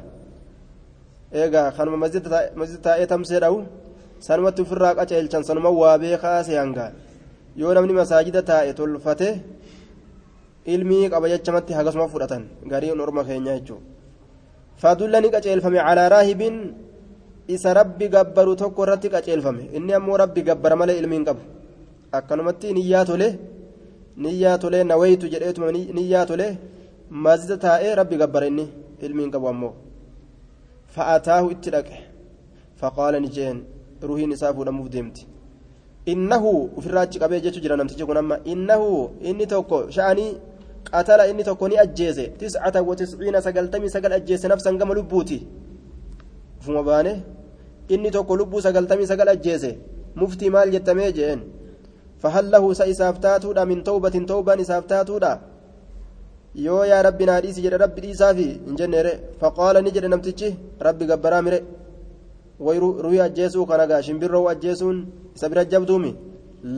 eegaa 1.42 1.68
kanuma 1.78 1.98
masjida 2.04 2.30
taa'ee 2.86 3.08
tamsee 3.12 3.40
dhawu 3.44 3.58
sanumatti 4.28 4.62
ofirraa 4.66 4.94
qaceelchan 5.00 5.44
sanuma 5.50 5.70
waa 5.82 5.96
beekaa 6.04 6.40
seehangaa 6.48 6.90
yoo 7.62 7.72
namni 7.78 7.94
masaajida 8.02 8.42
taa'e 8.50 8.72
tolfate 8.80 9.30
ilmii 10.74 11.06
qaba 11.14 11.26
jechamatti 11.34 11.72
hagasuma 11.78 12.08
fudhatan 12.14 12.44
gariin 12.72 13.00
orma 13.06 13.22
keenya 13.28 13.54
jechuudha 13.58 13.86
fadullani 14.82 15.28
qaceelfame 15.36 15.80
calaa 15.88 16.10
raahibin 16.16 16.56
isa 17.56 17.70
rabbi 17.80 18.06
gabbaru 18.16 18.54
tokko 18.62 18.80
irratti 18.86 19.08
qaceelfame 19.16 19.64
inni 19.78 19.94
ammoo 20.00 20.18
rabbi 20.24 20.42
gabbara 20.50 20.76
malee 20.82 20.98
ilmiin 21.02 21.24
qabu 21.30 21.42
akkanumatti 22.20 22.68
niyyaa 22.78 23.06
tole 23.10 23.28
niyyaa 24.24 24.58
tole 24.64 24.80
nawaytu 24.90 25.26
jedheetuma 25.34 25.72
niyyaa 25.98 26.26
tole 26.30 26.48
masjida 27.24 27.58
taa'ee 27.66 27.96
rabbi 28.00 28.16
gabbara 28.22 28.48
inni 28.52 28.66
ilmiin 29.06 29.32
qabu 29.34 29.48
ammoo. 29.52 29.74
Fa'ataahu 30.96 31.48
itti 31.56 31.70
dhaqe. 31.76 31.98
Faqaala 32.80 33.20
ni 33.20 33.30
jeen 33.36 33.58
ruhiin 34.10 34.32
isaa 34.36 34.54
fuudhamuuf 34.56 34.90
deemti. 34.94 35.22
Innahu 36.14 36.52
ofirraa 36.78 37.04
achi 37.08 37.20
qabee 37.20 37.40
jechuu 37.46 37.62
jira 37.64 37.76
namtichi 37.78 38.06
kun 38.08 38.18
amma 38.22 38.36
innahu 38.54 38.88
inni 39.30 39.46
tokko 39.54 39.78
sha'anii 39.96 40.32
qatala 40.92 41.24
inni 41.32 41.44
tokko 41.44 41.68
ni 41.70 41.76
ajjeese. 41.84 42.26
Tiscata 42.40 42.80
wa 42.88 42.96
tisciina 42.96 43.42
sagaltamii 43.46 43.90
sagal 43.96 44.14
ajjeese 44.18 44.48
nafsan 44.48 44.78
gama 44.80 44.94
lubbuuti. 44.94 45.38
Ufuma 46.60 46.84
baane 46.84 47.14
inni 47.94 48.10
tokko 48.12 48.34
lubbuu 48.40 48.62
sagaltamii 48.62 49.08
sagal 49.12 49.28
ajjeese. 49.36 49.72
Muftii 50.16 50.50
maal 50.50 50.72
jettamee 50.72 51.12
jeen 51.18 51.40
taatuudha 52.22 53.66
min 53.66 53.84
tawbatin 53.84 54.26
tawbaan 54.26 54.60
isaaf 54.60 54.86
taatuudha 54.88 55.32
yoo 56.66 56.84
yaa 56.92 57.02
rabbi 57.08 57.26
naa 57.30 57.42
dhiisi 57.44 57.62
jedhe 57.66 57.78
rabbi 57.78 58.02
dhiisaafi 58.06 58.48
hin 58.68 58.76
jenneere 58.80 59.12
faqaala 59.42 59.82
ni 59.82 59.92
jedhe 59.96 60.08
namtichi 60.14 60.50
rabbi 60.88 61.06
gabbaraa 61.12 61.42
mire 61.48 61.60
way 62.66 62.78
ruhii 63.06 63.22
ajjeesuu 63.28 63.66
kanagaa 63.72 64.02
shimbirroo 64.08 64.46
ajjeesuun 64.54 64.98
isa 65.36 65.50
bira 65.50 65.66
jabduumi 65.74 66.12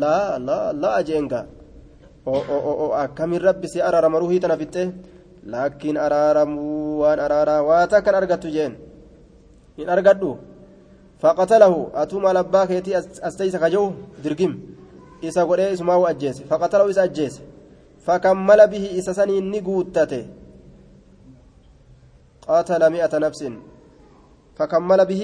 laa 0.02 0.40
laa 0.48 0.74
laa 0.84 1.04
jeenga 1.10 1.42
akkamiin 3.04 3.42
rabbi 3.50 3.68
si 3.74 3.82
araarama 3.90 4.20
ruhii 4.24 4.40
tana 4.40 4.58
fixxe 4.62 4.84
laakkiin 5.54 5.98
araaramuu 6.06 7.00
waan 7.02 7.20
araaraa 7.26 7.62
waa 7.70 7.84
takkan 7.94 8.16
argattu 8.22 8.50
jeen 8.56 8.74
hin 9.78 9.90
argadhu 9.96 10.32
faqatalahu 11.22 11.80
atuma 12.02 12.34
labbaa 12.40 12.66
keetii 12.72 12.98
as 13.28 13.38
teeysa 13.40 13.60
kaja'u 13.64 13.86
dirgim 14.24 14.54
isa 15.22 15.46
godhee 15.46 15.72
isumaa 15.74 16.08
ajjeese 16.08 16.44
faqatalahu 16.44 16.90
isa 16.90 17.02
ajjeese 17.02 17.42
فكمل 18.08 18.60
به 18.68 18.86
إسسني 19.00 19.36
نقوتته 19.54 20.24
قاتل 22.48 22.82
مئة 22.96 23.14
نفس 23.26 23.42
فكمل 24.58 25.00
به 25.06 25.24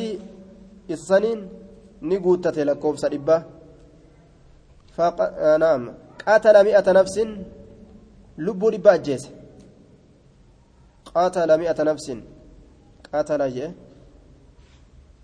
إسسني 0.93 1.31
نقوتته 2.01 2.63
لكوف 2.63 2.99
سربة 2.99 3.37
فق... 4.97 5.17
آه 5.21 5.57
نعم 5.57 5.81
قاتل 6.27 6.55
مئة 6.69 6.87
نفس 6.99 7.15
لب 8.37 8.61
ربا 8.73 8.95
جيس 8.95 9.23
قاتل 11.15 11.49
مئة 11.61 11.79
نفس 11.83 12.07
قاتل 13.13 13.41
جيه 13.55 13.71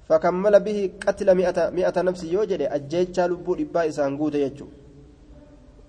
فكمل 0.10 0.55
به 0.66 0.80
قتل 1.05 1.28
مئة, 1.39 1.57
مئة 1.78 1.97
نفس 2.07 2.22
يوجد 2.36 2.62
أجيتشا 2.76 3.24
لب 3.32 3.47
ربا 3.60 3.82
إسان 3.89 4.18
قوته 4.20 4.39
يجو. 4.45 4.68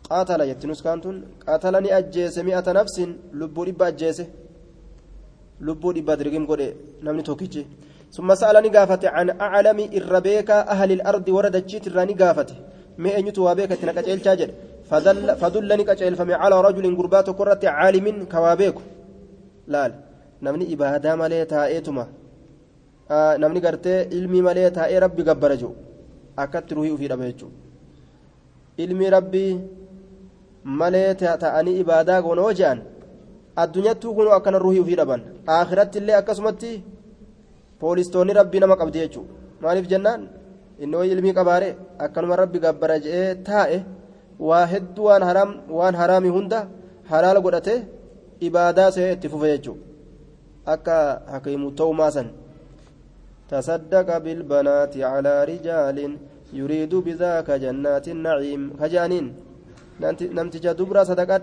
قاتل 0.09 0.41
يتنس 0.51 0.81
كانتون 0.87 1.17
قاتلني 1.47 1.89
أجيس 1.99 2.37
مئة 2.49 2.67
نفس 2.79 2.97
لبو 3.41 3.63
ربا 3.69 3.89
أجيس. 3.89 4.19
لبو 5.67 5.89
ربا 5.97 6.15
درقم 6.21 6.45
قد 6.51 6.61
نمني 7.05 7.23
توكيجي. 7.29 7.63
ثم 8.17 8.29
سألني 8.41 8.69
قافت 8.77 9.05
عن 9.15 9.29
أعلم 9.47 9.79
الربيك 9.99 10.51
أهل 10.75 10.91
الأرض 10.99 11.27
ورد 11.37 11.57
الجيت 11.57 11.87
الراني 11.87 12.15
قافت. 12.21 12.51
مئة 13.05 13.21
نيتو 13.27 13.43
وابيك 13.47 13.73
تنكجيل 13.81 14.19
شاجر 14.25 14.51
فدل 14.91 15.37
فدلني 15.41 15.85
كجيل 15.89 16.15
فمي 16.19 16.35
على 16.43 16.57
رجل 16.67 16.85
قربات 16.99 17.29
كرة 17.39 17.63
عالم 17.77 18.07
كوابيك 18.33 18.79
laal 19.75 19.93
namni 20.45 20.65
ibaadaa 20.75 21.17
malee 21.23 21.45
taa'eetuma 21.53 22.05
namni 23.43 23.61
gartee 23.61 23.99
ilmi 24.17 24.41
malee 24.47 24.71
taa'ee 24.77 25.01
rabbi 25.05 25.23
gabbara 25.29 25.57
jiru. 25.61 25.75
Akkatti 26.43 26.75
ruhii 26.77 26.93
ufii 26.97 27.09
dhaba 27.11 27.25
jechuudha. 27.31 27.57
Ilmi 28.83 29.11
rabbii 29.17 29.53
malee 30.65 31.15
ta'anii 31.21 31.79
ibaadaa 31.83 32.21
gonoo 32.27 32.53
je'an 32.59 32.79
addunyattuu 33.63 34.15
kunuu 34.17 34.33
akkana 34.39 34.59
ruhii 34.65 34.81
ufii 34.85 34.97
dhaban. 35.01 35.21
Akhiratti 35.47 35.99
illee 35.99 36.17
akkasumatti 36.21 36.71
poolistoonni 37.81 38.33
rabbii 38.41 38.61
nama 38.61 38.77
qabdi 38.81 38.99
jechuudha. 39.03 39.33
Maaliif 39.63 39.87
jennaan? 39.93 40.23
Innoo 40.83 41.05
ilmii 41.05 41.35
qabaare 41.39 41.69
akkanuma 42.05 42.37
rabbi 42.43 42.59
gabbara 42.65 42.97
je'ee 43.05 43.35
taa'e 43.49 43.79
waa 44.49 44.67
hedduu 44.73 45.05
waan 45.09 45.23
haraam 45.29 45.51
waan 45.79 45.95
haraami 46.01 46.29
hunda 46.37 46.59
halaal 47.11 47.39
godhate 47.45 47.75
ibaadaa 48.47 48.91
see 48.95 49.13
itti 49.15 49.29
fufe 49.33 49.49
jechuudha. 49.55 49.83
Akka 50.73 50.97
hakiimu 51.33 51.69
ta'uu 51.79 51.95
maasan 52.01 52.29
تصدق 53.51 54.09
بالبنات 54.25 54.95
على 55.13 55.35
رجال 55.51 55.99
يريد 56.59 56.93
بذاك 57.07 57.49
جنات 57.65 58.07
النعيم. 58.15 58.63
خجانين 58.81 59.27
نمتجا 60.37 60.73
دبرا 60.79 61.03
صدقات 61.11 61.43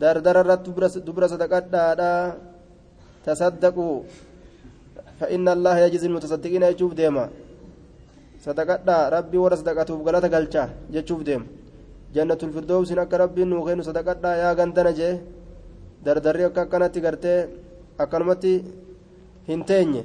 دردر 0.00 0.36
الرت 0.42 0.66
دبرا 1.06 1.26
صدقات 1.34 1.64
تصدقوا. 3.26 3.96
فإن 5.20 5.46
الله 5.56 5.76
يجزي 5.84 6.06
المتصدقين. 6.10 6.62
يشوف 6.72 6.92
ديما. 7.00 7.24
صدقات 8.46 8.80
ربي 9.16 9.38
ورا 9.42 9.56
صدقاته 9.60 9.94
بغلطة 9.98 10.28
قلشا 10.34 10.64
يشوف 10.96 11.20
ديما 11.28 11.46
جنة 12.14 12.40
الفردوس 12.46 12.90
أكا 12.92 13.16
ربي 13.22 13.42
نوخين 13.50 13.82
صدقات 13.88 14.24
يا 14.42 14.50
غندنا 14.58 14.90
جي. 14.98 15.10
دردري 16.04 16.46
أكا 16.46 16.62
كانت 16.70 16.94
غرتي 17.04 17.34
أكنمتي 19.48 19.82
هنتيني 19.82 20.02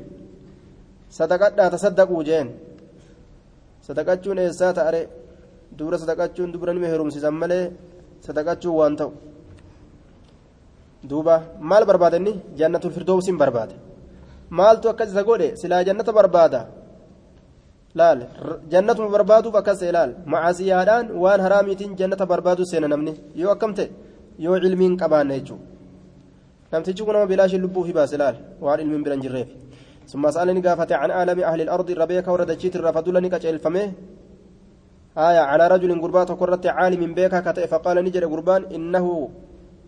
صدقات 1.09 1.73
تصدقوا 1.73 2.23
جين 2.23 2.49
sadaqachuun 3.87 4.37
eessaa 4.43 4.73
ta'are 4.77 5.01
dubra 5.77 5.97
sadaqachuun 6.01 6.51
dubra 6.53 6.71
nima 6.75 6.87
heerumsiisan 6.91 7.35
malee 7.41 7.65
sadaqachuun 8.25 8.75
waan 8.79 8.93
ta'u 8.99 9.11
duuba 11.09 11.35
maal 11.69 11.83
barbaada 11.89 12.17
inni 12.21 12.33
jannatul 12.59 12.93
firdoosiin 12.95 13.37
barbaada 13.41 13.75
maaltu 14.59 14.85
akkas 14.91 15.09
isa 15.13 15.23
godhe 15.29 15.47
silaa 15.61 15.83
jannata 15.87 16.11
barbaada 16.19 16.61
laal 17.99 18.19
jannatuma 18.73 19.09
barbaaduuf 19.15 19.55
akkas 19.61 19.81
ilaal 19.91 20.11
macaasiyaadhaan 20.33 21.05
waan 21.23 21.41
haraamiitiin 21.45 21.91
jannata 21.99 22.25
barbaadu 22.31 22.63
seena 22.71 22.87
namni 22.93 23.13
yoo 23.41 23.51
akkam 23.55 23.71
ta'e 23.77 23.89
yoo 24.45 24.57
cilmiin 24.63 24.93
qabaanne 25.01 25.33
jechuudha 25.39 25.72
namtichi 26.73 27.05
kun 27.05 27.13
nama 27.15 27.27
bilaashin 27.31 27.61
lubbuu 27.65 27.85
fi 27.87 27.93
baase 27.99 28.17
laal? 28.21 28.35
Waan 28.65 28.79
ilmiin 28.83 29.03
bira 29.05 29.15
hin 29.17 29.25
jirreef. 29.27 29.49
ثم 30.07 30.31
سألني 30.31 30.61
قافت 30.67 30.91
عن 30.91 31.11
عالم 31.11 31.39
أهل 31.39 31.61
الأرض 31.61 31.91
ربيك 31.91 32.27
وردتشيت 32.27 32.75
الرفضلني 32.75 33.29
كأجل 33.29 33.59
فمه 33.59 33.91
آية 35.17 35.39
على 35.51 35.67
رجل 35.67 36.01
قربات 36.01 36.31
قرة 36.31 36.61
عالم 36.65 37.13
بيك 37.13 37.35
كتئ 37.45 37.67
فقال 37.67 37.97
نجر 38.05 38.25
قربان 38.25 38.61
إنه 38.75 39.05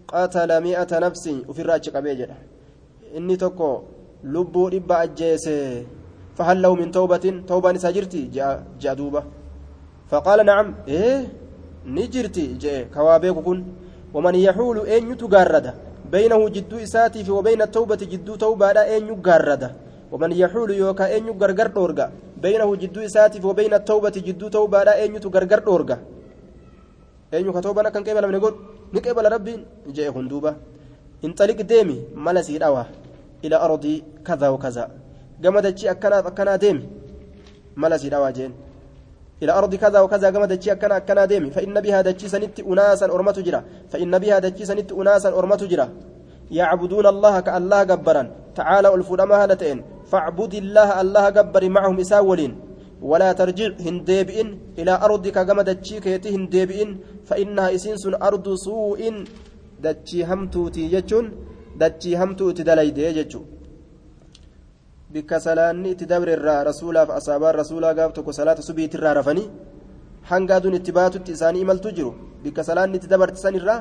قتل 0.08 0.50
مئة 0.64 0.92
نفس 1.06 1.26
وفي 1.50 1.62
الراجع 1.62 1.92
قبيجر 1.96 2.30
إني 3.18 3.36
تكو 3.36 3.72
لبو 4.24 4.68
إبا 4.68 5.04
أجيس 5.04 5.46
فهل 6.38 6.58
له 6.62 6.72
من 6.76 6.92
توبة 6.92 7.26
توبة 7.48 7.72
نساجرتي 7.72 8.22
جاء 8.36 8.64
جاء 8.82 8.94
دوبة 9.00 9.24
فقال 10.12 10.46
نعم 10.46 10.68
إيه 10.88 11.28
نجرتي 11.86 12.46
جاء 12.64 12.84
كوابيك 12.94 13.38
كن 13.48 13.60
ومن 14.14 14.36
يحول 14.36 14.78
أين 14.94 15.12
يتقارد 15.12 15.66
بينه 16.12 16.50
جدو 16.50 16.78
إساتي 16.78 17.32
وبين 17.32 17.62
التوبة 17.62 18.02
جدو 18.12 18.36
توبة 18.36 18.72
لا 18.72 18.84
أين 18.86 19.08
يقارد 19.08 19.64
ومن 20.12 20.32
يحول 20.32 20.72
يوكا 20.72 21.18
أن 21.18 21.28
يغرغر 21.28 21.68
دورغا. 21.68 22.12
بينه 22.38 22.70
جدو 22.76 23.00
إساتي 23.02 23.40
وبين 23.48 23.74
التوبة 23.74 24.16
جدو 24.28 24.48
توبة 24.48 24.84
لا 24.84 24.94
أن 25.06 25.16
يتغرغر 25.16 25.60
دورغا. 25.60 25.98
أن 27.34 27.46
يكتوبة 27.50 27.90
كان 27.90 28.04
قبل 28.04 28.28
من 28.28 28.34
يقول 28.34 28.54
نقبل 28.94 29.26
ربي 29.32 29.54
جاء 29.96 30.10
هندوبة. 30.18 30.56
انطلق 31.26 31.60
ديمي 31.62 31.98
ملسي 32.16 32.58
الأوى 32.58 32.86
إلى 33.44 33.56
أرض 33.56 33.86
كذا 34.26 34.48
وكذا. 34.50 34.84
قام 35.44 35.60
دجي 35.60 35.92
أكنا 35.92 36.28
أكنا 36.28 36.56
ديمي. 36.56 36.86
ملسي 37.78 38.08
الأوى 38.08 38.32
جين. 38.32 38.54
إلى 39.44 39.52
أرض 39.52 39.76
كذا 39.76 40.00
وكذا 40.00 40.28
قام 40.34 40.46
دجي 40.46 40.72
أكنا 40.72 40.98
أكنا 40.98 41.26
ديمي. 41.26 41.50
فإن 41.56 41.76
بها 41.86 42.02
دجي 42.08 42.28
سنت 42.34 42.60
أناسا 42.60 43.06
أرمت 43.06 43.40
جرا. 43.40 43.60
فإن 43.92 44.14
بها 44.20 44.40
دجي 44.40 44.66
سنت 44.66 44.92
أناسا 44.92 45.30
أرمت 45.40 45.64
جرا. 45.72 45.86
يعبدون 46.52 47.06
الله 47.14 47.36
كالله 47.40 47.84
جبرا 47.84 48.24
تعالى 48.56 48.90
الفرما 48.96 49.36
هالتين 49.44 49.78
فاعبد 50.12 50.54
الله 50.54 50.90
الله 51.02 51.26
جبر 51.30 51.64
معهم 51.70 52.00
إساولين 52.00 52.52
ولا 53.02 53.30
ترجع 53.40 53.72
هنديبئن. 53.86 54.48
إلى 54.80 54.94
أرضك 55.06 55.38
كما 55.48 55.64
دتشي 55.70 56.00
كيتي 56.00 56.30
هنديبئن. 56.36 56.90
فإنها 57.30 57.68
إسين 57.76 57.98
سن 57.98 58.14
أرض 58.28 58.46
سوء. 58.66 59.02
دتشي 59.84 60.24
همتوتي 60.30 60.88
جتشون 60.94 61.26
دتشي 61.82 62.18
همتوتي 62.18 62.64
دليدي 62.64 63.12
جتشو 63.18 63.42
bikka 65.16 65.40
salaanni 65.40 65.90
itti 65.96 66.06
dabre 66.12 66.32
irraa 66.38 66.62
rasuulaaf 66.70 67.10
asaabaan 67.20 67.56
rasuulaa 67.62 67.94
gaaf 68.00 68.12
tokko 68.18 68.32
salaata 68.40 68.62
subiitti 68.70 68.98
irraa 69.00 69.14
rafanii 69.20 69.48
hanga 70.32 70.54
aduun 70.58 70.76
itti 70.80 70.92
baatutti 70.98 71.32
isaanii 71.38 71.62
imaltu 71.66 71.90
jiru 71.98 72.12
bikka 72.44 72.62
salaanni 72.70 72.98
itti 73.00 73.12
dabartisan 73.14 73.56
irraa 73.60 73.80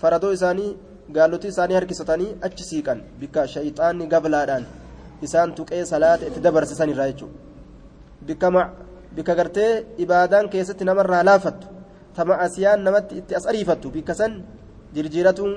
faradoo 0.00 0.32
isaanii 0.38 0.70
gaalotii 1.16 1.50
isaanii 1.54 1.76
harkisatanii 1.78 2.30
achi 2.46 2.64
siiqan 2.70 2.98
bikka 3.20 3.46
shayxaanni 3.54 4.06
gablaadhaan 4.14 4.64
isaan 5.26 5.50
tuqee 5.58 5.84
salaata 5.92 6.24
itti 6.30 6.40
dabarsisan 6.46 6.88
irraa 6.94 7.08
jechuudha 7.12 8.64
bikka 9.16 9.34
gartee 9.38 9.72
ibaadaan 10.04 10.50
keessatti 10.52 10.84
namarraa 10.90 11.22
laafattu 11.30 11.66
tama 12.16 12.34
asiyaan 12.46 12.80
namatti 12.86 13.14
itti 13.20 13.36
as 13.38 13.46
ariifattu 13.50 13.90
bikka 13.96 14.14
san 14.20 14.32
jirjiiratuun 14.94 15.52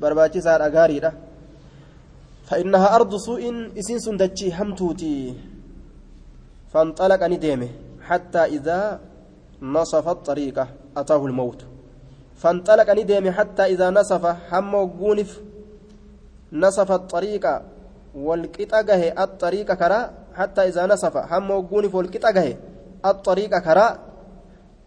barbaachisaadha 0.00 0.68
gaariidha. 0.76 1.10
فإنها 2.48 2.96
أرض 2.96 3.12
سوء 3.16 3.42
إسين 3.78 3.98
سندتشي 3.98 4.48
همتوتي. 4.52 5.34
فانطلق 6.72 7.22
نديمه 7.24 7.68
حتى 8.08 8.38
إذا 8.38 9.00
نصف 9.62 10.08
الطريقة 10.08 10.68
أتاه 10.96 11.26
الموت. 11.26 11.60
فانطلق 12.36 12.88
نديمه 12.90 13.30
حتى 13.30 13.64
إذا 13.64 13.90
نصف 13.90 14.24
هم 14.52 14.74
وقونف. 14.74 15.40
نصف 16.52 16.92
الطريقة 16.92 17.62
والقطعه 18.14 19.02
الطريقة 19.24 19.74
كرا 19.74 20.00
حتى 20.34 20.62
إذا 20.68 20.86
نصف 20.86 21.16
هم 21.16 21.50
وقونف 21.50 21.94
والقطعه 21.94 22.48
الطريقة 23.06 23.58
كرا 23.58 23.98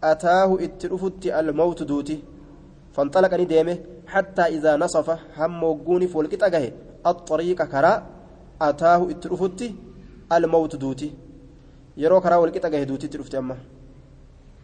أتاه 0.04 0.50
اترفت 0.60 1.26
الموت 1.26 1.82
دوتي. 1.82 2.18
فانطلق 2.94 3.34
نديمه 3.34 3.78
حتى 4.06 4.42
إذا 4.42 4.76
نصف 4.76 5.18
هم 5.38 5.64
وقونف 5.64 6.16
والقطعه 6.16 6.70
الطريق 7.06 7.62
كرا 7.62 8.02
أتاه 8.62 9.10
اترفت 9.10 9.60
الموت 10.32 10.76
دوتي 10.76 11.10
yeroo 11.96 12.20
karaa 12.24 12.40
walqixa 12.40 12.70
gahe 12.72 12.86
duutitti 12.88 13.18
dhufte 13.20 13.36
amma 13.36 13.56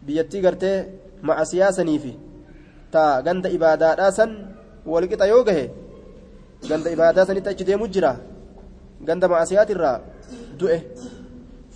biyyattii 0.05 0.41
gartee 0.45 0.77
ma'a 1.21 1.43
siyaasanii 1.51 1.99
fi 2.03 2.13
taa 2.93 3.21
ganda 3.27 3.49
ibaadaadhaa 3.57 4.11
san 4.17 4.31
walqixa 4.93 5.27
yoo 5.31 5.43
gahe 5.49 5.65
ganda 6.69 6.89
ibaadaa 6.95 7.25
sanitti 7.29 7.49
achi 7.53 7.67
deemu 7.69 7.87
jira 7.95 8.11
ganda 9.07 9.31
ma'a 9.33 9.45
siyaatirraa 9.51 9.97
du'e 10.59 10.79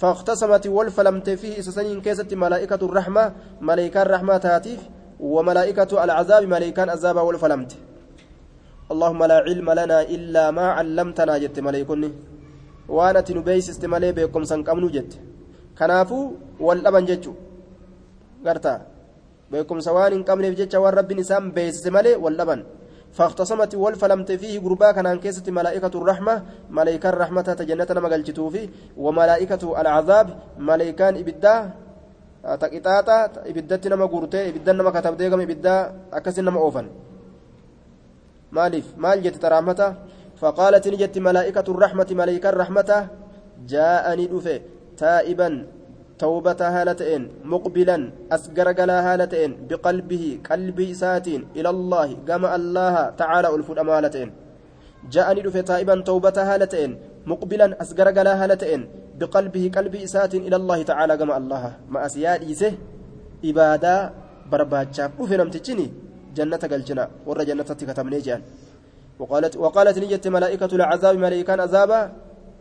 فاختصمت 0.04 0.68
والفلمت 0.68 1.30
فيه 1.30 1.60
إسسنين 1.60 2.02
كيست 2.02 2.34
ملائكة 2.34 2.82
الرحمة 2.88 3.34
ملائكة 3.62 4.02
الرحمة 4.02 4.38
تاتيف 4.38 4.80
وملائكة 5.20 6.04
العذاب 6.04 6.44
ملائكة 6.44 6.84
العذاب 6.84 7.18
والفلمت 7.18 7.72
اللهم 8.94 9.22
لا 9.32 9.38
علم 9.48 9.68
لنا 9.80 9.98
إلا 10.16 10.44
ما 10.58 10.68
علمتنا 10.78 11.34
جت 11.44 11.58
ملائكني 11.68 12.10
وأنا 12.96 13.22
تنبيس 13.28 13.70
استمالي 13.74 14.10
بكم 14.18 14.44
سنقمنو 14.52 14.88
جت 14.96 15.12
كنافو 15.78 16.20
والأبن 16.66 17.06
جتشو 17.10 17.34
قرتا 18.46 18.74
بكم 19.52 19.78
سوان 19.88 20.14
قمني 20.28 20.50
جتشا 20.60 20.78
والرب 20.84 21.10
نسام 21.20 21.44
بيس 21.56 21.76
استمالي 21.76 22.14
والأبن 22.24 22.60
فاختصمت 23.18 23.76
والفلمت 23.76 24.32
فيه 24.32 24.60
غربا 24.60 24.92
كان 24.92 25.20
كيسة 25.24 25.48
ملائكة 25.60 25.94
الرحمة 26.02 26.44
ملائكة 26.70 27.10
الرحمة 27.10 27.42
تجنة 27.42 27.88
مقلجتو 28.06 28.50
فيه 28.54 28.68
وملائكة 28.98 29.64
العذاب 29.82 30.28
ملائكان 30.58 31.14
إبدا 31.22 31.56
تقطاطا 32.62 33.20
إبدت 33.50 33.88
نما 33.88 34.06
غورتي 34.06 34.50
إبدا 34.50 34.72
نما 34.74 34.90
كتب 34.96 35.14
مالف 38.58 38.86
مال 39.04 39.18
جت 39.24 39.36
ترامته 39.44 39.90
فقالت 40.42 40.86
نجت 40.94 41.16
ملائكة 41.28 41.68
الرحمة 41.74 42.10
ملائكة 42.22 42.50
الرحمة 42.54 42.92
جاءني 43.72 44.26
دفه 44.34 44.58
تائبا 45.02 45.50
توبة 46.24 46.62
هالتين 46.76 47.22
مقبلا 47.54 47.98
أسقر 48.36 48.68
قلا 48.80 48.98
هالتين 49.08 49.52
بقلبه 49.70 50.26
قلبه 50.50 50.90
ساتين 51.02 51.42
إلى 51.58 51.70
الله 51.76 52.08
قام 52.28 52.44
الله 52.58 52.96
تعالى 53.22 53.48
ألف 53.56 53.68
الأمالتين 53.72 54.30
جاءني 55.14 55.42
دفه 55.46 55.62
تائبا 55.72 55.96
توبة 56.10 56.38
هالتين 56.50 56.92
مقبلا 57.32 57.68
أسقر 57.82 58.08
قلا 58.18 58.34
هالتين 58.44 58.82
بقلبه 59.20 59.64
قلبه 59.76 60.06
ساتين 60.06 60.42
إلى 60.48 60.56
الله 60.62 60.80
تعالى 60.92 61.14
قام 61.20 61.32
الله. 61.32 61.64
ما 61.94 62.00
أسياد 62.06 62.42
إيسه 62.50 62.74
إبادة 63.46 63.96
برباجة 64.52 65.06
دفه 65.20 65.36
نمتجني. 65.40 65.88
جنة 66.38 66.64
قلجنا 66.72 67.04
ور 67.28 67.40
جنة 67.44 67.70
كتمني 67.90 68.20
جان. 68.28 68.42
وقالت 69.20 69.54
وقالت 69.58 69.98
نجت 70.04 70.26
ملائكة 70.28 70.72
العذاب 70.80 71.16
ملائكة 71.26 71.54
عذابا 71.62 72.02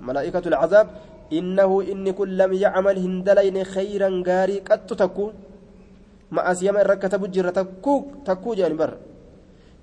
ملائكة 0.01 0.45
العذاب 0.53 0.87
إنه 1.33 1.71
إن 1.93 2.05
كل 2.19 2.31
لم 2.39 2.53
يعمل 2.53 2.97
هندلين 2.99 3.57
خيرا 3.65 4.09
غاري 4.29 4.59
قد 4.69 4.87
تكو 4.87 5.27
ما 6.35 6.51
أسيما 6.51 6.81
الركة 6.85 7.17
بجرة 7.17 7.51
تكو 7.51 7.95
تكو 8.29 8.51
جان 8.55 8.77
بر. 8.77 8.93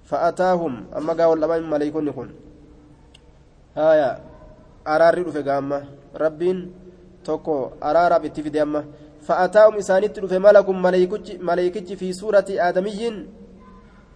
فأتاهم 0.09 0.73
أما 0.97 1.13
قاول 1.13 1.41
لما 1.41 1.57
ملائكون 1.59 2.07
يكون 2.07 2.29
هايا 3.77 4.09
أراري 4.87 5.21
رفق 5.21 5.47
أما 5.53 5.79
ربين 6.15 6.57
توكو 7.25 7.55
أرارا 7.83 8.17
بتفيد 8.17 8.57
أما. 8.57 8.81
فأتاهم 9.25 9.73
إسانيت 9.81 10.19
رفق 10.19 10.37
ملك 10.37 10.67
ملائكتي 11.49 11.93
في 11.95 12.13
سورة 12.13 12.45
آدميين. 12.49 13.15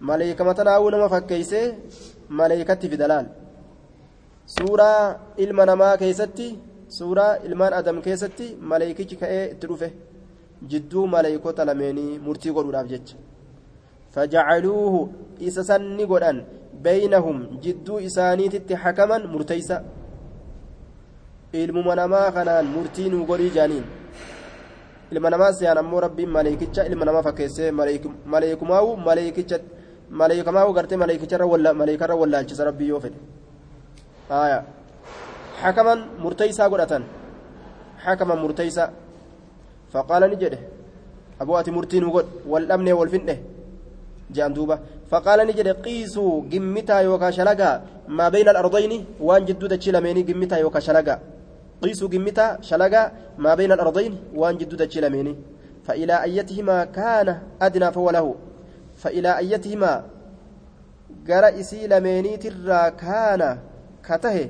Maleeyka 0.00 0.44
matanaa'uu 0.44 0.90
nama 0.90 1.08
fakkeeysee 1.08 1.66
maleeykatti 2.28 2.88
fidalaal. 2.88 3.26
Suuraa 4.46 5.20
ilma 5.36 5.66
namaa 5.66 5.96
keessatti 5.96 6.46
suuraa 6.88 7.36
ilmaan 7.46 7.72
adam 7.80 8.02
keessatti 8.02 8.56
maleeykichi 8.60 9.16
ka'ee 9.16 9.44
itti 9.52 9.66
dhufe. 9.70 9.88
Jidduu 10.70 11.06
maleeykota 11.06 11.64
lameenii 11.66 12.18
murtii 12.18 12.52
godhuudhaaf 12.52 12.86
jecha. 12.92 13.16
Fajacaluuhu 14.14 15.00
isa 15.40 15.64
sanni 15.64 16.06
godhan 16.06 16.38
beeynahum 16.82 17.38
jidduu 17.64 17.98
isaaniititti 18.08 18.74
hakaman 18.74 19.26
murteeysa 19.32 19.82
ilmuma 21.52 21.94
namaa 21.94 22.32
kanaan 22.32 22.66
murtii 22.66 23.08
nuu 23.10 23.24
godhii 23.26 23.50
jaaniin. 23.56 23.84
Ilma 25.12 25.30
namaa 25.30 25.52
siyaan 25.52 25.78
ammoo 25.78 26.00
rabbiin 26.00 26.28
maleeykicha 26.36 26.86
ilma 26.86 27.04
namaa 27.04 27.22
fakkeessee 27.22 27.70
maleeykumaa'u 28.32 28.96
maleeykicha 28.96 29.58
maleeykamaa 30.20 30.72
gartee 30.78 30.98
maleeykarra 31.02 32.16
wallaalchisa 32.22 32.64
rabbii 32.68 32.88
yoo 32.92 33.00
fedhe 33.04 33.18
haya 34.28 34.58
hakaman 35.62 36.00
murteeysaa 36.24 36.68
godhatan 36.72 37.04
hakaman 38.04 38.38
murteeysaa 38.44 38.88
faqaala 39.92 40.28
ni 40.32 40.36
jedhe 40.42 40.58
aboo 41.40 41.56
ati 41.60 41.70
murtii 41.76 42.00
nu 42.04 42.10
godh 42.16 42.30
wal 42.52 42.66
dhabnee 42.70 42.96
wal 43.00 43.10
finne 43.14 43.34
je'an 44.34 44.54
duuba 44.56 44.76
faqaala 45.10 45.44
ni 45.48 45.52
jedhe 45.58 45.74
qiisuu 45.86 46.32
gimmitaa 46.52 47.00
yookaa 47.08 47.32
shalagaa 47.38 47.74
maa 48.18 48.30
bayna 48.34 48.50
alardayni 48.54 48.98
waan 49.28 49.46
jidduu 49.48 49.68
dachii 49.72 49.92
lameenii 49.96 50.24
gimmitaa 50.30 50.60
yookaa 50.64 50.84
shalagaa 50.88 51.18
qiisuu 51.82 52.08
gimmitaa 52.14 52.50
shalagaa 52.68 53.06
maa 53.46 53.56
bayna 53.58 53.74
alardayni 53.78 54.18
waan 54.42 54.58
jidduu 54.62 54.80
dachii 54.84 55.04
lameenii 55.06 55.36
فإلى 55.86 56.22
أيتهما 56.22 56.84
كان 56.84 57.28
أدنى 57.62 57.92
فهو 57.92 58.10
له 58.10 58.34
فإلى 59.04 59.38
أيتهما 59.38 60.04
ka 64.04 64.18
tahe 64.24 64.44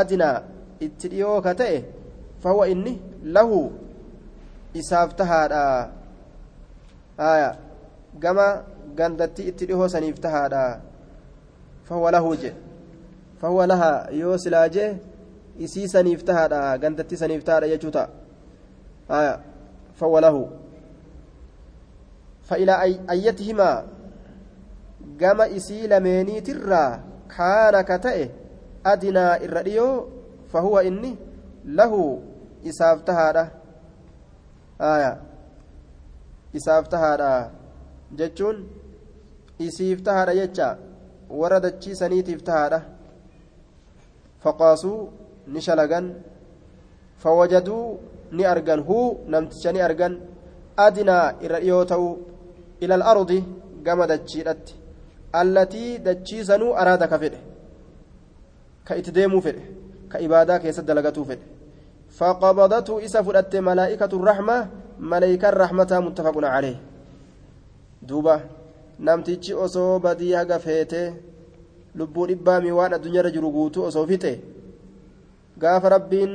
adnaa 0.00 0.42
itti 0.86 1.08
dhiyoo 1.12 1.38
ka 1.46 1.54
ta'e 1.60 1.78
fahuwa 2.42 2.68
inni 2.72 2.92
lahu 3.36 3.58
isaaf 4.80 5.14
tahaadha 5.20 5.62
haya 7.16 7.50
gama 8.24 8.46
gandatti 8.98 9.46
itti 9.50 9.68
dhihoo 9.70 9.88
saniif 9.94 10.18
tahaadha 10.24 10.64
fahuwa 11.90 12.10
lahu 12.16 12.34
je 12.42 12.50
fahuwa 13.40 13.66
laha 13.72 13.92
yoo 14.22 14.38
silaa 14.44 14.68
jee 14.76 14.90
isii 15.66 15.88
saniif 15.94 16.24
tahaadha 16.30 16.78
gandatti 16.82 17.20
saniif 17.22 17.44
tahaadha 17.44 17.70
jechuu 17.74 17.94
ta'a 17.98 19.30
fahuwa 20.00 20.20
lahu 20.26 20.42
فإلى 22.50 22.74
أيتهما 23.10 23.86
gama 25.20 25.48
isii 25.48 25.88
lameeniitirraa 25.88 27.00
kaana 27.36 27.84
ka 27.88 27.98
ta'e 28.04 28.24
adinaa 28.92 29.38
irra 29.46 29.62
dhiyoo 29.66 29.94
fahuwa 30.52 30.84
inni 30.88 31.10
lahu 31.78 32.00
isaaf 32.70 33.02
tahaadha 33.08 33.44
isaaf 36.60 36.88
tahaadha 36.94 37.32
jechuun 38.20 38.62
isiif 39.66 40.02
tahaadha 40.08 40.38
jecha 40.40 40.68
warra 41.42 41.60
dachiisaniitiif 41.66 42.42
tahaadha 42.48 42.80
faqaasuu 44.44 44.98
ni 45.52 45.66
shalagan 45.68 46.10
fawajaduu 47.24 47.84
ni 48.32 48.44
argan 48.54 48.80
huu 48.88 49.06
namticha 49.34 49.72
ni 49.76 49.86
argan 49.88 50.20
adinaa 50.86 51.24
irra 51.46 51.60
dhiyoo 51.64 51.84
ta'uu 51.92 52.12
araada 56.82 57.06
ka 57.12 57.18
fedhe 57.22 57.38
ka 58.86 58.96
itti 59.00 59.10
deemuu 59.16 59.40
fedhe 59.46 59.62
ka 60.10 60.18
ibaadaa 60.26 60.58
keessatti 60.62 60.88
dalagatuu 60.90 61.24
fedhe 61.30 61.44
faqabadatu 62.18 63.00
isa 63.06 63.22
fudhatte 63.26 63.58
malaa'ikatu 63.68 64.16
rahma 64.30 64.56
malaayikaan 65.12 65.54
rahmataa 65.62 66.00
muttafaqun 66.06 66.46
calee 66.54 66.76
duuba 68.08 68.34
namtichi 69.06 69.52
osoo 69.64 69.98
badii 70.04 70.32
haga 70.38 70.58
feete 70.66 71.02
lubbuu 71.98 72.26
dhibbaami 72.30 72.70
waan 72.78 72.92
addunyaarra 72.96 73.30
jiru 73.36 73.52
guutuu 73.56 73.84
osoo 73.90 74.06
fixe 74.10 74.32
gaafa 75.62 75.88
rabbiin 75.96 76.32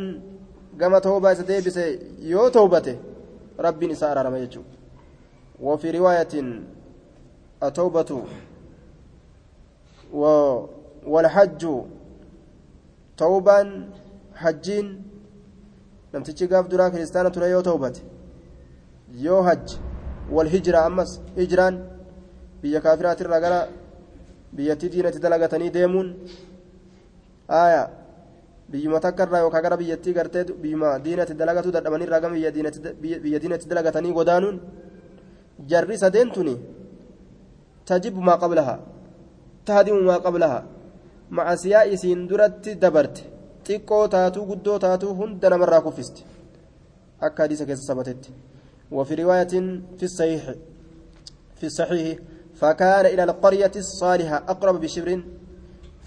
gama 0.80 1.02
toobaa 1.02 1.34
isa 1.36 1.48
deebise 1.50 1.84
yoo 2.32 2.50
toobate 2.56 2.94
rabbiin 3.68 3.92
isaa 3.96 4.12
araarama 4.14 4.40
jechuudha 4.44 4.75
وفي 5.62 5.92
رواية 5.92 6.34
التوبة 7.64 8.24
والحج 11.08 11.62
توبا 13.18 13.58
namtichi 16.16 16.48
gaaf 16.48 16.70
duraa 16.72 16.90
kiristaana 16.92 17.30
ture 17.36 17.48
yoo 17.52 17.62
toobate 17.68 18.00
yoo 19.26 19.42
hajj 19.48 19.68
wal 20.36 20.50
hijra 20.54 20.86
ammas 20.88 21.12
hijraan 21.40 21.76
biyya 22.62 22.80
kaafiraatirraa 22.86 23.40
gara 23.46 23.60
biyyattii 24.56 24.90
diinatti 24.94 25.20
dalagatanii 25.26 25.72
deemuun 25.78 26.08
aya 27.62 27.82
biyyuma 28.72 29.00
takkarraa 29.06 29.44
yookaan 29.44 29.64
gara 29.66 29.78
biyyattii 29.82 30.14
gartee 30.18 30.44
biyyuma 30.64 31.00
diinatti 31.06 31.34
dalagatu 31.42 31.76
dadhabanirraa 31.76 32.22
gama 32.24 32.36
biyya 32.36 33.40
diinatti 33.44 33.70
dalagatanii 33.72 34.14
godaanuun 34.20 34.58
tuni 36.34 36.56
tajibu 37.86 38.22
maa 38.22 38.38
qablaha 38.38 38.80
tahdimu 39.66 40.02
maa 40.10 40.20
qablaha 40.20 40.64
macasiyaa 41.30 41.86
isiin 41.94 42.28
duratti 42.30 42.76
dabarte 42.76 43.22
xiqqoo 43.68 44.08
taatuu 44.08 44.46
guddoo 44.50 44.80
taatuu 44.80 45.14
hunda 45.20 45.50
namarraa 45.50 45.82
kuffisti 45.82 46.26
akka 47.28 47.44
hadiisa 47.44 47.66
keessa 47.66 47.88
sabatetti 47.92 48.34
وفي 48.92 49.16
رواية 49.16 49.54
في 49.98 50.04
الصحيح 50.04 50.54
في 51.56 51.66
الصحيح 51.66 52.18
فكان 52.56 53.06
إلى 53.06 53.24
القرية 53.24 53.72
الصالحة 53.76 54.36
أقرب 54.36 54.82
بشبر 54.82 55.24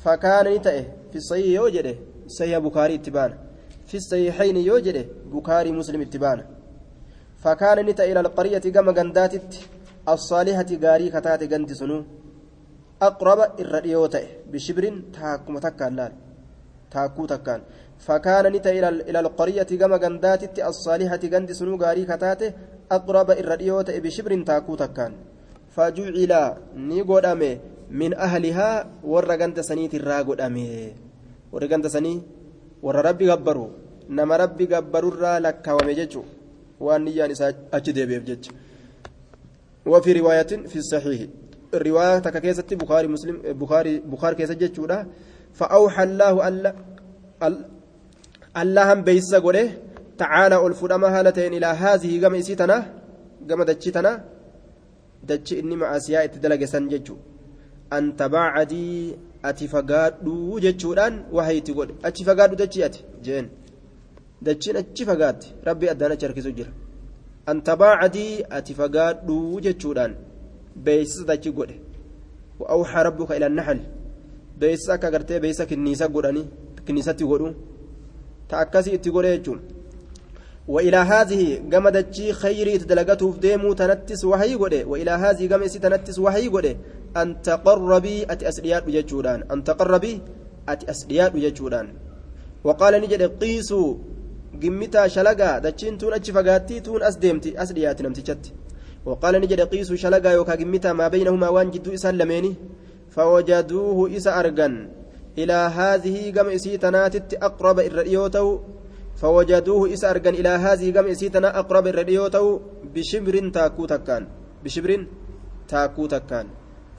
فكان 0.05 0.55
نتأه 0.55 0.84
في 1.11 1.16
الصحيح 1.16 1.46
يوجده 1.46 1.94
صحيح 2.26 2.59
بخاري 2.59 2.94
اتبان 2.94 3.34
في 3.86 3.96
الصحيحين 3.96 4.57
يوجده 4.57 5.05
بخاري 5.32 5.72
مسلم 5.72 6.01
اتبان 6.01 6.44
فكان 7.43 7.78
نتأه 7.86 8.07
إلى 8.11 8.20
القرية 8.20 8.64
كما 8.74 8.93
قنداتت 8.99 9.51
الصالحة 10.14 10.70
غاري 10.82 11.07
كتات 11.14 11.43
قند 11.53 11.70
سنو 11.80 11.99
أقرب 13.09 13.41
الرئيوتة 13.62 14.22
بشبر 14.53 14.84
تاكم 15.14 15.59
تكا 15.59 15.89
لال. 15.97 16.12
تاكو 16.93 17.26
تكان. 17.26 17.61
فكان 18.07 18.45
نتا 18.53 18.70
إلى 19.09 19.18
القرية 19.20 19.70
كما 19.80 19.97
غنداتت 20.03 20.59
الصالحة 20.70 21.22
غند 21.32 21.51
سنو 21.53 21.76
غاري 21.82 22.05
كتاته 22.11 22.53
أقرب 22.97 23.28
الرئيوت 23.30 23.89
بشبر 24.05 24.32
تاكو 24.49 24.74
تكان. 24.82 25.12
فجعل 25.74 26.32
نيغودامي 26.89 27.51
من 27.91 28.14
أهلها 28.14 28.70
ور 29.05 29.24
غند 29.41 29.61
سنيت 29.61 29.95
الراغودامي 29.95 30.93
ور 31.53 31.62
غند 31.70 31.86
سني 31.86 32.14
ور 32.82 32.97
ربي 33.09 33.30
غبروا 33.30 33.68
نما 34.16 34.36
ربي 34.36 34.64
غبروا 34.72 35.11
الرا 35.12 35.39
لك 35.39 35.66
ومججو. 35.76 36.22
وان 36.80 37.04
نيان 37.04 37.30
أجدي 37.72 38.06
بيبجج 38.06 38.44
وفي 39.86 40.12
رواية 40.12 40.52
في 40.70 40.76
الصحيح 40.76 41.20
الرواية 41.74 42.18
تككيست 42.18 42.74
بخاري 42.74 43.08
مسلم 43.08 43.36
بخاري 43.62 43.98
بخاري 43.98 44.34
كيست 44.34 44.52
جتشودا 44.52 45.06
فأوحى 45.58 46.02
الله 46.02 46.48
ألا 46.48 46.74
اللهم 48.62 49.00
بيس 49.08 49.34
قوله 49.34 49.66
تعالى 50.18 50.66
الفرما 50.66 51.08
هالتين 51.14 51.52
إلى 51.54 51.66
هذه 51.66 52.12
قم 52.22 52.34
إسيتنا 52.34 52.78
قم 53.48 53.62
دجتنا 53.62 54.12
دج 55.28 55.48
إني 55.60 55.76
مع 55.76 55.96
أسياء 55.96 56.26
تدلق 56.26 56.64
سنججو 56.64 57.16
أن 57.96 58.16
تباعدي 58.16 59.16
أتي 59.44 59.66
فقادو 59.68 60.58
ججودان 60.64 61.14
وهي 61.32 61.60
تقول 61.60 61.88
أتي 62.04 62.24
فقادو 62.24 62.54
دجي 64.43 64.70
أتي 64.70 64.70
جين 64.70 64.76
دجين 64.76 64.76
أتي 64.76 65.05
فقاد 65.05 65.45
ربي 65.66 65.91
أدانا 65.91 66.18
شركي 66.20 66.41
جرا 66.41 66.72
أن 67.49 67.62
تباعدي 67.62 68.45
أتي 68.57 68.74
فقادو 68.74 69.61
ججودان 69.61 70.12
بيس 70.76 71.20
دجي 71.28 71.51
قوله 71.51 71.76
وأوحى 72.61 73.03
ربك 73.03 73.30
إلى 73.32 73.47
النحل 73.47 73.80
بيس 74.61 74.91
أكا 74.91 75.09
قرتي 75.12 75.39
بيس 75.39 75.62
كنيسة 75.62 76.07
قولاني 76.14 76.45
كنيسة 76.89 77.16
قولو 77.30 77.55
تأكسي 78.49 78.95
اتقولي 78.95 79.39
جون 79.39 79.61
وإلى 80.68 80.97
هذه 80.97 81.43
قم 81.72 81.89
دجي 81.89 82.32
خيري 82.32 82.78
تدلقته 82.78 83.32
في 83.32 83.41
ديمو 83.41 83.72
تنتس 83.72 84.24
وحي 84.24 84.55
قولي 84.55 84.84
وإلى 84.84 85.11
هذه 85.11 85.49
قم 85.53 85.62
إسي 85.62 85.78
تنتس 85.78 86.18
وحي 86.18 86.49
قولي 86.49 86.76
أن 87.16 87.43
تقربي 87.43 88.16
أتي 88.32 88.49
أسريات 88.49 88.82
بججودان 88.86 89.41
أن 89.53 89.64
تقربي 89.64 90.20
أتي 90.68 90.91
أسريات 90.91 91.32
بججودان 91.32 91.86
وقال 92.64 92.95
نجد 93.03 93.22
قيسوا 93.41 93.95
قمتا 94.62 95.09
شلقا 95.09 95.59
دجين 95.59 95.99
تون 95.99 96.12
أجي 96.14 96.32
فقاتي 96.32 96.80
تون 96.80 97.03
أسديمتي 97.03 97.62
أسريات 97.62 98.03
نمتجت 98.03 98.44
وقال 99.07 99.34
نجد 99.40 99.61
قيسوا 99.61 99.96
شلقا 99.96 100.30
يوكا 100.30 100.55
قمتا 100.61 100.92
ما 100.92 101.09
بينهما 101.09 101.49
وان 101.49 101.70
جدو 101.70 101.94
إسلميني 101.94 102.55
فوجدوه 103.14 104.16
إسا 104.16 104.40
أرقن 104.40 104.74
إلى 105.38 105.53
هذه 105.53 106.16
قم 106.36 106.49
إسيتناتت 106.49 107.34
أقرب 107.34 107.78
الرئيوتو 107.80 108.59
فوجدوه 109.20 109.92
إسا 109.92 110.11
أرقن 110.11 110.34
إلى 110.40 110.49
هذه 110.49 110.86
قم 110.96 111.07
إسيتنا 111.07 111.59
أقرب 111.59 111.86
الرئيوتو 111.86 112.61
بشبر 112.94 113.34
تاكو 113.55 113.86
تكان 113.86 114.22
بشبر 114.64 114.90
تاكو 115.68 116.07
تكان 116.07 116.46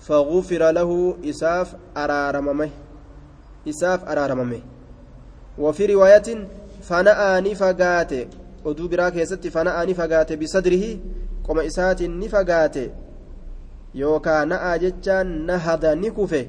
فغفر 0.05 0.71
له 0.71 1.17
إساف 1.29 1.75
أرارممه 1.97 2.69
إساف 3.69 3.99
أرارممه 4.11 4.61
وفي 5.57 5.85
رواية 6.91 7.03
فنأى 7.03 7.51
نفقات 7.51 8.13
oduu 8.65 8.89
biraa 8.91 9.11
keessatti 9.11 9.49
fana'aa 9.51 9.85
ni 9.85 9.93
fagaate 9.95 10.37
bisadrihi 10.37 10.89
qoma 11.43 11.63
isaatiin 11.63 12.17
ni 12.19 12.29
fagaate 12.29 12.91
yookaa 14.01 14.45
na'aa 14.45 14.77
jechaan 14.83 15.29
nahada 15.49 15.95
ni 15.95 16.11
kufe 16.11 16.41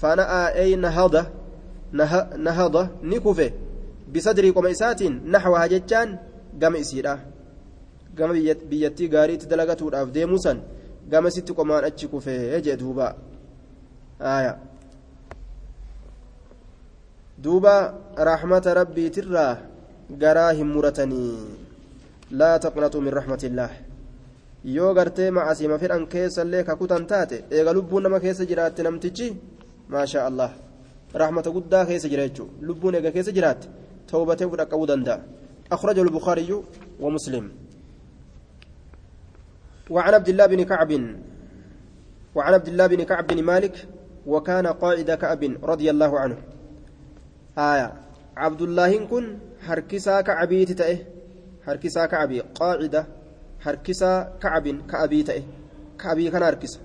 fana'aa 0.00 0.48
ey 0.62 0.76
nahada 0.76 1.22
nahada 2.36 2.82
ni 3.02 3.20
kufe 3.20 3.46
bisadrii 4.12 4.52
qoma 4.52 4.74
isaatiin 4.74 5.20
naxwaha 5.36 5.68
jechaan 5.74 6.18
gama 6.58 6.78
isiidha 6.78 7.14
gama 8.16 8.34
biyyattii 8.70 9.08
gaariitti 9.14 9.50
dalagatuudhaaf 9.54 10.12
deemuusan 10.16 10.58
gama 11.08 11.30
sitti 11.30 11.54
qomaan 11.54 11.84
achi 11.84 12.08
kufe 12.08 12.34
jee 12.64 12.76
aya 14.20 14.58
duuba 17.42 17.74
raxmata 18.28 18.74
rabbiitirraa 18.80 19.52
garaa 20.22 20.52
hin 20.58 20.72
muratanii 20.74 21.36
laa 22.40 22.58
taqnaxuu 22.64 23.04
min 23.06 23.14
raxmatillaah 23.18 23.72
yoo 24.76 24.94
gartee 24.94 25.30
macasiima 25.38 25.78
fedhan 25.82 26.06
keessallee 26.14 26.64
kakutan 26.70 27.06
taate 27.12 27.44
eega 27.50 27.76
lubbuun 27.78 28.02
nama 28.02 28.22
keessa 28.24 28.48
jiraatte 28.50 28.86
namtichi 28.86 29.28
maashaa 29.94 30.26
allah 30.30 30.50
raxmata 31.22 31.54
guddaa 31.56 31.84
keessa 31.92 32.12
jira 32.14 32.28
jechuu 32.28 32.50
lubbuun 32.68 32.98
eega 32.98 33.14
keessa 33.14 33.36
jiraatte 33.38 33.70
tawbatee 34.10 34.50
fudha 34.50 34.70
qabuu 34.72 34.90
danda'a 34.92 35.20
أخرجه 35.72 36.02
البخاري 36.02 36.62
ومسلم 37.00 37.50
وعن 39.90 40.14
عبد 40.14 40.28
الله 40.28 40.46
بن 40.46 40.62
كعب 40.62 40.92
وعن 42.34 42.54
عبد 42.54 42.68
الله 42.68 42.86
بن 42.86 43.02
كعب 43.02 43.26
بن 43.26 43.42
مالك 43.42 43.88
وكان 44.26 44.66
قائد 44.66 45.10
كعب 45.10 45.42
رضي 45.62 45.90
الله 45.90 46.20
عنه 46.20 46.36
آية. 47.58 47.92
عبد 48.36 48.62
الله 48.62 49.06
كن 49.06 49.38
حركسا 49.66 50.20
كعبي 50.20 50.64
تتأه 50.64 50.98
حركسا 51.66 52.06
كعبي. 52.06 52.40
قاعدة. 52.40 53.06
حركسا 53.60 54.32
كعب 54.42 54.66
كأبي 54.90 55.22
تأه. 55.22 55.42
كأبي 56.00 56.30
كان 56.30 56.44
حركسا. 56.44 56.80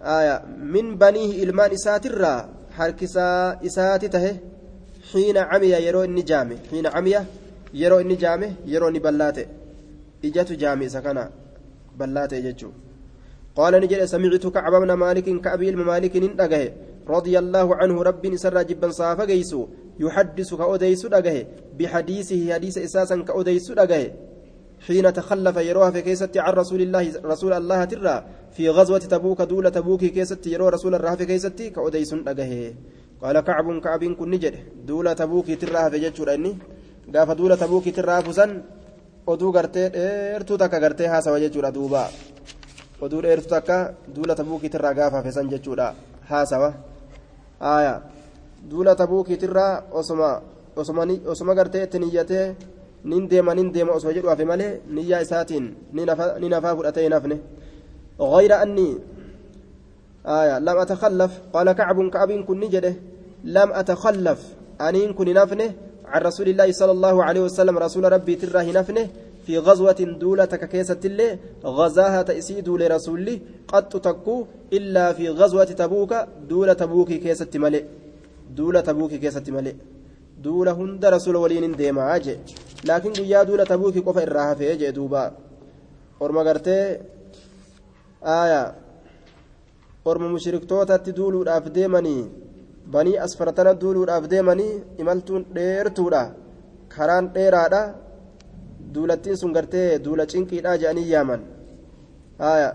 آية. 0.00 0.42
من 0.74 0.98
بنيه 0.98 1.42
إلمان 1.42 1.70
إساترا 1.72 2.48
حركسا 2.76 3.60
إساتي 3.66 4.08
تأه. 4.08 4.36
حين 5.10 5.38
عمي 5.38 5.66
يرو 5.66 6.02
النجامة 6.02 6.56
حين 6.70 6.86
عمي 6.86 7.14
يرو 7.74 7.98
النجامة 8.04 8.48
يرو 8.72 8.88
نبلاته 8.88 9.46
إجت 10.24 10.52
جامي 10.52 10.88
سكنا 10.94 11.24
بلاته 11.98 12.36
يجو 12.36 12.70
قال 13.56 13.74
نجد 13.82 14.04
سمعت 14.04 14.46
كعب 14.46 14.74
بن 14.82 14.92
مالك 14.92 15.26
كأبي 15.44 15.68
الممالك 15.68 16.16
ننتقه 16.16 16.62
رضي 17.08 17.38
الله 17.38 17.76
عنه 17.76 18.02
رب 18.02 18.36
سر 18.36 18.62
جبا 18.62 18.90
صافا 18.90 19.24
جيسو 19.24 19.66
يحدث 20.00 20.54
كأوديس 20.54 21.06
دقه 21.06 21.46
بحديثه 21.78 22.54
حديث 22.54 22.78
إساسا 22.78 23.16
كأوديس 23.22 23.72
دقه. 23.72 24.10
حين 24.86 25.12
تخلف 25.12 25.56
يروها 25.56 25.90
في 25.90 26.02
كيست 26.02 26.36
عن 26.36 26.52
رسول 26.52 26.80
الله 26.82 27.22
رسول 27.24 27.52
الله 27.52 27.84
ترى 27.84 28.24
في 28.56 28.68
غزوة 28.68 28.98
تبوك 28.98 29.42
دولة 29.42 29.70
تبوك 29.70 30.04
كيست 30.04 30.46
يروها 30.46 30.70
رسول 30.70 30.94
الله 30.94 31.14
في 31.14 31.26
كيست 31.26 31.62
كأوديس 31.62 32.14
دقه. 32.14 32.74
قال 33.22 33.40
كعب 33.40 33.80
كعب 33.80 34.04
كن 34.04 34.30
نجد 34.30 34.54
دولة 34.86 35.12
تبوك 35.12 35.46
ترى 35.46 35.90
في 35.90 35.98
جتشور 35.98 36.34
أني 36.34 36.52
قاف 37.14 37.30
دولة 37.30 37.54
تبوك 37.54 37.88
ترى 37.88 38.22
فسن 38.22 38.62
oduu 39.26 39.52
gartee 39.52 39.90
dheertuu 39.94 40.58
takka 40.58 40.80
gartee 40.80 41.06
haasawa 41.06 41.38
jechuudha 41.40 41.70
duuba 41.70 42.10
oduu 43.00 43.22
dheertuu 43.22 43.50
takka 43.54 43.94
duula 44.14 44.34
tabuukiitirraa 44.34 44.94
gaafa 44.94 45.22
fesan 45.22 45.50
jechuudha 45.52 45.94
haasawa 46.30 46.74
aayaa 47.62 48.00
duula 48.70 48.94
tabuukiitirraa 48.94 49.82
osoma 49.92 50.28
osoma 51.32 51.54
gartee 51.54 51.82
itti 51.86 51.98
niyyatee 51.98 52.46
nin 53.04 53.28
deema 53.30 53.54
nin 53.54 53.72
deema 53.74 53.92
osoo 53.98 54.12
jedhu 54.12 54.28
hafe 54.28 54.44
malee 54.44 54.72
niyyaa 54.94 55.20
isaatiin 55.26 55.66
ni 55.92 56.48
nafaa 56.48 56.76
fudhatee 56.76 57.04
hin 57.08 57.18
hafne 57.18 57.38
غير 58.20 58.62
أني 58.62 58.98
آية 60.26 60.58
لم 60.58 60.76
أتخلف 60.78 61.32
قال 61.52 61.72
كعب 61.72 62.10
كعب 62.10 62.32
كن 62.32 62.60
نجده 62.60 62.94
لم 63.44 63.72
أتخلف 63.72 64.40
أنين 64.80 65.12
كن 65.12 65.34
نفنه 65.34 65.72
عن 66.06 66.22
رسول 66.22 66.48
الله 66.48 66.72
صلى 66.72 66.92
الله 66.92 67.24
عليه 67.24 67.40
وسلم 67.40 67.78
رسول 67.78 68.12
ربي 68.12 68.34
تراه 68.34 68.62
نفنه 68.62 69.08
في 69.46 69.58
غزوة 69.58 70.00
دولة 70.22 70.44
ككيسة 70.44 71.02
اللي 71.04 71.38
غزاها 71.64 72.22
تأسيد 72.22 72.68
لرسولي 72.68 73.40
قد 73.68 73.88
تكو 73.88 74.46
إلا 74.72 75.12
في 75.12 75.28
غزوة 75.28 75.64
تبوك 75.64 76.12
دولة 76.48 76.72
تبوك 76.72 77.08
كيسة 77.08 77.52
ملئ. 77.54 77.84
دولة 78.56 78.80
تبوك 78.80 79.12
كيسة 79.22 79.46
ملئ. 79.48 79.74
دولة 80.42 80.72
هند 80.72 81.04
رسول 81.04 81.36
ولين 81.36 81.76
ديما 81.76 82.16
أجي 82.16 82.36
لكن 82.84 83.12
يا 83.24 83.42
دولة 83.42 83.64
تبوك 83.64 83.96
قفا 84.06 84.22
إراها 84.22 84.54
في 84.54 84.72
أجي 84.72 84.90
دوبا. 84.90 85.32
orma 86.24 86.42
gartee 86.46 87.00
aayaa 88.34 88.74
orma 90.10 90.28
mushriktootatti 90.34 91.14
duuluudhaaf 91.18 91.64
deemanii 91.76 92.20
banii 92.94 93.16
asfartana 93.24 93.72
duuluudhaaf 93.82 94.28
deemanii 94.32 94.74
imaltuun 95.02 95.46
dheertuudha 95.56 96.22
karaan 96.94 97.30
dheeraadha 97.36 97.82
duulattiin 98.94 99.36
sun 99.40 99.52
gartee 99.56 99.88
duula 100.04 100.24
cinqiidha 100.32 100.72
jedhanii 100.82 101.08
yaaman 101.14 101.40
aayaa 102.50 102.74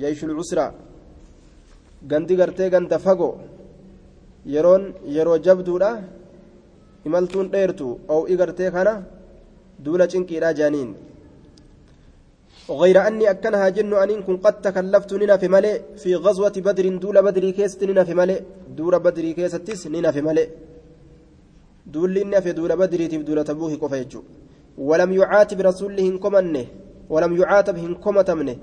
jeeshul 0.00 0.32
cusra 0.38 0.66
gandi 2.10 2.34
gartee 2.40 2.68
ganda 2.74 2.96
fagoo 3.06 3.34
yeroon 4.54 4.84
yeroo 5.16 5.38
jabduudha 5.46 5.90
imaltuun 7.08 7.46
dheertu 7.54 7.88
oo'i 8.16 8.34
gartee 8.40 8.70
kana 8.76 8.94
duula 9.84 10.06
cinqiidha 10.12 10.50
jedhaniin 10.58 10.90
غير 12.80 12.96
أني 13.08 13.30
أكنها 13.30 13.68
جن 13.76 13.92
أن 13.94 14.22
كن 14.26 14.36
قد 14.44 14.54
تكلفت 14.66 15.10
ننا 15.20 15.36
في 15.36 15.48
ملئ 15.48 15.74
في 16.02 16.10
غزوة 16.24 16.56
بدر 16.66 16.86
دول 17.02 17.16
بدر 17.26 17.44
كيست 17.50 17.80
ننا 17.88 18.04
في 18.08 18.14
ملئ 18.20 18.38
دور 18.78 18.94
بدر 19.06 19.24
كيستس 19.38 19.86
ننا 19.94 20.10
في 20.14 20.20
ملئ 20.28 20.46
دول 21.94 22.14
لنا 22.14 22.40
في 22.44 22.50
دول 22.58 22.72
بدر 22.82 23.00
تب 23.12 23.22
دول 23.28 23.38
تبوه 23.48 23.72
كفيجو 23.82 24.20
ولم 24.78 25.12
يعاتب 25.12 25.60
رسوله 25.60 26.02
هنكمنه 26.08 26.66
ولم 27.10 27.36
يعاتب 27.36 27.76
هنكمتمنه 27.78 28.56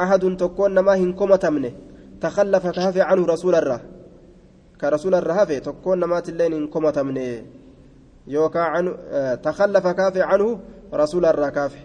أحد 0.00 0.36
تكون 0.36 0.78
ما 0.78 0.94
هنكمتمنه 0.96 1.72
تخلف 2.20 2.66
كهف 2.66 2.96
عنه 2.98 3.26
رسول 3.26 3.54
الله 3.54 3.80
كرسول 4.80 5.14
الرهف 5.14 5.52
تكون 5.52 6.04
ما 6.04 6.20
تلين 6.20 6.52
هنكمتمنه 6.52 7.42
يوكا 8.26 8.60
عنه 8.60 8.90
تخلف 9.34 9.86
كهف 9.86 10.16
عنه 10.16 10.60
رسول 10.94 11.24
الركافه 11.26 11.78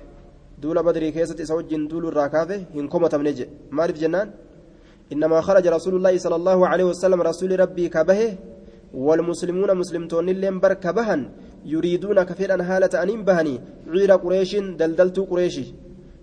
duula 0.62 0.84
badrii 0.86 1.10
keessatti 1.12 1.42
isa 1.42 1.56
wajjin 1.58 1.88
duulu 1.90 2.12
irraa 2.12 2.30
kaafe 2.30 2.56
hin 2.74 2.86
komatamne 2.94 3.32
je 3.34 3.46
maaliif 3.78 3.98
jennaan 3.98 4.30
innamaa 5.10 5.42
kharaja 5.42 5.74
rasuulullaahi 5.74 6.20
sala 6.22 6.36
allaahu 6.38 6.66
aleyhi 6.72 6.90
wasalam 6.90 7.24
rasuuli 7.30 7.58
rabbii 7.58 7.90
ka 7.90 8.04
bahe 8.06 8.38
والمسلمون 8.94 9.72
اللين 11.66 12.00
بر 12.00 12.14
كبهن 12.14 12.16
يريدون 12.16 12.24
كفيرا 12.24 12.64
حالة 12.64 13.04
أنين 13.04 13.24
بهني 13.26 13.62
عير 13.88 14.12
قريش 14.12 14.56
دلدلت 14.56 15.20
قريشي 15.20 15.74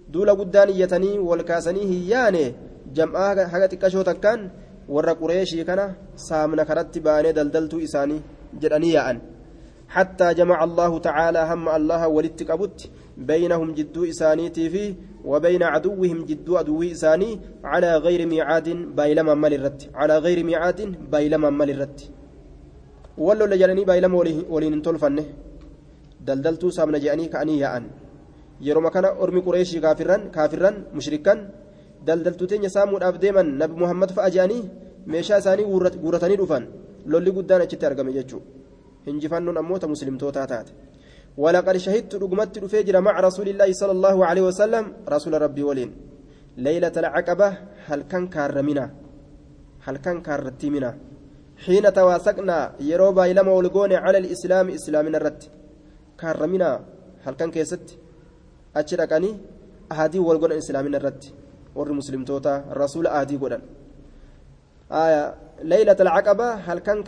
دولا 0.09 0.32
قدان 0.32 0.68
يتني 0.68 1.18
والكاسني 1.18 1.82
هياني. 1.82 2.55
جمعها 2.95 3.47
حاجة 3.47 3.74
كشو 3.82 4.03
تكان. 4.03 4.51
ور 4.89 5.09
قريشي 5.12 5.64
كان 5.64 5.95
سامنا 6.16 6.64
كرت 6.64 6.99
باني 6.99 7.32
دلدلت 7.32 7.74
إساني 7.74 8.20
جراني 8.61 8.93
يأن 8.93 9.18
حتى 9.89 10.34
جمع 10.34 10.64
الله 10.64 10.99
تعالى 10.99 11.39
هم 11.39 11.68
الله 11.68 12.09
ولدت 12.09 12.51
أبت 12.51 12.91
بينهم 13.16 13.74
جدو 13.74 14.05
إسانيتي 14.05 14.70
في 14.70 14.95
وبين 15.24 15.62
عدوهم 15.62 16.24
جدو 16.24 16.57
عدو 16.57 16.82
إساني. 16.82 17.41
على 17.64 17.97
غير 17.97 18.26
ميعاد 18.26 18.68
بايلما 18.97 19.34
مال 19.34 19.55
الرت 19.55 19.91
على 19.95 20.18
غير 20.18 20.45
ميعاد 20.45 21.11
بايلما 21.11 21.51
مال 21.51 21.70
الرت 21.70 22.18
ولو 23.27 23.47
لجلني 23.53 23.83
بايلما 23.89 24.16
ولين 24.55 24.83
تلفنه 24.87 25.25
دلدلتو 26.27 26.69
سامنا 26.77 26.99
جاني 27.05 27.25
كأني 27.33 27.55
يأن 27.64 27.85
yeroo 28.66 28.91
kana 28.91 29.09
ormi 29.23 29.41
qureeshii 29.47 29.81
kaafirran 29.81 30.23
kaafirran 30.37 30.77
mushrikan 30.97 31.39
daldaltuu 32.07 32.49
teenya 32.51 32.71
saamuudhaaf 32.77 33.16
deeman 33.25 33.49
nabi 33.61 33.75
muhammad 33.83 34.11
fa'a 34.16 34.31
jedhanii 34.35 34.62
meeshaa 35.12 35.39
isaanii 35.43 35.66
guuratanii 36.05 36.39
dhufan 36.43 36.64
lolli 37.12 37.31
guddaan 37.37 37.62
achitti 37.66 37.87
argame 37.91 38.12
jechuudha 38.19 38.47
hinjifannoon 39.07 39.59
ammoota 39.62 39.93
muslimtootaa 39.95 40.47
taate 40.55 40.73
ولقد 41.45 41.77
شهدت 41.77 42.12
رقمت 42.23 42.55
فجر 42.73 42.97
مع 43.09 43.14
رسول 43.29 43.49
الله 43.53 43.71
صلى 43.81 43.93
الله 43.97 44.16
عليه 44.29 44.45
وسلم 44.51 44.85
رسول 45.14 45.33
ربي 45.45 45.62
ولين 45.62 45.91
ليلة 46.66 46.95
العقبة 47.03 47.49
هل 47.87 48.01
كان 48.11 48.25
كارمنا 48.35 48.85
هل 49.87 49.97
كان 50.05 50.16
كارتمنا 50.27 50.91
حين 51.65 51.85
تواثقنا 51.93 52.59
يروبا 52.91 53.25
إلى 53.31 53.43
مولقون 53.43 53.93
على 54.05 54.19
الإسلام 54.23 54.67
إسلامنا 54.79 55.17
الرد 55.21 55.43
كارمنا 56.21 56.71
هل 57.25 57.35
كان 57.35 57.51
كيست 57.51 57.87
أشركني 58.77 59.31
أهدي 59.93 60.19
والقون 60.19 60.53
إسلامنا 60.53 60.97
الرد 61.01 61.23
ور 61.77 61.89
مسلم 61.93 62.23
توتا 62.29 62.55
الرسول 62.73 63.07
أهدي 63.07 63.37
قدن 63.43 63.63
آية 65.05 65.23
ليلة 65.73 65.99
العقبة 66.05 66.49
هل 66.67 66.79
كان 66.79 66.99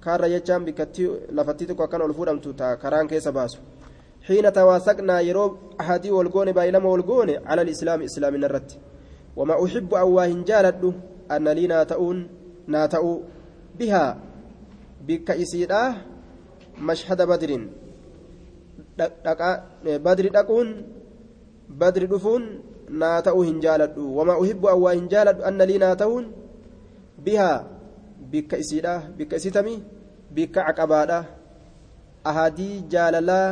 kaarra 0.00 0.28
jechaan 0.30 0.64
bikkattii 0.64 1.08
lafattii 1.36 1.66
tokko 1.66 1.82
akkan 1.84 2.02
ol 2.02 2.12
fuudhamtu 2.18 2.52
taa 2.60 2.76
karaan 2.82 3.08
keessa 3.08 3.32
baasu 3.32 3.58
xiina 4.26 4.52
tawaasaqnaa 4.58 5.20
yeroo 5.28 5.48
ahadii 5.82 6.12
wal 6.16 6.30
goone 6.34 6.52
baay'ilama 6.58 6.88
wal 6.94 7.02
goone 7.10 7.34
cala 7.48 7.62
alislaami 7.66 8.04
islaamina 8.04 8.46
irratti 8.46 8.78
wamaa 9.36 9.58
uxibbu 9.64 9.96
an 9.96 10.08
waa 10.16 10.26
naa 12.72 12.86
ta'uu 12.94 13.16
bihaa 13.78 14.10
bikka 15.06 15.38
isiidhaa 15.44 15.88
mashhada 16.88 17.24
badrin 17.30 17.64
badri 20.06 20.28
dhaquun 20.36 20.68
badri 21.80 22.06
dhufuun 22.12 22.44
naa 23.00 23.18
ta'uu 23.26 23.42
hin 23.48 23.58
jaaladhu 23.64 24.04
wamaa 24.18 24.38
uxibbu 24.42 24.70
an 24.72 24.78
waa 24.84 24.94
hin 24.98 25.08
jaaladhu 25.14 25.46
anna 25.50 25.68
lii 25.70 25.80
naa 25.84 25.94
ta'uun 26.02 26.26
bihaa 27.24 27.56
bikka 28.32 28.60
isiidha 28.62 28.94
bikka 29.18 29.40
isitami 29.40 29.74
bikka 30.36 30.66
caqabaadha 30.68 31.18
ahadii 32.30 32.76
jaalalaa 32.94 33.48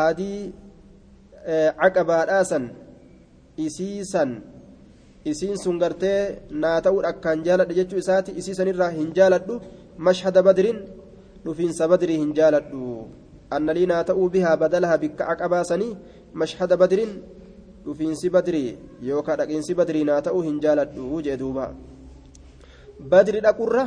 ahadii 0.00 0.40
caqabaadhaa 1.80 2.44
san 2.50 2.64
isii 3.66 4.04
san 4.12 4.30
isiin 5.32 5.56
sun 5.64 5.78
gartee 5.82 6.20
naa 6.64 6.78
ta'uu 6.86 7.02
akkaan 7.10 7.44
jaaladha 7.46 7.74
jechuu 7.78 7.98
isaati. 8.04 8.36
Isii 8.40 8.54
sanirraa 8.60 8.90
hin 8.98 9.10
jaaladhu. 9.18 9.60
Mashhada 10.06 10.42
badrin 10.48 10.78
dhufiinsa 11.44 11.88
badrii 11.92 12.18
hin 12.22 12.32
jaaladhu. 12.38 12.84
Annalii 13.56 13.86
naa 13.92 14.02
ta'uu 14.12 14.30
bihaa 14.36 14.56
badalaha 14.62 14.96
bikka 15.04 15.28
caqabaa 15.30 15.64
sanii 15.72 15.92
mashhada 16.42 16.76
badrin 16.82 17.12
dhufiinsi 17.84 18.30
badrii 18.38 18.70
yookaan 19.10 19.38
dhaqiinsi 19.40 19.78
badrii 19.82 20.04
naa 20.10 20.20
ta'uu 20.26 20.42
hin 20.48 20.58
jaaladhu 20.64 21.22
jee 21.28 21.36
duuba. 21.44 21.68
badri 22.98 23.40
dhaqurra 23.46 23.84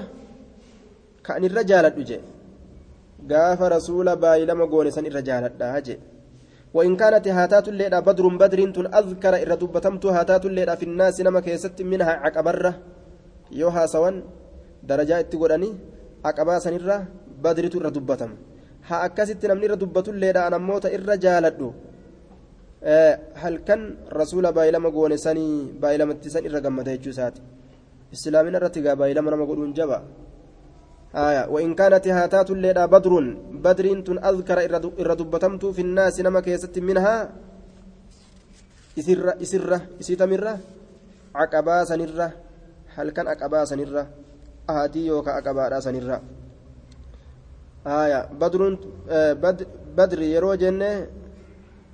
kan 1.26 1.44
irra 1.48 1.64
jaaladhu 1.72 2.04
je 2.10 2.18
gaafa 3.32 3.70
rasuula 3.76 4.16
baay'ilama 4.24 4.66
goone 4.72 4.92
san 4.96 5.06
irra 5.10 5.22
jaaladha 5.30 5.82
je 5.88 5.96
وإن 6.78 6.94
كانت 7.02 7.26
هاتات 7.38 7.68
الليلة 7.74 8.00
بدر 8.08 8.26
بدر 8.44 8.60
أذكر 9.00 9.34
إذا 9.44 9.56
دبتمت 9.62 10.04
هاتات 10.18 10.44
الليلة 10.50 10.74
في 10.80 10.86
الناس 10.90 11.16
نما 11.26 11.40
كيست 11.46 11.78
منها 11.92 12.14
عقبرة. 12.24 12.74
يوها 13.62 13.84
سوان 13.94 14.16
درجات 14.90 15.26
تقولني 15.32 15.70
عقبا 16.28 16.56
سنرة 16.64 16.98
بدر 17.44 17.66
تر 17.74 17.86
دبتم. 17.96 18.32
ها 18.88 18.96
أكست 19.06 19.42
نمني 19.50 19.68
دبت 19.82 20.08
الليلة 20.14 20.40
أنا 20.48 20.58
موت 20.68 20.86
إر 20.96 21.10
جالدو 21.24 21.70
أه 22.84 23.20
هل 23.42 23.56
كان 23.68 23.82
رسول 24.20 24.46
بايلما 24.58 24.90
قوني 24.96 25.18
سني 25.26 25.48
بايلما 25.82 26.14
تسن 26.24 26.44
إر 26.48 26.58
قمت 26.66 26.90
islaamina 28.16 28.60
irratti 28.60 28.84
gaa 28.86 28.96
baay'ilama 29.00 29.32
nama 29.32 29.46
godhuun 29.50 29.74
jaba 29.74 30.04
آية 31.16 31.44
وإن 31.50 31.76
كانت 31.76 32.08
هاتات 32.08 32.52
الليلة 32.52 32.86
بدر 32.86 33.14
بدر 33.66 33.86
تن 34.02 34.18
أذكر 34.24 34.58
إر 35.02 35.14
دبتمت 35.14 35.66
في 35.66 35.82
الناس 35.82 36.20
نما 36.20 36.40
كيست 36.40 36.80
منها 36.80 37.30
إسرة 39.00 39.32
إسرة 39.42 39.82
إسيتمرة 40.02 40.54
عقبا 41.36 41.84
سنرة 41.84 42.28
هل 42.96 43.10
كان 43.10 43.28
عقبا 43.28 43.66
سنرة 43.66 44.04
أهاتي 44.70 45.06
يوكا 45.06 45.32
عقبا 45.32 45.80
سنرة 45.80 46.22
آية 47.88 48.20
بدر 48.42 48.62
آه 49.10 49.34
بدر, 49.34 49.66
بدر 49.98 50.22
يرو 50.22 50.54
جنة 50.54 51.08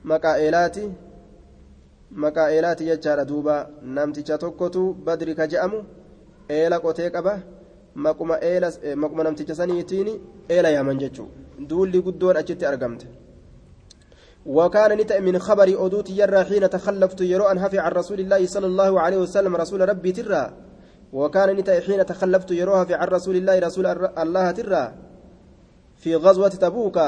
مكائلاتي 0.05 0.91
maqaa 2.11 2.76
jechaadha 2.76 3.26
duuba 3.26 3.70
namticha 3.84 4.38
tokkotu 4.38 4.93
badri 4.93 5.36
ka 5.36 5.47
je'amu 5.47 5.84
eela 6.49 6.80
qotee 7.98 8.60
qaba 8.60 8.95
maquma 8.95 9.24
namticha 9.24 9.56
saniitiin 9.56 10.10
eela 10.50 10.70
yaaman 10.70 11.00
jechuudha. 11.00 11.32
Duulli 11.70 12.02
guddoon 12.02 12.38
achitti 12.38 12.66
argamte. 12.66 13.08
وكان 14.48 14.98
نتأ 14.98 15.20
من 15.20 15.39
خبر 15.39 15.86
أدوت 15.86 16.10
يرى 16.10 16.43
حين 16.43 16.70
تخلفت 16.70 17.22
يرى 17.22 17.52
أن 17.52 17.58
عن 17.58 17.91
رسول 17.91 18.20
الله 18.20 18.45
صلى 18.45 18.66
الله 18.66 19.02
عليه 19.02 19.18
وسلم 19.18 19.56
رسول 19.56 19.89
ربي 19.89 20.12
ترى 20.12 20.54
وكان 21.14 21.50
نتأ 21.50 21.80
حين 21.80 22.06
تخلفت 22.06 22.52
يروها 22.52 22.84
في 22.84 22.93
عن 22.93 23.08
رسول 23.08 23.36
الله 23.36 23.60
رسول 23.60 23.86
الله 24.18 24.52
ترى 24.52 24.93
في 25.98 26.16
غزوة 26.16 26.50
تبوك 26.50 27.00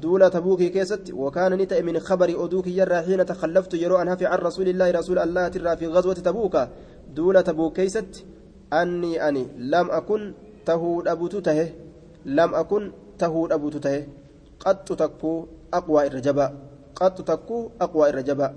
دولة 0.00 0.28
تبوكي 0.28 0.68
كيست 0.68 1.10
وكان 1.12 1.52
نتأ 1.54 1.82
من 1.82 1.98
خبر 1.98 2.44
أدوك 2.44 2.66
يرى 2.66 3.02
حين 3.02 3.26
تخلفت 3.26 3.74
يرى 3.74 4.02
أن 4.02 4.08
هفي 4.08 4.26
عن 4.26 4.38
رسول 4.38 4.68
الله 4.68 4.90
رسول 4.90 5.18
الله 5.18 5.48
ترى 5.48 5.76
في 5.76 5.86
غزوة 5.86 6.14
تبوك 6.14 6.68
دولة 7.14 7.40
تبوك 7.40 7.76
كيست 7.76 8.24
أني 8.72 9.28
أني 9.28 9.46
لم 9.58 9.90
أكن 9.90 10.32
تهود 10.66 11.08
أبو 11.08 11.26
تته 11.26 11.72
لم 12.24 12.54
أكن 12.54 12.92
تهود 13.18 13.52
أبو 13.52 13.68
تته 13.68 14.06
قد 14.60 14.84
تكو 14.84 15.46
أقوى 15.74 16.06
الرجبا 16.06 16.46
قد 16.94 17.14
تكو 17.14 17.70
أقوى 17.80 18.10
الرجبا 18.10 18.54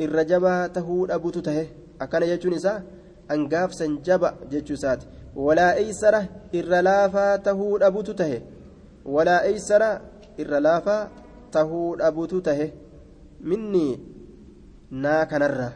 الرجبا 0.00 0.66
تهود 0.66 1.10
أبو 1.10 1.30
تته 1.30 1.66
أكان 2.00 2.22
يجون 2.22 2.54
إسا 2.54 2.82
أنقاف 3.30 3.74
سنجبا 3.74 4.34
جتشوسات 4.50 5.00
ولا 5.36 5.76
أيسرة 5.76 6.28
الرلافة 6.54 7.36
تهود 7.36 7.82
أبو 7.82 8.00
تته 8.00 8.42
ولا 9.04 9.44
أيسرة 9.44 10.00
الرلافة 10.40 11.08
تهود 11.52 12.02
أبو 12.02 12.24
تته 12.24 12.70
مني 13.40 14.00
نا 14.90 15.24
كنرّا 15.24 15.72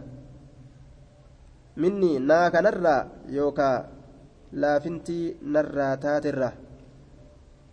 minni 1.82 2.10
naa 2.30 2.46
kanarraa 2.54 3.00
yookaa 3.36 3.76
laafintii 4.62 5.24
narraa 5.54 5.94
taaterra 6.04 6.50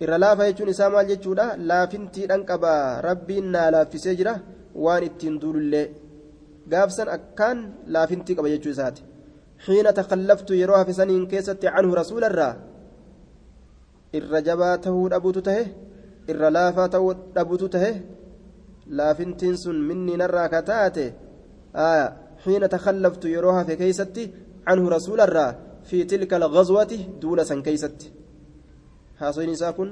irra 0.03 0.17
laafa 0.23 0.47
jechuun 0.49 0.73
isaa 0.73 0.89
maal 0.95 1.07
jechuudha 1.11 1.45
laafintiidhaan 1.71 2.45
qabaa 2.49 3.01
rabbiin 3.07 3.51
naa 3.55 3.67
laaffisee 3.75 4.15
jira 4.21 4.33
waan 4.85 5.07
ittiin 5.09 5.41
duulullee 5.41 5.85
gaafsan 6.71 7.13
akkaan 7.17 7.59
laafintii 7.95 8.35
qaba 8.37 8.53
jechuu 8.53 8.73
isaati 8.75 9.05
takallaftu 9.99 10.59
yeroo 10.61 10.77
hafisaniin 10.81 11.27
keessatti 11.31 11.73
canhu 11.75 11.95
rasuularraa 12.01 12.53
irra 14.17 14.41
jabaa 14.47 14.75
tahuu 14.85 15.07
dhabuutu 15.13 15.41
tahe 15.47 15.63
irra 16.33 16.53
laafaa 16.57 16.89
tahuu 16.89 17.13
dhabuutu 17.35 17.69
tahe 17.75 17.91
laafintiin 18.99 19.57
sun 19.63 19.81
minni 19.89 20.17
narraa 20.21 20.49
ka 20.53 20.61
taate 20.69 21.05
aayaa 21.87 22.24
حين 22.45 22.69
تخلفت 22.69 23.25
يروها 23.25 23.63
في 23.63 23.75
كيستي 23.75 24.23
عنه 24.67 24.89
رسول 24.89 25.19
الله 25.21 25.49
في 25.89 26.03
تلك 26.03 26.33
الغزوة 26.33 26.93
دولة 27.21 27.51
كيستي. 27.65 28.07
حاصل 29.19 29.57
ساكن 29.57 29.89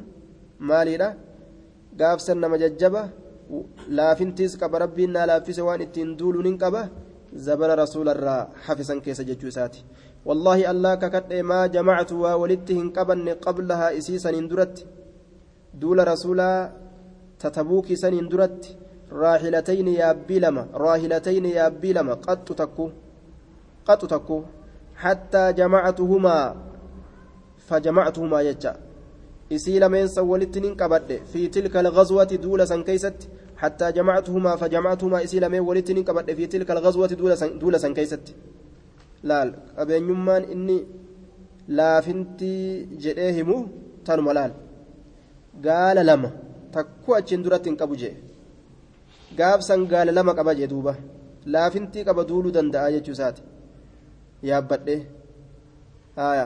مالي 0.60 0.98
لا 0.98 1.10
قاف 2.00 2.22
سنة 2.22 2.48
مججبة 2.48 3.04
لافنتيس 3.90 4.54
قب 4.62 4.76
ربنا 4.84 5.26
لافس 5.26 5.60
وان 5.60 5.82
اتين 5.82 6.16
دول 6.20 6.36
ننقبة 6.46 6.84
زبر 7.34 7.70
رسول 7.84 8.08
الله 8.10 8.40
حفظا 8.66 8.96
كيس 9.06 9.22
ججوساتي 9.22 9.82
والله 10.26 10.72
الله 10.72 10.96
ككت 10.96 11.34
ما 11.50 11.68
جمعت 11.68 12.12
وولدتهن 12.12 12.90
قبن 12.98 13.30
قبلها 13.46 13.88
إسيسا 13.98 14.30
اندرت. 14.30 14.76
دول 15.82 16.08
رسولا 16.08 16.72
تتبوكي 17.40 17.96
سن 17.96 18.14
اندرت. 18.22 18.62
راحلتين 19.14 19.88
يابي 19.88 20.40
لما 20.40 20.68
راحلتين 20.74 21.46
يابي 21.46 21.94
لما 21.94 22.14
قد 22.14 22.46
تكو 22.46 22.90
قد 23.86 23.98
تكو 23.98 24.42
حتى 24.96 25.54
جمعتهما 25.54 26.56
فجمعتهما 27.68 28.42
يجا 28.42 28.74
isii 29.56 29.80
lameen 29.80 30.08
san 30.08 30.26
walitti 30.26 30.60
nin 30.62 30.76
qabadhe 30.76 31.22
fi 31.32 31.50
tilka 31.50 31.80
alghazwati 31.80 32.38
duula 32.38 32.66
san 32.68 32.84
keeysatti 32.84 33.28
حتى 33.58 33.92
جمعتهما 33.92 34.56
فجمعتهما 34.56 35.22
isii 35.24 35.40
lameen 35.40 35.64
walitti 35.68 35.94
nin 35.94 36.04
qabadhe 36.04 36.36
fi 36.36 36.48
tilka 36.48 36.74
alghazwati 36.74 37.16
duula 37.62 37.80
san 37.80 37.94
keeysatti 37.94 38.34
laal 39.24 39.54
qabeenyummaan 39.78 40.44
inni 40.54 40.78
laafintii 41.68 42.88
jedhee 43.04 43.32
himu 43.32 43.58
tanuma 44.04 44.34
laal 44.34 44.52
gaala 45.62 46.04
lama 46.04 46.30
takku 46.72 47.16
achiin 47.16 47.44
duratti 47.44 47.70
hin 47.70 47.78
qabu 47.82 47.96
jee 48.02 48.16
gaafsan 49.40 49.88
gaala 49.92 50.12
lama 50.12 50.34
qaba 50.38 50.56
jee 50.56 50.68
duuba. 50.68 50.96
Laafintii 51.54 52.06
qaba 52.08 52.28
duuluu 52.30 52.56
danda'a 52.58 52.92
jechuu 52.96 53.16
isaati. 53.18 53.42
Yaabbadhe. 54.50 54.96
Haya 56.16 56.46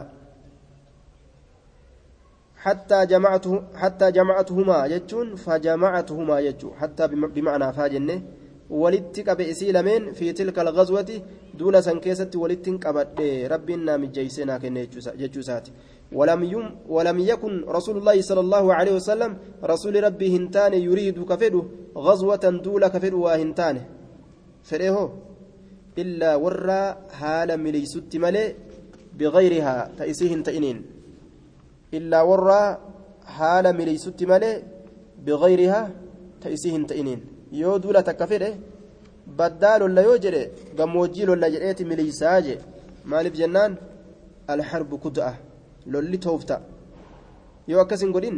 حتى 2.67 3.05
جمعته 3.05 3.63
حتى 3.75 4.11
جمعتهما 4.11 4.85
يجون 4.85 5.35
فجمعتهما 5.35 6.39
يجون 6.39 6.73
حتى 6.73 7.07
بمعنى 7.07 7.73
فاجنه 7.73 8.21
ولدت 8.69 9.19
كبئسي 9.19 9.71
لمن 9.71 10.13
في 10.13 10.33
تلك 10.33 10.59
الغزوة 10.59 11.11
دون 11.53 11.81
سنكيسة 11.81 12.31
ولدت 12.35 12.69
كبد 12.69 13.19
ربنا 13.51 13.97
مجيسنا 13.97 14.57
كن 14.57 14.77
يجوسات 15.23 15.67
ولم 16.13 16.43
يم 16.43 16.65
ولم 16.89 17.19
يكن 17.19 17.63
رسول 17.67 17.97
الله 17.97 18.21
صلى 18.21 18.39
الله 18.39 18.73
عليه 18.73 18.93
وسلم 18.95 19.37
رسول 19.63 20.03
ربي 20.03 20.37
هنتان 20.37 20.73
يريد 20.73 21.23
كفده 21.23 21.63
غزوة 21.97 22.43
دول 22.63 22.87
كفده 22.87 23.17
وهنتان. 23.17 23.77
فريه 24.63 24.97
إلا 25.97 26.35
ورى 26.35 26.83
حال 27.19 27.49
مليست 27.57 28.11
ملي 28.23 28.55
بغيرها 29.19 29.91
تأسيهن 29.97 30.43
تئنين 30.43 30.77
إلا 31.93 32.21
ورى 32.21 32.63
حال 33.25 33.65
مليست 33.79 34.19
ملي 34.23 34.63
بغيرها 35.25 35.81
تأسيهن 36.41 36.87
تئنين 36.87 37.21
takka 38.03 38.27
fedhe 38.27 38.49
baddaa 39.37 39.79
lolla 39.79 40.01
yoo 40.01 40.17
jedhe 40.17 40.51
gammoojjii 40.77 41.25
lolla 41.25 41.49
jedheeti 41.49 41.85
miliisaa 41.85 42.41
je 42.41 42.59
maaliif 43.05 43.35
jennaan 43.41 43.77
alharbu 44.47 44.97
kuda'a 44.97 45.33
lolli 45.93 46.17
toofta 46.25 46.57
yoo 47.71 47.81
akkas 47.83 48.01
hin 48.05 48.11
godhin 48.17 48.37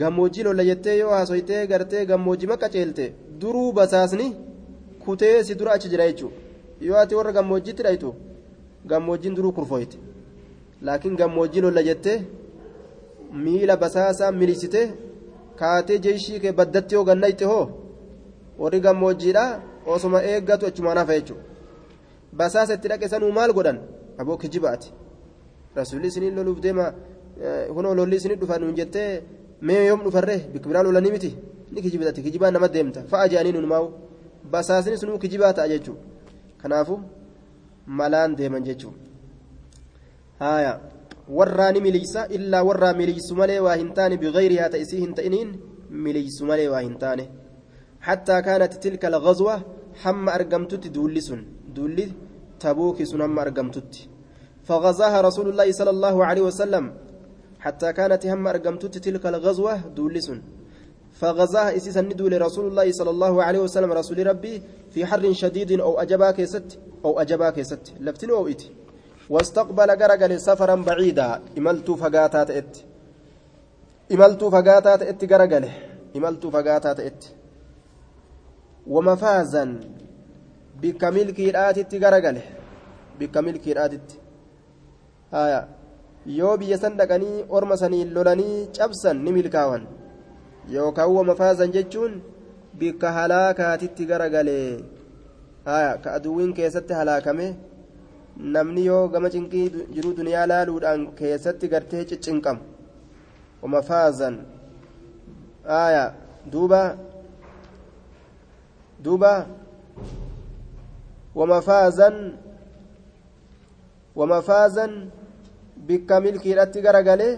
gammoojjii 0.00 0.44
lolla 0.48 0.64
jettee 0.70 0.96
yoo 1.02 1.10
haasoytee 1.16 1.66
gartee 1.72 2.06
gammoojjii 2.10 2.48
makka 2.52 2.68
ceelte 2.74 3.06
duruu 3.40 3.68
basaasni 3.78 4.26
kutee 5.04 5.36
si 5.44 5.54
dura 5.60 5.72
achi 5.76 5.88
jira 5.92 6.06
jechuudha 6.10 6.36
yoo 6.88 6.98
ati 7.02 7.14
warra 7.18 7.32
gammoojjiitti 7.38 7.82
dhaytu 7.86 8.14
gammoojjiin 8.92 9.34
duruu 9.36 9.52
kurfooyte 9.60 9.98
laakiin 10.88 11.16
gammoojjii 11.22 11.60
lolla 11.66 11.82
jettee 11.88 12.18
miila 13.44 13.76
basaasaa 13.86 14.32
miliisitee 14.40 14.86
kaatee 15.62 15.98
jeeshii 16.08 16.40
kee 16.40 16.52
baddatti 16.52 16.94
yoo 16.94 17.04
gannayte 17.04 17.44
hoo. 17.44 17.64
warri 18.58 18.80
gammoojjiidha 18.80 19.44
osuma 19.86 20.18
eeggatu 20.30 20.66
achumaan 20.66 20.98
hafa 20.98 21.14
jechuudha 21.18 21.42
basaasa 22.38 22.74
itti 22.74 22.88
dhaqe 22.90 23.08
sanuu 23.12 23.32
maal 23.38 23.52
godhan 23.56 23.78
aboo 24.18 24.36
kijibaati 24.42 24.92
rasuulli 25.76 26.08
isiniin 26.12 26.34
loluuf 26.38 26.60
deema 26.66 26.86
kunoo 27.74 27.94
lolli 27.98 28.16
isinii 28.20 28.36
dhufa 28.42 28.58
nuun 28.58 28.74
jettee 28.80 29.10
mee 29.66 29.86
yoom 29.86 30.00
dhufarree 30.06 30.40
bikka 30.52 30.68
biraa 30.68 30.82
lolanii 30.86 31.12
miti 31.16 31.30
ni 31.72 31.82
kijibati 31.82 32.22
kijibaan 32.26 32.52
nama 32.56 32.68
deemta 32.68 33.04
fa'a 33.12 33.28
jedhanii 33.28 33.52
nuun 33.56 33.68
maa'u 33.72 33.86
basaasni 34.52 34.98
sunuu 35.02 35.18
kijibaa 35.18 35.52
ta'a 35.58 35.68
jechuudha 35.68 36.02
kanaafu 36.62 37.00
malaan 37.86 38.36
deeman 38.40 38.64
jechuudha 38.64 38.98
haaya 40.42 40.72
warraa 41.38 41.70
ni 41.72 41.80
miliisa 41.86 42.26
illaa 42.36 42.62
warraa 42.68 42.92
miliisu 43.00 43.34
malee 43.40 43.60
waa 43.66 43.76
hin 43.82 43.94
taane 44.00 44.16
biqayrihaa 44.22 44.68
ta'isii 44.74 45.00
hin 45.06 45.14
ta'iniin 45.20 45.56
miliisu 46.06 46.46
malee 46.52 46.68
waa 46.74 46.84
hin 46.88 46.98
taane. 47.06 47.26
حتى 48.08 48.36
كانت 48.42 48.72
تلك 48.84 49.02
الغزوة 49.04 49.54
حم 50.02 50.24
أرقمتت 50.28 50.84
دولسن 50.96 51.40
دولي 51.76 52.06
تبوك 52.60 52.98
سن 53.10 53.20
هم 53.20 53.38
أرقمتت 53.38 53.92
فغزاها 54.68 55.20
رسول 55.20 55.48
الله 55.48 55.72
صلى 55.72 55.90
الله 55.90 56.26
عليه 56.26 56.42
وسلم 56.42 56.92
حتى 57.60 57.92
كانت 57.92 58.26
هم 58.26 58.46
أرقمتت 58.46 58.98
تلك 58.98 59.26
الغزوة 59.26 59.76
دولسن. 59.96 60.42
فغزاها 61.20 61.76
إسيسا 61.76 62.00
ندول 62.00 62.42
رسول 62.42 62.66
الله 62.70 62.92
صلى 62.92 63.10
الله 63.10 63.42
عليه 63.42 63.58
وسلم 63.58 63.92
رسول 63.92 64.26
ربي 64.26 64.62
في 64.92 65.06
حر 65.06 65.32
شديد 65.32 65.80
أو 65.80 66.00
أجباك 66.00 66.44
ست 66.44 66.78
أو 67.04 67.20
أجباك 67.20 67.62
ست 67.62 67.92
لفتن 68.00 68.30
أو 68.30 68.48
إتي 68.48 68.70
واستقبل 69.30 69.90
قرقل 69.90 70.40
سفرا 70.40 70.74
بعيدا. 70.74 71.40
إملت 71.58 71.90
فقاتات 71.90 72.50
إت. 72.50 72.76
fagaataa 74.50 74.98
ta'etti 74.98 75.26
garagale 75.26 75.70
imaltuu 76.14 76.50
fagaataa 76.50 76.94
ta'etti 76.94 77.28
wamafaazan 78.86 79.70
bikka 80.80 81.10
milkiidhaatitti 81.10 81.98
garagale 81.98 82.42
bikka 83.18 83.42
milkiidhaatitti 83.42 84.14
haya 84.14 84.23
yoo 85.34 86.56
biyya 86.56 86.78
san 86.78 86.96
dhaqanii 86.96 87.44
orma 87.48 87.76
saniin 87.76 88.14
lolanii 88.14 88.68
cabsan 88.76 89.16
ni 89.24 89.32
milkaawan. 89.32 89.82
Yookaan 90.74 91.10
wamafaazan 91.16 91.72
jechuun 91.72 92.22
bikka 92.78 93.12
halaakaatitti 93.12 94.06
garagalee. 94.06 94.84
Ka 95.64 96.12
aduwwiin 96.16 96.52
keessatti 96.54 96.94
halaakame 96.94 97.46
namni 98.36 98.86
yoo 98.86 99.08
gama 99.08 99.30
cinqii 99.34 99.66
jiruu 99.94 100.14
duniyaa 100.18 100.46
laaluudhaan 100.52 101.02
keessatti 101.18 101.68
gartee 101.68 102.04
ciccinqamu. 102.04 102.60
Wamafaazan 103.62 104.36
haya 105.66 106.14
duuba. 106.52 106.96
Duuba. 109.04 109.32
Wamafaazan 111.34 112.16
wamafaazan 114.16 114.92
bikka 115.88 116.20
milkiidhatti 116.24 116.80
garagalee 116.86 117.32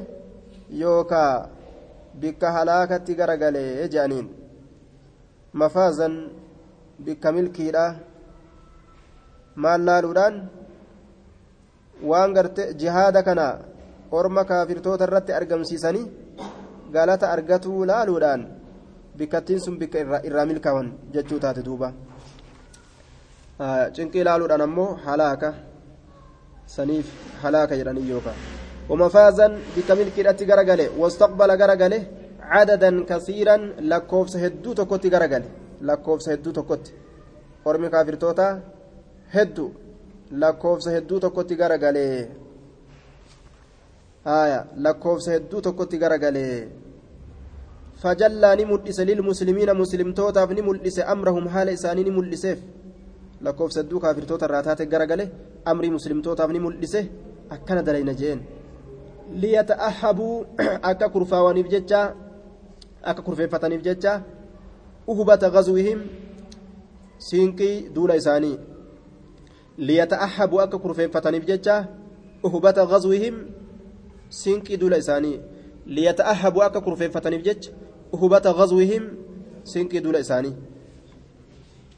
yookaa 0.83 1.49
bikka 2.21 2.49
halaakatti 2.57 3.15
garagalee 3.21 3.71
jedhaniin 3.93 4.27
mafaazan 5.61 6.15
bikka 7.07 7.33
milkiidha 7.37 7.85
maal 9.65 9.81
laaluudhaan 9.89 10.35
waan 12.11 12.31
garte 12.37 12.63
jihaada 12.81 13.23
kana 13.29 13.47
orma 14.19 14.43
kaafirtoota 14.51 15.05
irratti 15.09 15.33
argamsiisanii 15.39 16.07
galata 16.97 17.31
argatuu 17.35 17.87
laaluudhaan 17.91 18.43
bikkattiin 19.19 19.61
sun 19.65 19.79
bikka 19.81 19.99
irraa 20.29 20.47
milkaawan 20.51 20.89
jechuu 21.15 21.39
taate 21.45 21.63
duuba 21.69 21.89
cinqii 23.97 24.25
laaluudhaan 24.29 24.65
ammoo 24.69 24.91
halaaka 25.07 25.49
saniif 26.67 27.07
halaaka 27.43 27.77
jedhanii 27.81 28.11
yookaan 28.11 28.39
ومفازا 28.91 29.47
بكمل 29.77 30.09
كيرتي 30.17 30.45
غرغله 30.51 30.87
واستقبل 31.01 31.51
غرغله 31.61 32.01
عددا 32.53 32.91
كثيرا 33.11 33.57
لكوفس 33.91 34.37
هدو 34.37 34.73
تكوتي 34.79 35.09
غرغله 35.15 35.49
لكوفس 35.83 36.27
هدو 36.29 36.51
تكوتي 36.51 36.93
ormi 37.67 37.89
kaafirtoota 37.91 38.47
hedduu 39.35 39.69
lakkoofsa 40.43 40.91
hedduu 40.97 41.19
tokkotti 41.25 41.55
garagalee 41.61 42.29
haya 44.25 44.59
lakkoofsa 44.85 45.33
hedduu 45.35 45.61
tokkotti 45.67 45.99
garagalee 46.03 46.69
fajallaa 48.03 48.55
ni 48.57 48.65
mul'ise 48.71 49.05
lilmuslimiina 49.11 49.75
muslimtootaaf 49.83 50.51
ni 50.59 50.63
mul'ise 50.69 51.03
amrahum 51.15 51.47
haala 51.55 51.73
isaanii 51.79 52.05
ni 52.09 52.11
mul'iseef 52.19 52.59
lakkoofsa 53.45 53.81
hedduu 53.81 54.01
kaafirtoota 54.01 54.47
irraa 54.49 54.63
taate 54.69 54.87
garagale 54.93 55.25
amrii 55.65 55.91
muslimtootaaf 55.97 56.51
ni 56.53 56.61
mul'ise 56.67 57.01
akkana 57.57 57.83
dalayna 57.83 58.15
jeen 58.21 58.41
liyata'ahabuu 59.43 60.47
akka 60.91 61.09
kurfaawaniif 61.09 61.69
jecha 61.75 62.01
akka 63.03 63.23
kurfeeffataniif 63.23 63.83
jecha 63.89 64.23
uhubata 65.07 65.51
gazwihim 65.51 66.01
siinqii 67.29 67.89
duula 67.95 68.17
isaanii 68.17 68.57
liyata'ahabuu 69.79 70.61
akka 70.61 70.79
kurfeeffataniif 70.79 71.45
jecha 71.47 71.77
uhubata 72.43 72.87
gazwihim 72.87 73.37
siinqii 74.29 74.77
duula 74.77 74.99
isaanii 74.99 75.41
liyata'ahabuu 75.87 76.63
akka 76.69 76.81
kurfeeffataniif 76.81 77.43
jecha 77.43 77.71
uhubata 78.13 78.53
gazwihim 78.53 79.05
siinqii 79.65 80.01
duula 80.01 80.19
isaanii 80.27 80.55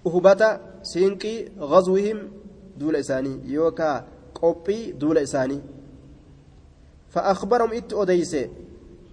uhubata 0.05 0.61
siinqii 0.83 1.49
gazwihim 1.73 2.19
duula 2.79 2.99
isaanii 2.99 3.41
yookaa 3.55 4.05
qophii 4.33 4.93
duula 4.93 5.21
isaanii. 5.21 5.63
فأخبرهم 7.15 7.73
إت 7.73 7.93
أديس 7.93 8.33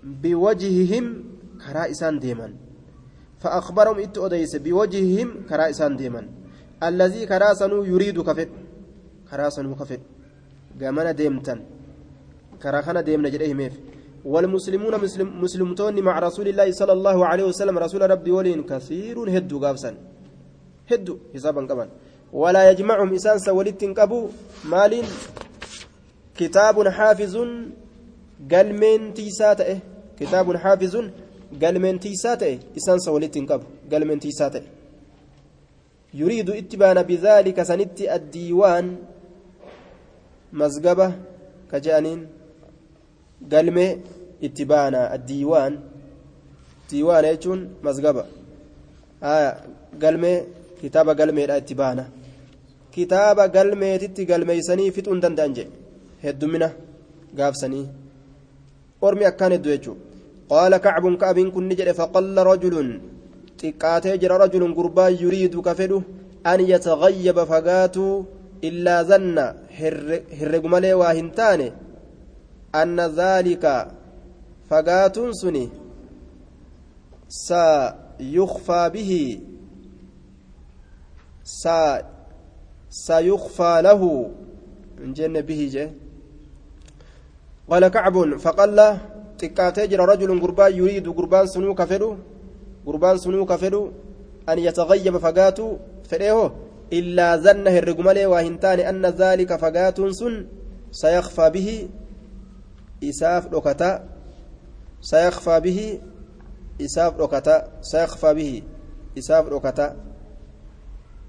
بوجههم 0.03 1.05
كرا 1.63 1.83
إسان 1.91 2.19
ديما 2.19 2.47
فأخبرهم 3.41 3.97
إت 3.99 4.17
أديس 4.17 4.55
بوجههم 4.55 5.29
كرا 5.49 5.69
إسان 5.69 5.95
ديما 5.95 6.21
الذي 6.83 7.25
كرا 7.25 7.53
سنو 7.53 7.83
يريد 7.83 8.17
كفت 8.27 8.49
كرا 9.31 9.49
سنو 9.49 9.75
كفت 9.79 10.01
قامنا 10.81 11.11
ديمتن 11.11 11.59
كرا 12.61 12.81
خنا 12.85 13.01
ديمنا 13.07 13.29
جريه 13.33 13.53
ميف 13.53 13.73
والمسلمون 14.25 14.93
مسلم 15.03 15.27
مسلمتون 15.43 15.95
مع 16.07 16.15
رسول 16.19 16.47
الله 16.51 16.67
صلى 16.71 16.93
الله 16.97 17.17
عليه 17.25 17.45
وسلم 17.51 17.75
رسول 17.85 18.01
ربي 18.13 18.31
ولين 18.37 18.63
كثير 18.63 19.15
هدو 19.37 19.57
قابسا 19.63 19.91
هدو 20.91 21.17
حسابا 21.33 21.61
كمان 21.69 21.89
ولا 22.33 22.61
يجمعهم 22.69 23.13
إسان 23.13 23.37
سولت 23.39 23.81
كبو 23.85 24.19
مال 24.71 24.93
كتاب 26.37 26.75
حافظ 26.87 27.35
kitaabun 30.17 30.57
xaafizun 30.63 31.11
galmeen 31.61 31.99
tiisaa 31.99 32.37
ta'e 32.41 32.55
isaansa 32.79 33.11
walitti 33.15 33.39
hin 33.39 33.47
qabu 33.51 33.65
galmeen 33.91 34.19
tiisaa 34.25 34.49
ta'e 34.55 34.63
yuriidu 36.19 36.55
itti 36.61 36.79
baana 36.83 37.03
bidaalika 37.09 37.65
sanitti 37.69 38.09
addiiwaan 38.15 38.91
mazgaba 40.61 41.07
ka 41.71 41.83
je'aniin 41.87 42.21
galmee 43.53 43.89
itti 44.49 44.65
baana 44.71 45.03
addiiwaan 45.17 45.79
diiwaana 46.91 47.33
jechuun 47.33 47.61
mazgaba 47.87 48.25
galmee 50.03 50.37
kitaaba 50.81 51.17
galmeedha 51.19 51.57
itti 51.61 51.75
baana 51.81 52.03
kitaaba 52.95 53.47
galmeetitti 53.55 54.27
galmeeysanii 54.31 54.91
fixuu 54.95 55.13
hin 55.15 55.23
danda'an 55.25 55.55
jedhe 55.57 55.71
heddumina 56.25 56.69
gaafsanii 57.39 57.85
ormi 59.07 59.25
akkaan 59.31 59.55
hedduu 59.55 59.73
jechuudha 59.75 60.03
qaala 60.51 60.79
kacbun 60.85 61.17
ka'abiin 61.21 61.51
kun 61.55 61.67
ni 61.69 61.75
jedhe 61.79 61.97
faqalla 61.99 62.47
rajulun 62.51 62.89
xiqqaatee 63.59 64.15
jira 64.21 64.37
rajulun 64.43 64.75
gurbaa 64.77 65.09
yuriidu 65.23 65.65
ka 65.67 65.73
fedhu 65.79 65.99
an 66.51 66.59
yatagayyaba 66.71 67.49
fagaatuu 67.53 68.13
illaa 68.69 69.01
zanna 69.11 69.45
herregu 70.39 70.69
malee 70.73 70.95
waa 71.01 71.13
hin 71.19 71.29
taane 71.39 71.67
anna 72.81 73.09
dhaalika 73.19 73.73
fagaatuun 74.69 75.33
suni 75.41 75.63
sayukfaa 77.47 78.89
bihi 81.45 82.01
sayukfaa 82.89 83.81
lahu 83.85 84.33
hin 84.99 85.13
jenne 85.13 85.45
bihi 85.45 85.69
jee 85.69 85.91
قال 87.65 87.87
كعب 87.87 88.37
فقال 88.37 88.97
تكاتي 89.37 89.87
جرى 89.87 90.05
رجل 90.05 90.41
قربان 90.41 90.77
يريد 90.77 91.09
قربان 91.09 91.47
سنو 91.47 91.73
كفدو 91.73 92.15
قربان 92.85 93.17
سنو 93.17 93.45
كفدو 93.45 93.91
أن 94.49 94.59
يتغيب 94.59 95.17
فقاتو 95.17 95.77
فديه 96.09 96.51
إلا 96.93 97.35
ظن 97.35 97.67
الرجمال 97.67 98.25
وهنتان 98.25 98.79
أن 98.79 99.05
ذلك 99.05 99.55
فقات 99.55 99.97
سن 100.01 100.45
سيخفى 100.91 101.49
به 101.49 101.89
إساف 103.03 103.53
لكتا 103.53 103.91
سيخفى 105.01 105.59
به 105.59 105.99
إساف 106.81 107.19
لكتا 107.21 107.67
سيخفى 107.81 108.33
به 108.33 108.61
إساف 109.17 109.43
لكتا 109.53 109.95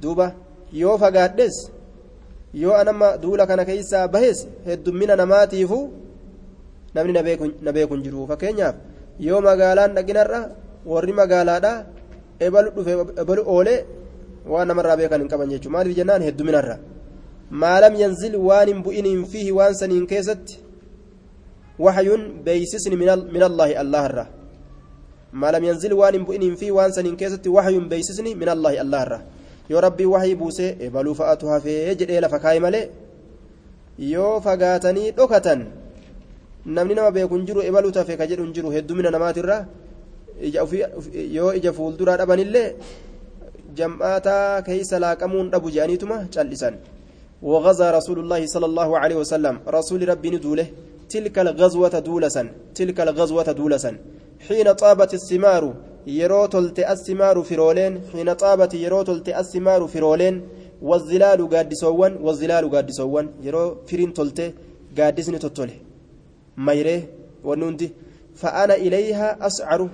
دوبا 0.06 0.26
يو 0.80 0.92
فقادس 1.02 1.56
yoo 2.62 2.74
anama 2.82 3.08
duula 3.22 3.44
kana 3.46 3.64
keessaa 3.68 4.08
bahes 4.08 4.38
heddummina 4.66 5.14
namaatiifu 5.20 5.78
namni 6.94 7.12
na 7.66 7.72
beekun 7.76 8.00
jiru 8.04 8.26
fakkeenyaaf 8.30 8.76
yoo 9.26 9.40
magaalaan 9.46 9.92
dhaqinarra 9.96 10.40
warri 10.92 11.12
magaalaadha 11.20 11.72
ebalu 12.46 12.70
dhufe 12.76 12.92
ebalu 13.22 13.42
oolee 13.54 13.80
waan 14.52 14.68
namarraa 14.68 14.96
beekan 15.00 15.20
hin 15.22 15.30
qaban 15.32 15.50
jechuudha 15.52 15.74
maaliif 15.76 15.96
jennaan 15.98 16.22
hedduminarra 16.28 16.76
maalam 17.62 17.94
yanzil 18.02 18.34
waan 18.48 18.68
hin 18.72 18.80
bu'iniin 18.86 19.20
fiihi 19.32 19.52
waan 19.58 19.74
saniin 19.80 20.06
keessatti 20.12 20.58
waxyuun 21.84 22.22
beeysisni 22.46 22.96
min 23.34 23.42
allaahi 23.50 23.74
allaharra 23.82 24.26
maalam 25.32 25.64
yanzil 25.70 25.94
waan 26.00 26.14
hin 26.16 26.24
bu'iniin 26.28 26.56
fiihi 26.60 26.74
waan 26.78 26.92
saniin 26.96 27.16
keessatti 27.20 27.48
waxyuun 27.56 27.88
beeysisni 27.92 28.34
min 28.34 28.48
allaahi 28.48 28.78
allaharra 28.84 29.18
yoo 29.70 29.80
rabbii 29.86 30.08
waxii 30.14 30.36
buusee 30.40 30.70
ebaluu 30.86 31.14
fa'atu 31.20 31.46
hafee 31.52 31.94
jedhee 32.00 32.20
lafa 32.24 32.38
kaa'e 32.44 32.60
malee 32.66 32.84
yoo 34.12 34.34
fagaatanii 34.46 35.08
dhokatan 35.18 35.60
namni 36.76 36.94
nama 36.98 37.10
beekun 37.16 37.46
jiru 37.48 37.60
ebaluu 37.70 37.92
tafe 37.98 38.16
ka 38.20 38.26
jedhu 38.30 38.42
hin 38.46 38.52
jiru 38.56 38.70
heddumina 38.76 39.10
namaatirra 39.16 39.56
yoo 41.38 41.50
ija 41.58 41.72
fuulduraa 41.78 42.16
dhabanillee 42.20 42.68
jam'aataa 43.78 44.62
keeysa 44.68 44.96
laaqamuun 45.04 45.50
dhabu 45.54 45.68
je'aniituma 45.76 46.18
cal'isan 46.36 46.76
وغزا 47.42 47.90
رسول 47.98 48.18
الله 48.18 48.42
صلى 48.54 48.66
الله 48.70 48.98
عليه 48.98 49.16
وسلم 49.22 49.54
رسول 49.78 50.00
ربي 50.08 50.30
ندوله 50.34 50.66
تلك 51.12 51.36
الغزوة 51.44 51.94
دولسا 52.08 52.42
تلك 52.78 52.98
الغزوة 53.06 53.48
دولسا 53.60 53.90
حين 54.48 54.68
طابت 54.82 55.12
الثمار 55.20 55.62
yeroo 56.06 56.48
tolte 56.48 56.82
assimaaru 56.94 57.42
firooleen 57.44 57.94
xiina 58.10 58.34
xaabati 58.42 58.82
yeroo 58.84 59.04
tolte 59.04 59.30
assimaaru 59.42 59.88
firooleen 59.94 60.36
wazilaalu 60.90 61.48
gaaddisoowwan 61.54 62.12
wazilaalu 62.26 62.68
gaaddisoowwan 62.74 63.28
yeroo 63.46 63.68
firiin 63.86 64.12
tolte 64.18 64.44
gaaddisni 64.98 65.38
tottole 65.44 65.74
mayree 66.66 67.00
wanni 67.48 67.64
hundi 67.68 67.88
fa'ana 68.42 68.76
ilayhaa 68.86 69.32
ascaru 69.48 69.88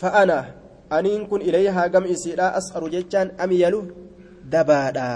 fa'ana 0.00 0.36
aniin 0.90 1.26
kun 1.30 1.42
ilayhaa 1.48 1.88
gam 1.88 2.04
isiidha 2.14 2.54
ascaru 2.60 2.88
jechaan 2.94 3.30
amyalu 3.44 3.80
dabaadha 4.54 5.08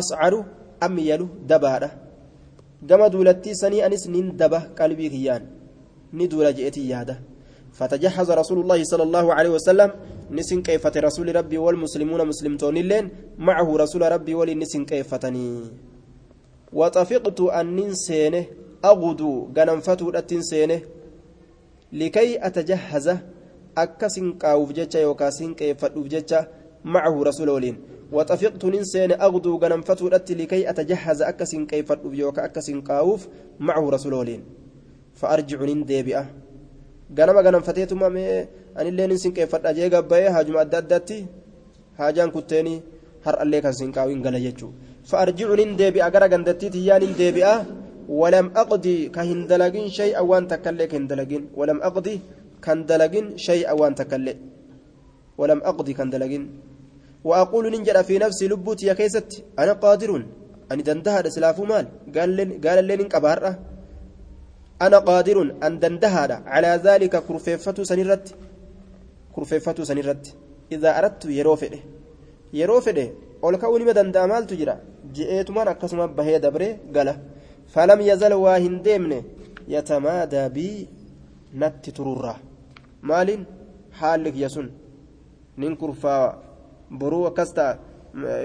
ascaru 0.00 0.40
amyalu 0.80 1.28
dabaadha 1.50 1.90
gama 2.88 3.08
duulattii 3.14 3.54
sanii 3.62 3.82
anis 3.86 4.06
nin 4.14 4.36
daba 4.36 4.60
qalbii 4.78 5.10
kiyyaan 5.14 5.42
ni 6.12 6.28
duula 6.28 6.52
je'etii 6.58 6.90
yaada 6.90 7.16
فتجهز 7.76 8.30
رسول 8.30 8.58
الله 8.60 8.84
صلى 8.84 9.02
الله 9.02 9.34
عليه 9.34 9.50
وسلم 9.50 9.90
نسن 10.30 10.62
كيفة 10.62 10.92
رسول 10.96 11.36
ربي 11.36 11.58
والمسلمون 11.58 12.20
مسلمتون 12.26 12.76
اللين 12.76 13.04
معه 13.38 13.68
رسول 13.76 14.02
ربي 14.12 14.34
ولنسن 14.34 14.84
كيفتني. 14.84 15.60
وطفقت 16.72 17.40
أن 17.40 17.66
ننسينه 17.76 18.44
أغدو 18.84 19.52
غنمفتو 19.56 20.08
التنسينه 20.10 20.80
لكي 21.92 22.46
أتجهز 22.46 23.06
أكسن 23.78 24.32
كاوف 24.32 24.72
جتشا 24.72 24.98
يوكاسن 24.98 25.54
كيفتوف 25.54 26.06
جتشا 26.06 26.46
معه 26.84 27.22
رسول 27.22 27.48
ولين. 27.48 27.76
وطفقت 28.12 28.64
ننسين 28.64 29.12
أغدو 29.12 29.58
غنمفتو 29.58 30.08
التي 30.08 30.34
لكي 30.34 30.70
أتجهز 30.70 31.22
أكسن 31.22 31.66
كيفتوف 31.66 32.14
يوكا 32.14 32.44
أكسن 32.44 32.80
كاوف 32.80 33.28
معه 33.60 33.90
رسول 33.90 34.14
ولين. 34.14 34.42
فأرجع 35.14 35.60
نندبئة. 35.64 36.45
Ganama 37.10 37.42
ganamfateetuma 37.46 38.10
mee 38.10 38.48
anillee 38.74 39.06
nin 39.10 39.18
sinqeeffadha 39.24 39.74
jee 39.78 39.88
gabbayee 39.94 40.30
haajuma 40.36 40.60
adda 40.64 40.78
addaatti 40.82 41.18
haajaan 41.98 42.30
kutteeni 42.36 42.74
har'allee 43.26 43.60
kan 43.64 43.74
sinqaawin 43.80 44.22
gala 44.26 44.38
jechuu 44.46 44.72
fa'arjicu 45.10 45.54
nin 45.60 45.76
deebi'a 45.80 46.10
gara 46.14 46.28
gandattiiti 46.32 46.86
yaa 46.88 46.98
nin 47.04 47.12
deebi'a 47.20 47.54
walam 48.20 48.50
aqdi 48.62 49.10
ka 49.14 49.22
hin 49.30 49.40
dalagin 49.50 49.86
shay'a 49.98 50.22
waan 50.30 50.46
takkallee 50.52 50.88
ka 50.90 50.96
hin 50.98 51.06
dalagin 51.10 51.42
walam 51.58 51.78
aqdi 51.88 52.14
kan 52.64 52.78
dalagin 52.90 53.26
shay'a 53.46 53.72
waan 53.80 53.94
takkallee 54.00 54.36
walam 55.40 55.60
aqdi 55.70 55.92
kan 55.98 56.10
dalagin 56.14 56.46
وأقول 57.26 57.64
ننجل 57.74 57.98
في 58.08 58.14
نفسي 58.22 58.44
لبوتي 58.48 58.86
يا 58.86 58.94
كيست 58.94 59.30
أنا 59.58 59.72
قادر 59.82 60.10
أني 60.72 60.82
دندها 60.88 61.28
سلافو 61.36 61.64
مال 61.70 61.86
قال 62.14 62.30
لي 62.36 62.44
قال 62.64 62.78
لي 62.88 62.94
ننقبها 63.00 63.50
أنا 64.82 64.98
قادر 64.98 65.54
أن 65.66 65.78
دندهاد 65.78 66.30
على 66.30 66.80
ذلك 66.84 67.14
كرفيفة 67.28 67.82
سنرت 67.90 68.34
كرفيفة 69.34 69.84
سنرت 69.84 70.34
إذا 70.72 70.98
أردت 70.98 71.24
يروفده 71.24 71.78
يروفده 72.52 73.08
ol 73.42 73.58
ka'uu 73.58 73.78
nima 73.78 73.92
danda'a 73.92 74.26
maaltu 74.32 74.56
jira 74.60 74.74
je'eetumaan 75.16 75.68
akkasuma 75.68 76.08
bahee 76.08 76.38
dabre 76.44 76.68
gala 76.94 77.14
falam 77.74 78.00
yazal 78.00 78.32
waa 78.44 78.58
hin 78.64 78.76
deemne 78.86 79.18
yatamaadaa 79.74 80.48
bii 80.56 80.88
natti 81.60 81.92
tururraa 81.96 82.38
maaliin 83.08 83.42
haalli 84.00 84.32
kiyya 84.34 84.48
sun 84.54 84.68
nin 85.60 85.76
kurfaawa 85.80 86.30
boruu 87.00 87.24
akkas 87.30 87.50
ta'a 87.58 87.72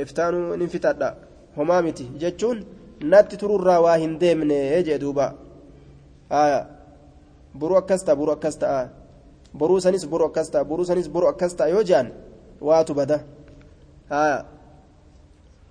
iftaanuu 0.04 0.56
nin 0.62 0.70
fitadha 0.76 1.10
homaa 1.58 1.82
miti 1.88 2.06
jechuun 2.24 2.60
natti 3.14 3.38
tururraa 3.42 3.80
waa 3.86 3.98
hin 4.04 4.14
deemne 4.24 4.58
jee 4.88 5.00
duuba 5.04 5.26
boruu 7.54 7.78
akkas 7.78 8.04
ta'a 8.06 8.16
boruu 8.16 8.34
akkas 8.34 8.58
ta'a 8.58 8.90
boruu 9.54 9.80
sanis 9.80 10.06
boruu 10.08 10.28
akkas 10.28 10.50
ta'a 10.52 10.86
sanis 10.86 11.08
boruu 11.10 11.30
akkas 11.30 11.56
yoo 11.70 11.84
jean 11.84 12.08
waatu 12.62 12.94
bada. 12.94 13.18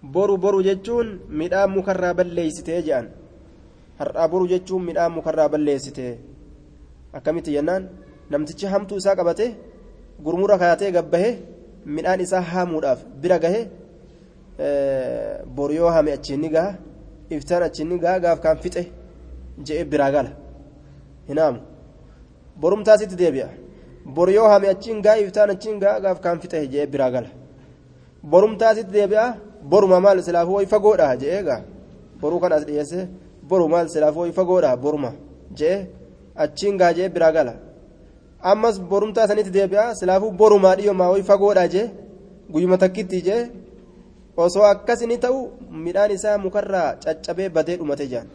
Boru 0.03 0.37
boru 0.39 0.63
jechuun 0.63 1.21
midhaan 1.29 1.71
mukarraa 1.71 2.15
balleeysitee 2.15 2.83
je'an. 2.83 3.07
Har'aa 3.99 4.29
boru 4.29 4.47
jechuun 4.49 4.83
midhaan 4.89 5.13
mukarraa 5.13 5.49
balleessitee. 5.49 6.19
Akkamitti 7.13 7.53
jennaan? 7.53 7.89
Namtichi 8.31 8.67
hamtuu 8.67 8.97
isaa 8.97 9.17
qabate 9.17 9.47
gurmura 10.25 10.57
kaatee 10.59 10.91
gabbahe 10.93 11.31
midhaan 11.85 12.21
isaa 12.21 12.41
haamuudhaaf 12.41 13.01
bira 13.23 13.39
gahe 13.45 13.61
boru 15.57 15.75
yoo 15.75 15.91
hame 15.97 16.13
achiin 16.13 16.41
ni 16.41 16.49
gaha 16.55 16.77
iftaan 17.31 17.63
achiin 17.69 17.89
ni 17.89 17.99
gaha 17.99 18.21
gaaf 18.25 18.41
kaan 18.45 18.59
fixe 18.63 18.83
je'ee 19.67 19.85
biraa 19.93 20.11
gala 20.17 20.31
hinaamu 21.31 21.61
borumtaasitti 22.63 23.17
deebi'a 23.23 23.49
boru 24.17 24.31
yoo 24.39 24.49
hame 24.53 24.67
achiin 24.75 24.99
gaha 25.05 25.23
iftaan 25.25 25.51
achiin 25.55 25.77
gaha 25.83 26.01
gaaf 26.05 26.19
kaan 26.25 26.41
fixe 26.43 26.67
je'ee 26.73 26.87
biraa 26.93 27.11
gala 27.15 27.31
borumtaasitti 28.33 28.93
deebi'a 28.99 29.27
boruma 29.73 29.99
maal 30.05 30.19
silaafuu 30.27 30.57
wayi 30.59 30.69
fagoodha 30.75 31.17
jee 31.23 31.35
egaa 31.41 31.61
boruu 32.21 32.41
kan 32.43 32.53
as 32.57 32.65
dhiyeesse 32.69 33.01
boru 33.49 33.69
maal 33.73 33.87
silaafuu 33.95 34.23
wayi 34.25 34.35
fagoodha 34.39 34.77
boruma 34.85 35.11
jee 35.59 35.77
achiin 36.45 36.75
gaa 36.81 36.93
jee 36.99 37.09
biraa 37.15 37.33
gala 37.37 37.55
ammas 38.51 38.77
borumtaa 38.91 39.27
sanitti 39.31 39.53
deebi'a 39.57 39.95
silaafuu 40.01 40.33
borumaa 40.41 40.75
dhiyoomaa 40.79 41.11
wayi 41.13 41.25
fagoodha 41.31 41.65
jee 41.75 41.87
guyyuma 42.53 42.77
takkitti 42.83 43.23
jee 43.29 43.43
osoo 44.37 44.65
akkas 44.73 45.01
ta'u 45.25 45.39
midhaan 45.85 46.11
isaa 46.17 46.37
mukarraa 46.45 46.89
caccabee 47.05 47.49
badee 47.57 47.77
dhumate 47.81 48.07
jaan 48.13 48.29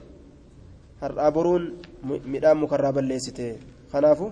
har'aa 1.06 1.32
boruun 1.38 1.64
midhaan 2.34 2.58
mukarraa 2.64 2.96
balleessite 2.98 3.46
kanaafu 3.92 4.32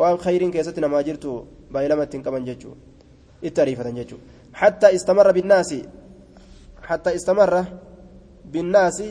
waan 0.00 0.20
khayriin 0.24 0.52
keessatti 0.56 0.84
namaa 0.86 1.06
jirtu 1.08 1.30
baay'ee 1.72 1.92
lama 1.92 2.06
ittiin 2.08 2.26
qaban 2.26 2.44
jechuudha 2.50 2.78
itti 3.48 3.60
ariifatan 3.64 3.98
jechuudha 4.02 4.38
حتى 4.52 4.94
استمر 4.94 5.32
بالناس 5.32 5.74
حتى 6.82 7.14
استمر 7.14 7.64
بالناس 8.52 9.02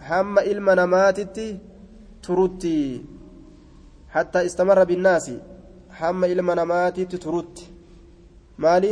هم 0.00 0.38
إلما 0.38 0.74
نماتت 0.74 1.56
ترتي 2.22 3.04
حتى 4.08 4.46
استمر 4.46 4.84
بالناس 4.84 5.30
هم 6.00 6.24
إلما 6.24 6.54
نماتت 6.54 7.16
ترت 7.16 7.56
مال 8.58 8.84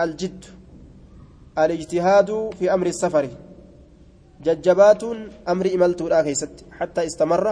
الجد 0.00 0.44
الاجتهاد 1.58 2.50
في 2.58 2.74
أمر 2.74 2.86
السفر 2.86 3.28
ججبات 4.46 5.02
أمر 5.52 5.64
إملت 5.74 6.00
الآخيست 6.08 6.54
حتى 6.78 7.00
استمر 7.08 7.46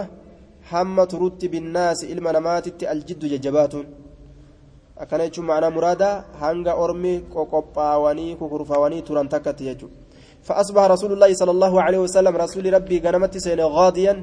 هم 0.71 0.97
ترت 1.11 1.41
بالناس 1.51 1.99
إلما 2.11 2.31
نماتت 2.35 2.83
الجد 2.93 3.23
ججبات 3.33 3.73
akkana 5.03 5.23
jechuun 5.27 5.47
ma'anaa 5.47 5.71
muraada 5.71 6.07
hanga 6.41 6.73
ormi 6.83 7.13
qoqophaawanii 7.33 8.35
kukurfaawanii 8.39 9.01
turan 9.07 9.31
takkatti 9.33 9.67
jechuudha 9.69 10.09
فأصبح 10.47 10.83
رسول 10.95 11.11
الله 11.13 11.33
صلى 11.33 11.51
الله 11.51 11.73
عليه 11.81 11.99
وسلم 12.05 12.33
رسول 12.45 12.73
ربي 12.73 12.97
غنمت 13.05 13.37
سين 13.37 13.59
غاديا 13.59 14.13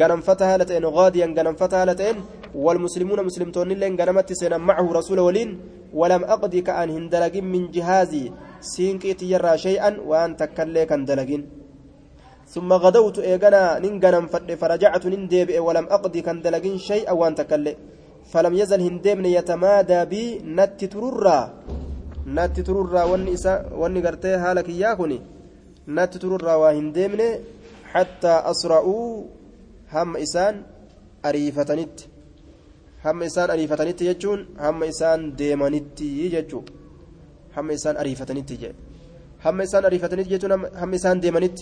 غنم 0.00 0.20
فتح 0.20 0.48
لتين 0.60 0.84
غاديا 0.84 1.26
غنم 1.36 1.54
فتح 1.62 1.80
لتين 1.90 2.16
والمسلمون 2.54 3.20
مسلمتون 3.28 3.68
لين 3.68 3.92
غنمت 4.00 4.32
سين 4.32 4.54
معه 4.68 4.86
رسول 4.98 5.18
ولين 5.26 5.50
ولم 6.00 6.22
أقضي 6.24 6.60
كأن 6.60 6.90
هندلق 6.96 7.34
من 7.42 7.62
جهازي 7.74 8.24
سينكيت 8.60 9.20
يرى 9.22 9.58
شيئا 9.66 9.90
وأن 10.08 10.30
تكلي 10.40 10.86
كان 10.86 11.04
دلقين 11.04 11.42
ثم 12.54 12.70
غدوت 12.84 13.16
إيغانا 13.18 13.62
ننغنم 13.84 14.26
فرجعت 14.60 15.04
نندب 15.12 15.48
ولم 15.66 15.86
أقضي 15.96 16.20
كان 16.26 16.38
دلقين 16.44 16.78
شيئا 16.88 17.12
وأن 17.20 17.34
تكلي. 17.34 17.74
فلم 18.32 18.54
يزل 18.60 18.80
هندمن 18.88 19.26
يتمادى 19.38 20.00
بي 20.10 20.22
نت 20.58 20.80
ترورا. 20.92 21.40
نت 22.36 22.56
ترورا 22.66 23.02
وني 23.10 23.34
إسا 23.36 23.52
قرتي 24.04 24.32
حالك 24.42 24.68
إياكني 24.68 25.18
نت 25.96 26.12
ترورا 26.22 26.54
وهندمن 26.62 27.20
حتى 27.92 28.34
أسرعوا 28.50 29.24
هم 29.94 30.10
إسان 30.24 30.54
أريفتنت 31.28 31.96
هم 33.04 33.18
إسان 33.28 33.48
أريفتنت 33.54 33.98
يجون. 34.08 34.40
هم 34.64 34.80
إسان 34.90 35.20
ديمانت 35.38 36.00
يجو 36.00 36.60
هم 37.56 37.66
إسان 37.76 37.94
أريفتنت 38.02 38.50
يجو 38.50 38.72
هم 39.44 39.60
إسان 39.60 39.82
أريفتنت 39.88 40.26
يجون. 40.34 40.52
هم 40.80 40.90
إسان 40.96 41.16
ديمانت 41.24 41.58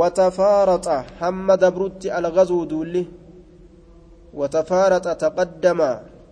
وتفارط 0.00 0.86
هم 1.20 1.48
دبرت 1.62 2.02
الغزو 2.18 2.64
دولي. 2.64 3.04
وتفارط 4.34 5.06
تقدم 5.24 5.80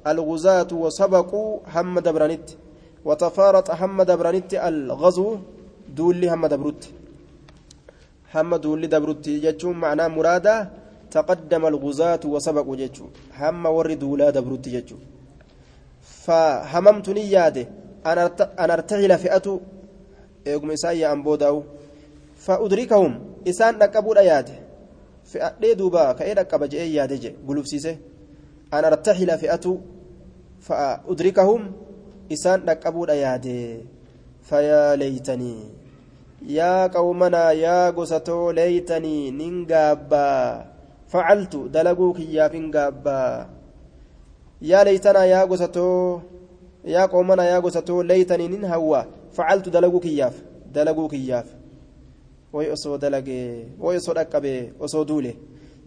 الغزاة 0.06 0.70
وسبقوا 0.72 1.58
هم 1.74 1.94
دبرانت 2.06 2.48
وتفارط 3.04 3.70
هم 3.80 4.02
دبرانت 4.02 4.54
الغزو 4.54 5.38
دولي 5.96 6.28
هم 6.34 6.46
دبرت 6.46 6.82
هم 8.34 8.50
دولي 8.56 8.86
دبرت 8.86 9.28
جتشون 9.44 9.76
معناه 9.84 10.08
مرادة 10.08 10.70
تقدم 11.10 11.66
الغزاة 11.66 12.20
وسبقوا 12.24 12.76
جتشو 12.76 13.06
هم 13.40 13.66
ور 13.66 13.94
دولا 14.02 14.30
دبرت 14.36 14.68
جتشو 14.74 14.96
فهممت 16.24 17.08
نياده 17.08 17.66
أن 18.06 18.70
أرتحل 18.70 19.18
فئة 19.18 19.46
إيقم 20.46 20.70
إسايا 20.70 21.12
أنبوداو 21.12 21.62
فأدركهم. 22.40 23.12
إسان 23.48 23.78
نكبوا 23.78 24.20
ياده 24.20 24.56
fe'adhee 25.30 25.76
duuba 25.78 26.14
ka'ee 26.18 26.34
dhaqqaba 26.34 26.66
je'ee 26.66 26.90
yaade 26.96 27.16
je 27.22 27.30
gulufsiise 27.46 27.92
an 28.72 28.84
artaxila 28.84 29.38
fe'atu 29.38 29.78
فأدركهم. 30.60 31.72
إسان 32.32 32.68
ركبوا 32.68 33.12
يادي 33.12 33.80
فيا 34.42 34.96
ليتني. 34.96 35.56
يا 36.46 36.86
قومنا 36.86 37.50
يا 37.50 37.90
قسطو 37.90 38.50
ليتني. 38.50 39.30
ننقابا. 39.30 40.64
فعلت. 41.08 41.56
دلقوك 41.56 42.20
يا 42.20 42.48
فنقابا. 42.48 43.48
يا 44.62 44.84
ليتنا 44.84 45.24
يا 45.24 45.44
قسطو 45.44 46.20
يا 46.84 47.06
قومنا 47.06 47.44
يا 47.44 47.58
قسطو 47.58 48.02
ليتني 48.02 48.48
ننهوى 48.48 49.04
فعلت. 49.32 49.68
دلقوك 49.68 50.06
ياف. 50.06 50.42
دلقوك 50.74 51.12
ياف. 51.12 51.59
Way 52.54 52.66
osoo 52.74 52.96
dalagee 53.02 53.46
way 53.84 53.96
osoo 54.00 54.14
dhaqqabee 54.18 54.60
osoo 54.84 55.04
duule 55.10 55.32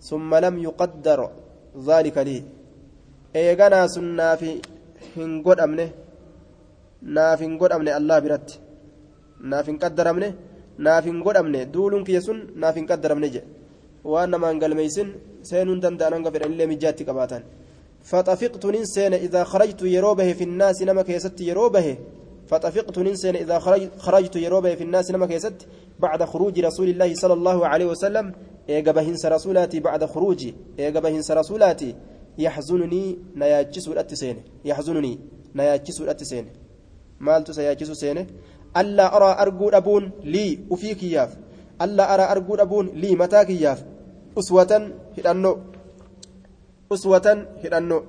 summa 0.09 0.37
lam 0.45 0.55
yuqaddar 0.65 1.19
dhaalika 1.87 2.21
lii 2.27 2.41
eeganaa 3.41 3.87
sun 3.95 4.07
naafi 4.19 4.51
hin 5.15 5.31
godhamne 5.45 5.85
naaf 7.15 7.39
hin 7.45 7.57
godhamne 7.61 7.91
allah 7.99 8.17
biratti 8.23 8.61
naaf 9.51 9.65
hin 9.69 9.81
qaddaramne 9.83 10.27
naaf 10.85 11.03
hin 11.09 11.19
godhamne 11.25 11.59
duuluun 11.73 12.03
kiyya 12.07 12.21
sun 12.27 12.39
naaf 12.61 12.75
hin 12.79 12.87
qaddaramne 12.91 13.27
jedhe 13.35 13.49
waan 14.11 14.29
namaan 14.33 14.61
galmeeysin 14.63 15.09
seenuun 15.49 15.83
danda'an 15.83 16.13
hanga 16.15 16.33
fedhanillee 16.35 16.71
mijaatti 16.73 17.09
qabaatan 17.09 17.43
فطفقت 18.09 18.65
ننسين 18.65 19.13
إذا 19.13 19.41
خرجت 19.51 19.81
يروبه 19.97 20.33
في 20.33 20.43
الناس 20.43 20.77
نما 20.81 21.01
كيست 21.07 21.41
يروبه 21.41 21.87
فطفقت 22.47 22.99
ننسين 22.99 23.35
إذا 23.35 23.59
خرجت 23.97 24.35
يروبه 24.35 24.75
في 24.75 24.83
الناس 24.83 25.11
نما 25.11 25.25
كيست 25.25 25.67
بعد 25.99 26.23
خروج 26.23 26.59
رسول 26.59 26.89
الله 26.89 27.13
صلى 27.15 27.33
الله 27.33 27.67
عليه 27.67 27.85
وسلم. 27.85 28.33
إيجابهن 28.69 29.15
رسولاتي 29.25 29.79
بعد 29.79 30.05
خروجي 30.05 30.55
إيجابهن 30.79 31.21
رسولاتي. 31.29 31.95
يحزنني 32.37 33.17
نياجس 33.35 33.87
الأتسين 33.87 34.37
يحزنني 34.65 35.19
نياجس 35.55 36.01
الأتسين 36.01 36.45
مالت 37.19 37.51
سياجس 37.51 37.91
سينه 37.91 38.27
ألا 38.77 39.15
أرى 39.15 39.41
أرجو 39.41 39.69
أبون 39.69 40.11
لي 40.23 40.59
وفي 40.69 40.95
كياف 40.95 41.37
ألا 41.81 42.13
أرى 42.13 42.23
أرجو 42.31 42.55
أبون 42.55 42.87
لي 42.87 43.15
متى 43.15 43.45
كياف 43.45 43.85
أسوة 44.39 44.91
هدأنو. 45.17 45.57
أسوة 46.91 47.45
هدأنو. 47.63 48.03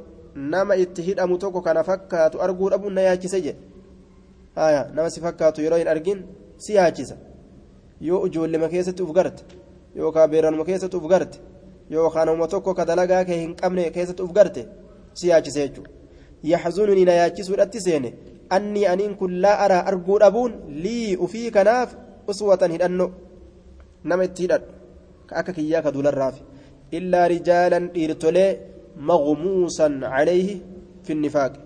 tokko 1.38 1.60
kana 1.62 1.84
fakkaatu 1.84 2.42
arguu 2.42 2.70
dhabuun 2.70 2.94
na 2.94 3.00
yaachise 3.00 3.40
jedhe 3.40 3.58
haya 4.56 4.90
nama 4.94 5.10
si 5.10 5.20
fakkaatu 5.20 5.62
yeroo 5.64 5.78
hin 5.82 5.88
argin 5.88 6.18
si 6.56 6.74
yaachisa. 6.74 7.16
Yoo 8.00 8.26
ijoollema 8.26 8.68
keessatti 8.68 9.02
uf 9.02 9.12
garte 9.18 9.42
yookaan 9.96 10.30
beeranuma 10.30 10.64
keessatti 10.68 10.96
uf 10.96 11.06
garte 11.12 11.38
yookaan 11.90 12.26
nama 12.28 12.46
tokko 12.48 12.74
ka 12.74 12.84
dalagaa 12.90 13.24
kee 13.24 13.38
hin 13.40 13.54
qabne 13.60 13.90
keessatti 13.96 14.22
uf 14.22 14.32
garte 14.38 14.62
si 15.18 15.28
yaachisa 15.28 15.60
jechuudha. 15.60 15.90
Yaxzununi 16.52 17.04
na 17.04 17.12
yaachisuudhatti 17.20 17.80
seene 17.86 18.10
anni 18.56 18.86
aniin 18.92 19.14
kun 19.20 19.40
laa 19.42 19.56
araa 19.64 19.82
arguu 19.92 20.18
dhabuun 20.22 20.52
lii 20.84 21.16
ufii 21.26 21.50
kanaaf 21.56 21.96
uswatan 22.28 22.72
hidhanno 22.76 23.06
nama 24.04 24.24
itti 24.24 24.42
hidhadhu. 24.42 24.68
Akka 25.40 25.52
kiyyaa 25.52 25.82
ka 25.82 25.90
duularraafi 25.94 26.42
illaa 26.98 27.28
rijaalan 27.34 27.86
dhiirtolee 27.94 28.50
maqmuusan 29.10 29.94
caleeyhi 30.14 30.62
finnifaaqe 31.06 31.58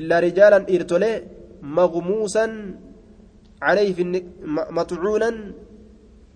illaa 0.00 0.20
rijaalan 0.28 0.66
dhiirtolee. 0.68 1.14
مغموسا 1.62 2.46
عليه 3.62 3.90
في. 3.96 4.02
مطعونا 4.76 5.30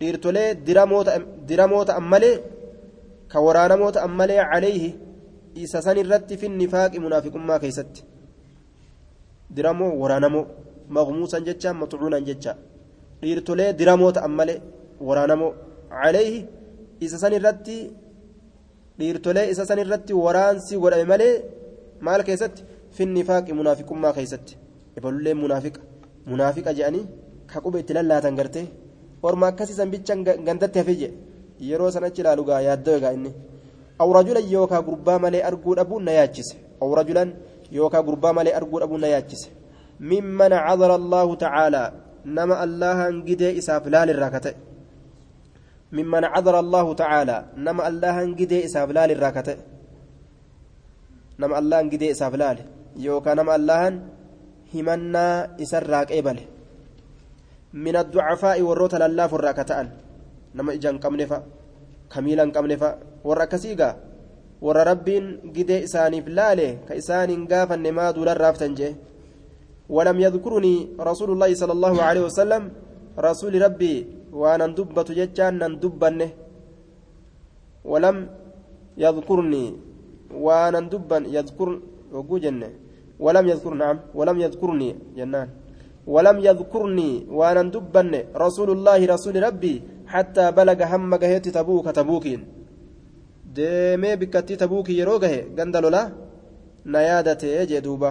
إرتولي 0.03 0.55
دراموت 0.66 1.09
دراموت 1.48 1.90
أمالي 1.90 2.32
كورانموت 3.32 3.97
أمالي 3.97 4.39
عليه 4.39 4.85
إساسان 5.65 5.98
الرت 6.05 6.32
في 6.40 6.47
النفاق 6.47 6.93
منافق 7.05 7.35
ما 7.36 7.57
كيست. 7.62 7.94
درامو 9.57 9.89
ورانمو 10.03 10.43
مغموسا 10.97 11.39
جتشا 11.47 11.70
مطعونا 11.81 12.19
جتشا. 12.28 12.53
إرتولي 13.24 13.73
دراموت 13.81 14.16
أمالي 14.19 14.55
ورانمو 15.07 15.48
عليه 15.90 16.35
إساسان 17.05 17.35
الرت 17.40 17.69
dhiirtolee 18.98 19.51
isa 19.53 19.66
san 19.69 19.78
irratti 19.78 20.12
waraansi 20.24 20.74
godhame 20.82 21.05
malee 21.12 21.35
maal 22.07 22.23
keessatti 22.28 22.65
finnifaaqi 22.97 23.53
munaafiqummaa 23.59 24.12
keessatti 24.19 24.53
ebalullee 24.98 25.35
munaafiqa 25.43 25.81
munaafiqa 26.31 26.70
jedhanii 26.78 27.05
ka 27.51 27.60
quba 27.64 27.81
itti 27.82 27.93
lallaatan 27.97 28.35
gartee 28.39 28.66
orma 29.23 29.47
akkasiisan 29.51 29.90
bichaan 29.94 30.20
gandatti 30.47 30.78
hafe 30.81 30.94
jedhe 31.01 31.16
yeroo 31.68 31.90
sanachi 31.94 32.20
ilaalu 32.23 32.44
gaa 32.48 32.60
yaaddoo 32.68 32.97
egaa 32.98 33.12
inni 33.16 33.32
aw 34.02 34.09
rajulan 34.18 34.47
yookaa 34.55 34.82
gurbaa 34.89 35.18
malee 35.24 35.43
arguu 35.48 35.74
dhabuun 35.78 36.05
na 36.06 36.12
yaachise 36.18 36.55
aw 36.82 36.89
rajulan 36.98 37.31
yookaa 37.78 38.02
gurbaa 38.09 38.32
malee 38.39 38.55
arguu 38.60 38.81
dhabuun 38.82 39.01
na 39.05 39.09
yaachise 39.14 39.48
mimman 40.10 40.52
cadara 40.66 40.94
allaahu 41.01 41.36
tacaalaa 41.43 41.89
nama 42.39 42.55
allahan 42.66 43.23
gidee 43.28 43.52
isaaf 43.60 43.85
laalirraa 43.94 44.31
ka 44.36 44.40
ta'e 44.47 44.56
ممن 45.93 46.24
عذر 46.24 46.60
الله 46.60 46.94
تعالى 46.94 47.44
نما 47.56 47.89
الله 47.89 48.23
انجدي 48.23 48.64
اسافلال 48.64 49.10
الراكته 54.81 54.93
نما 54.93 54.94
الله 54.94 55.28
انجدي 55.35 55.62
اسافلال 55.62 56.07
يوكا 56.12 56.12
نما 56.12 56.12
الله 56.12 56.12
همنا 56.12 56.12
اسراك 56.12 56.12
ايبل 56.12 56.39
من 57.74 57.97
الضعفاء 57.97 58.62
والروت 58.62 58.94
لله 58.94 59.31
الراكتان 59.36 59.86
نما 60.55 60.73
اجان 60.73 60.98
قمنفا 60.98 61.39
كميلا 62.12 62.44
قمنفا 62.55 62.90
وركسيغا 63.24 63.90
ور 64.62 64.77
ربين 64.90 65.24
جدي 65.57 65.85
اساني 65.85 66.23
فلاله 66.23 66.70
كاسان 66.89 67.31
غافن 67.53 67.85
ما 67.93 68.11
دول 68.11 68.28
الرافتنجه 68.28 68.94
ولم 69.89 70.16
يذكرني 70.20 70.74
رسول 71.01 71.31
الله 71.31 71.51
صلى 71.55 71.73
الله 71.73 72.03
عليه 72.03 72.23
وسلم 72.28 72.62
رسول 73.19 73.62
ربي 73.62 73.94
dubbatu 74.77 75.15
jechaan 75.16 75.57
nan 75.59 75.81
dubbanne. 75.81 76.28
Walam 77.85 78.28
yadkurnii 78.97 79.78
waanan 80.35 80.90
dubban 80.90 81.24
yadkur 81.24 81.81
hogguu 82.12 82.39
walam 83.18 83.47
yadkur 83.48 83.74
naam 83.74 83.98
walam 84.14 84.38
yadkurnii 84.40 84.94
jennaan 85.16 85.48
ولم 86.06 86.38
يذكرني 86.38 87.26
وأنا 87.38 87.62
دبن 87.74 88.12
رسول 88.36 88.70
الله 88.70 89.06
رسول 89.14 89.43
ربي 89.43 89.82
حتى 90.06 90.51
بلغ 90.51 90.78
هم 90.84 91.10
جهت 91.16 91.48
تبوك 91.48 91.86
ganda 95.56 95.80
lolaa 95.80 96.10
na 96.84 97.02
yaadatee 97.02 97.66
jee 97.66 97.80
duuba 97.80 98.10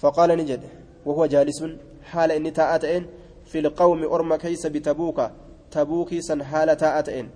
faqaala 0.00 0.36
ni 0.36 0.44
jedhe 0.44 0.68
wahuwa 1.06 1.28
jaalisun 1.28 1.78
haala 2.10 2.34
inni 2.38 2.52
taa'aa 2.52 2.78
ta'een 2.78 3.04
في 3.44 3.58
القوم 3.58 4.02
أرم 4.02 4.34
كيس 4.36 4.66
بتبوك 4.66 5.30
تبوكي 5.70 6.20
سن 6.20 6.42
حالة 6.42 6.98
أتئن 6.98 7.28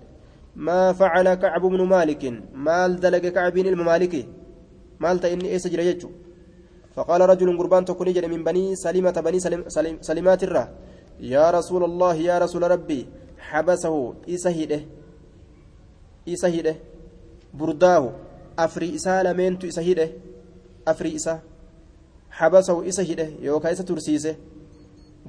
ما 0.55 0.93
فعل 0.93 1.33
كعب 1.33 1.61
بن 1.61 1.81
مالك 1.81 2.33
مال 2.53 2.99
دلق 2.99 3.25
كعب 5.01 5.11
الممالكي 5.11 5.19
مال 5.19 5.19
تإني 5.19 5.51
إيس 5.53 5.67
جريجو 5.67 6.09
فقال 6.95 7.21
رجل 7.21 7.57
قربان 7.57 7.85
تكون 7.85 8.07
من 8.29 8.43
بني 8.43 8.75
سلمة 8.75 9.11
بني 9.11 9.39
سلم 9.39 9.63
سلم 9.67 9.97
سلمات 10.01 10.43
الره 10.43 10.69
يا 11.19 11.51
رسول 11.51 11.83
الله 11.83 12.15
يا 12.15 12.37
رسول 12.37 12.71
ربي 12.71 13.07
حبسه 13.39 14.13
إسهيده 14.29 14.81
إسهيده 16.27 16.75
برداه 17.53 18.11
أفري 18.59 18.95
إسا 18.95 19.23
لمنت 19.23 19.65
إسهيده 19.65 20.09
أفري 20.87 21.15
إسا 21.15 21.39
حبسه 22.29 22.87
إسهيده 22.87 23.29
يوكا 23.41 23.71
إسا 23.71 23.83
ترسيسه 23.83 24.35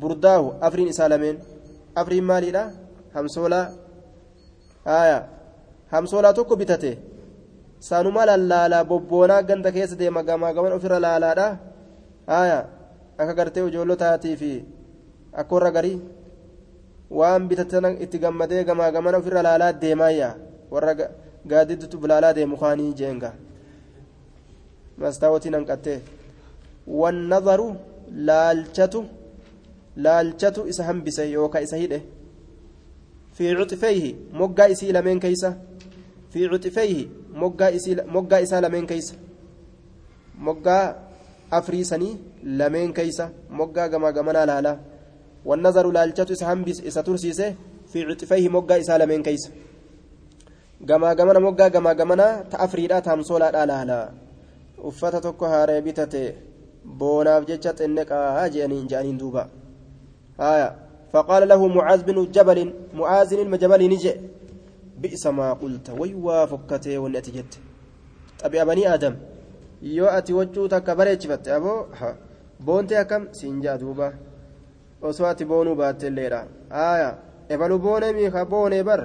burdaahu 0.00 0.54
afriin 0.60 0.88
isaa 0.88 1.08
lameen 1.08 1.40
afriin 1.94 2.24
maaliidha? 2.24 2.70
Hamsoolaa 3.14 3.70
aya 4.84 5.28
hamsoolaa 5.90 6.32
tokko 6.32 6.56
bitate 6.56 6.98
saanuma 7.88 8.22
lallaalaa 8.30 8.84
bobboonaa 8.90 9.42
ganda 9.48 9.70
keessa 9.76 9.96
deema 10.00 10.22
gamaa 10.28 10.52
gaman 10.56 10.72
ofirra 10.78 10.98
laalaadha 11.06 11.46
aya 12.40 12.58
akka 13.20 13.34
gartee 13.38 13.64
ijoollotaatii 13.68 14.36
fi 14.42 14.50
akka 15.40 15.54
warra 15.56 15.70
garii 15.76 15.98
waan 17.18 17.48
bitatana 17.48 17.88
itti 18.04 18.18
gammadee 18.24 18.64
gamaa 18.68 18.90
gamana 18.96 19.18
ofirra 19.22 19.42
laalaa 19.48 19.72
deemaayya 19.82 20.28
warra 20.74 20.92
gaadiddutu 21.50 21.96
bilaalaa 22.02 22.32
deemu 22.38 22.56
kaanii 22.62 22.92
jeenga 23.00 23.30
mastaawotiin 25.02 25.54
hanqattee 25.58 25.98
wannadaru 27.00 27.66
laalchatu 28.28 29.00
laalchatu 30.06 30.60
isa 30.72 30.82
hambise 30.90 31.24
yookaan 31.32 31.64
isa 31.68 31.76
hidhe 31.82 31.98
fi 33.36 33.44
cuxifeeyhi 33.58 34.10
moggaa 34.42 34.68
isii 34.74 34.92
lameen 34.96 35.20
keeysa 35.24 35.50
fi 36.32 36.48
cuxifeeyhi 36.48 37.02
moggaa 38.14 38.40
isaa 38.46 38.60
lameen 38.60 38.86
keeysa 38.86 39.14
moggaa 40.46 40.84
afriisanii 41.58 42.12
lameen 42.60 42.92
keeysa 42.98 43.30
moggaa 43.60 43.88
gamaa 43.88 44.12
gamanaa 44.18 44.46
laalaa 44.50 44.76
wannazaru 45.44 45.92
laalchatu 45.92 46.32
isa 46.32 46.46
hambise 46.46 46.82
isa 46.88 47.02
tursiise 47.02 47.46
fi 47.92 48.04
cuxifeeyhi 48.08 48.48
moggaa 48.56 48.78
isaa 48.84 48.98
lameen 48.98 49.22
keeysa 49.22 49.50
gamaa 50.90 51.14
gamana 51.14 51.40
moggaa 51.46 51.70
gamaa 51.70 51.94
gamana 51.94 52.26
ta 52.50 52.60
afriidhaa 52.66 53.00
taamsoolaadhaa 53.08 53.66
laala 53.72 53.98
uffata 54.90 55.20
tokko 55.20 55.46
haaree 55.54 55.80
bitate 55.88 56.22
boonaaf 57.00 57.48
jecha 57.50 57.72
xinneqaa 57.80 58.48
je'aniin 58.54 58.86
je'aniin 58.92 59.18
duuba 59.24 59.48
haya 60.44 60.70
فقال 61.12 61.42
له 61.48 61.60
معاذ 61.66 62.00
بن 62.08 62.18
جبل 62.36 62.58
معاذ 62.94 63.30
المجبل 63.32 63.80
نجي 63.92 64.12
بئس 65.02 65.24
ما 65.38 65.48
قلت 65.62 65.86
ويوا 66.00 66.46
فكته 66.50 66.98
ونتجت 67.02 67.52
طب 68.40 68.54
يا 68.54 68.64
بني 68.68 68.84
آدم 68.94 69.14
يو 69.96 70.06
اتي 70.06 70.32
وجو 70.38 70.66
تكبرت 70.72 71.22
فت 71.30 71.46
ابو 71.56 71.74
بونتي 72.66 73.04
كم 73.10 73.22
سنجا 73.38 73.76
دوبا 73.82 74.08
osoo 75.02 75.26
ati 75.32 75.44
boonuu 75.50 75.74
baattelleedha 75.80 76.40
aya 76.70 77.08
ebalu 77.52 77.76
boone 77.84 78.08
miika 78.16 78.44
boone 78.44 78.78
bar 78.88 79.00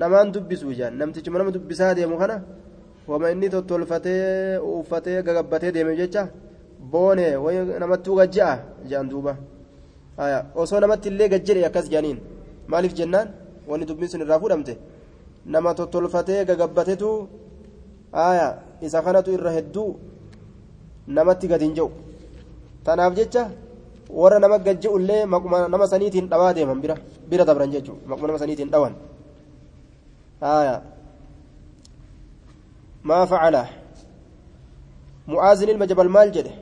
namaan 0.00 0.32
dubbisuu 0.34 0.74
jaan 0.78 0.94
namtichuma 0.98 1.38
nama 1.38 1.50
dubbisaa 1.56 1.94
deemu 1.94 2.16
kana 2.18 2.36
wama 3.10 3.30
inni 3.32 3.48
tottolfatee 3.54 4.58
uffatee 4.58 5.22
gagabbatee 5.26 5.72
deeme 5.76 5.92
jecha 6.00 6.22
boone 6.92 7.26
way 7.44 7.56
namatti 7.82 8.10
ugajja'a 8.14 8.54
jaan 8.90 9.08
duuba 9.10 9.32
aya 10.18 10.38
osoo 10.54 10.80
namatti 10.80 11.08
illee 11.08 11.28
gajjedhe 11.32 11.62
akkas 11.68 11.86
jaaniin 11.92 12.18
maaliif 12.70 12.94
jennaan 12.98 13.28
wanni 13.68 13.84
dubbiin 13.90 14.10
sun 14.10 14.20
irraa 14.24 14.40
fudhamte 14.42 14.74
nama 15.52 15.74
tottolfatee 15.78 16.44
gagabbatetu 16.48 17.10
aya 18.12 18.48
isa 18.86 19.02
kanatu 19.02 19.34
irra 19.36 19.50
hedduu 19.56 19.90
namatti 21.16 21.46
gad 21.50 21.60
hin 21.66 21.74
je'u 21.78 21.90
tanaaf 22.86 23.14
jecha 23.18 23.50
warra 24.20 24.38
nama 24.38 24.58
gajje'ullee 24.58 25.26
maquma 25.26 25.68
nama 25.68 25.86
saniitiin 25.86 26.28
dhawaa 26.30 26.54
deeman 26.54 26.80
bira 26.80 26.96
bira 27.30 27.44
dabran 27.44 27.70
jechuudha 27.74 28.06
maquma 28.10 28.26
nama 28.30 28.38
saniitiin 28.42 28.70
dhawan 28.70 28.94
haya 30.40 30.82
maa 33.02 33.26
facala 33.26 33.62
mu'aazin 35.26 35.78
jabal 35.86 36.08
maal 36.08 36.30
jedhe 36.36 36.52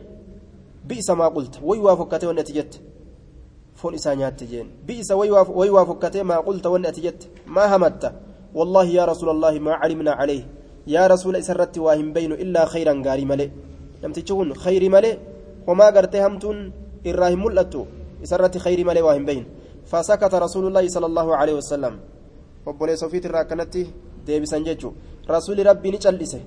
bi'isa 0.88 1.16
maa 1.16 1.30
qulta 1.30 1.58
way 1.62 1.80
waa 1.80 1.96
fokkatee 1.96 2.26
wanni 2.26 2.40
ati 2.40 2.52
jette 2.52 2.78
foon 3.74 3.94
isaa 3.94 4.14
nyaatte 4.14 4.46
jeen 4.46 4.68
bi'isa 4.86 5.16
way 5.16 5.30
waa 5.70 5.84
fokkatee 5.84 6.22
maa 6.22 6.42
qulta 6.42 6.70
wanni 6.70 6.88
ati 6.88 7.00
jette 7.00 7.26
maa 7.46 7.68
hamatta 7.68 8.12
allaahi 8.54 9.60
maa 9.60 9.78
calimnaa 9.82 10.16
calayh 10.16 10.42
yaa 10.86 11.08
rasuula 11.08 11.38
isarratti 11.38 11.80
waa 11.80 11.96
hin 12.00 12.12
beynu 12.12 12.34
illaa 12.44 12.66
khayran 12.66 13.02
gaarii 13.02 13.28
malee 13.32 13.50
namtichi 14.02 14.32
kun 14.32 14.52
khayrii 14.64 14.88
malee 14.88 15.18
homaa 15.66 15.92
gartee 15.92 16.22
hamtuun 16.26 16.58
irraa 17.04 17.30
hin 17.34 17.40
mul'attu 17.44 17.86
isarratti 18.22 18.58
khayrii 18.58 18.84
malee 18.84 19.06
waa 19.08 19.16
hin 19.20 19.26
beyn 19.30 19.46
فسكت 19.88 20.34
رسول 20.34 20.68
الله 20.68 20.84
صلى 20.92 21.06
الله 21.06 21.28
عليه 21.36 21.54
وسلم 21.64 21.94
ofiitirraa 22.68 23.40
akkanatti 23.40 23.88
deebisan 24.26 24.60
jechuu 24.60 24.92
rasuuli 25.24 25.64
rabbii 25.64 25.96
ni 25.96 25.98
callise 25.98 26.44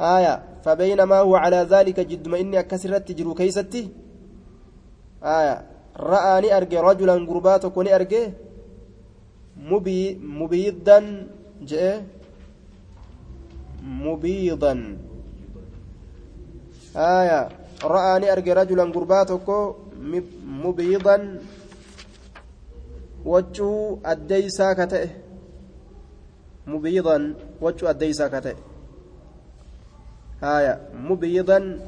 آية 0.00 0.60
فبينما 0.64 1.18
هو 1.18 1.36
على 1.36 1.56
ذلك 1.56 2.00
جد 2.00 2.28
ما 2.28 2.40
إني 2.40 2.60
أكسرت 2.60 3.12
جرو 3.12 3.34
كيستي 3.34 3.88
آية 5.24 5.64
رآني 5.96 6.56
أرجع 6.56 6.80
رجلا 6.80 7.14
قربات 7.28 7.66
كوني 7.66 7.94
أرجع 7.94 8.28
مبي 9.56 10.14
مبيضا 10.14 11.26
جاء 11.62 12.04
مبيضا. 13.82 14.98
آية. 16.96 17.48
رآني 17.84 18.32
أرجع 18.32 18.52
رجلا 18.52 18.84
قربات 18.92 19.30
مبيضا. 20.46 21.38
وجهه 23.24 23.98
أديسا 24.04 24.72
كتئه 24.72 25.08
مبيضا. 26.66 27.34
وجه 27.60 27.90
أديسا 27.90 28.28
كتئ 28.28 28.56
هايا 30.42 30.88
مبيضا. 30.94 31.80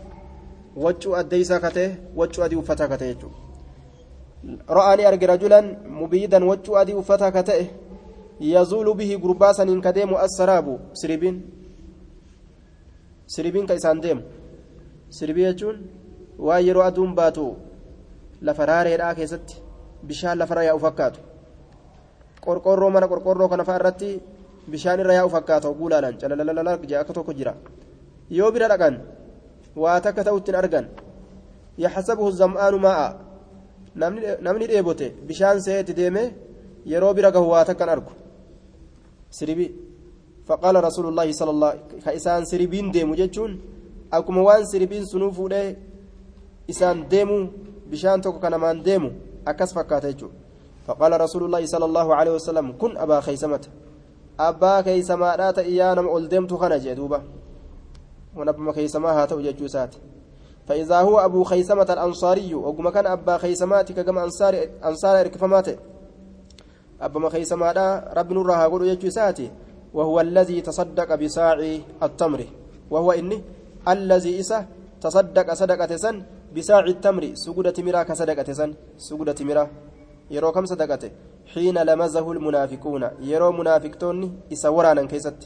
وجه 0.76 1.20
أديسا 1.20 1.58
كتئ 1.58 1.92
وجه 2.16 2.44
أدي 2.44 2.56
وفتا 2.56 2.86
كتئ 4.44 4.70
رآني 4.70 5.08
أرجع 5.08 5.26
رجلا 5.34 5.60
مبيضا 6.00 6.44
وجه 6.44 6.80
أدي 6.80 6.94
وفتا 6.94 7.28
كتئ 7.30 7.60
يزول 8.40 8.88
به 8.94 9.10
قرباسا 9.22 9.62
إن 9.62 9.80
كديم 9.80 10.10
السراب 10.26 10.66
سربين 11.00 11.36
سربين 13.26 13.66
كيسان 13.66 14.00
ديم 14.00 14.18
سربي 15.10 15.42
يجون 15.48 15.76
وايرو 16.38 16.80
أدوم 16.88 17.14
باتو 17.18 17.48
لفراري 18.42 18.96
رأى 18.96 19.14
كيست 19.14 19.48
bishaan 20.02 20.38
lafarra 20.38 20.64
yaa'u 20.64 20.78
fakkaatu 20.78 21.20
qorqorroo 22.44 22.90
mana 22.90 23.08
qorqorroo 23.08 23.48
kana 23.48 23.64
fa'a 23.64 23.78
irratti 23.80 24.10
bishaan 24.70 25.00
irra 25.00 25.14
yaa'u 25.18 25.30
fakkaata 25.30 25.72
guulaalaan 25.78 26.18
calalalala 26.20 26.72
akka 26.74 27.12
tokko 27.12 27.32
jira 27.38 27.54
yoo 28.30 28.50
bira 28.52 28.68
dhaqan 28.68 28.94
waa 29.76 30.00
takka 30.00 30.24
ta'utti 30.24 30.50
hin 30.50 30.58
argan 30.62 30.86
yaxsabuhu 31.84 32.30
zam'aanu 32.30 32.78
maa'a 32.78 33.27
namni 33.94 34.66
dheebote 34.66 35.06
bishaan 35.26 35.60
seetti 35.60 35.94
deeme 35.94 36.22
yeroo 36.86 37.14
bira 37.14 37.30
gahu 37.30 37.50
waa 37.50 37.64
takkan 37.64 37.88
argu 37.88 38.12
siribi 39.30 39.66
faqaala 40.48 40.80
rasuulullaahi 40.80 41.34
sala 41.34 41.52
allah 41.56 41.72
ka 42.04 42.12
isaan 42.12 42.46
siribiin 42.46 42.92
deemu 42.92 43.16
jechuun 43.16 43.60
akkuma 44.10 44.42
waan 44.42 44.66
siribiin 44.66 45.06
sunuu 45.06 45.32
fuudhee 45.32 45.76
isaan 46.68 47.04
deemu 47.10 47.38
bishaan 47.90 48.20
tokko 48.22 48.40
kanamaan 48.40 48.84
deemu 48.84 49.10
akkas 49.44 49.74
fakkaata 49.74 50.12
jechuudha 50.12 50.36
faqaala 50.86 51.18
rasuulullaahi 51.18 51.68
sala 51.68 51.84
allahu 51.84 52.10
alaihi 52.12 52.36
wasalam 52.40 52.72
kun 52.80 52.96
abaa 52.96 53.20
keeysamata 53.22 53.68
abbaa 54.38 54.82
keeysamaadhaa 54.82 55.52
ta'i 55.52 55.76
yaa 55.76 55.94
nama 55.94 56.08
ol 56.08 56.28
deemtu 56.32 56.58
kana 56.58 56.78
jee 56.78 56.94
duuba 56.94 57.22
wan 58.36 58.48
abbama 58.48 58.72
keeysamaa 58.72 59.12
haa 59.12 59.26
ta'u 59.26 59.42
jechuu 59.42 59.66
isaati 59.66 59.98
فإذا 60.68 61.00
هو 61.00 61.18
أبو 61.18 61.44
خيسمة 61.44 61.88
الأنصاري 61.90 62.54
وقم 62.54 62.88
كان 62.88 63.06
أبا 63.06 63.38
خيسمات 63.38 63.92
كما 63.92 64.24
أنصار 64.24 64.54
أنصار 64.84 65.20
إركفماته 65.20 65.76
أبا 67.00 67.28
خيسمة 67.28 67.72
رب 68.16 68.32
نور 68.32 68.52
هاقول 68.52 68.88
يجو 68.88 69.10
ساتي 69.10 69.50
وهو 69.94 70.20
الذي 70.20 70.60
تصدق 70.60 71.14
بساع 71.14 71.52
التمر. 72.02 72.40
وهو 72.90 73.12
إني 73.12 73.42
الذي 73.88 74.40
إسه 74.40 74.66
تصدق 75.00 75.54
صدقة 75.54 75.96
سن 75.96 76.22
بساع 76.56 76.80
التمر. 76.80 77.24
سجودة 77.34 77.82
مرا 77.86 78.02
كصدقة 78.02 78.52
سن 78.52 78.74
سجودة 78.98 79.44
مرا 79.44 79.64
يرو 80.30 80.52
كم 80.52 80.66
صدقة؟ 80.66 81.10
حين 81.54 81.78
لمزه 81.78 82.32
المنافقون. 82.32 83.02
يرو 83.20 83.52
منافقتون 83.52 84.18
إسورانا 84.52 85.06
كيست. 85.06 85.40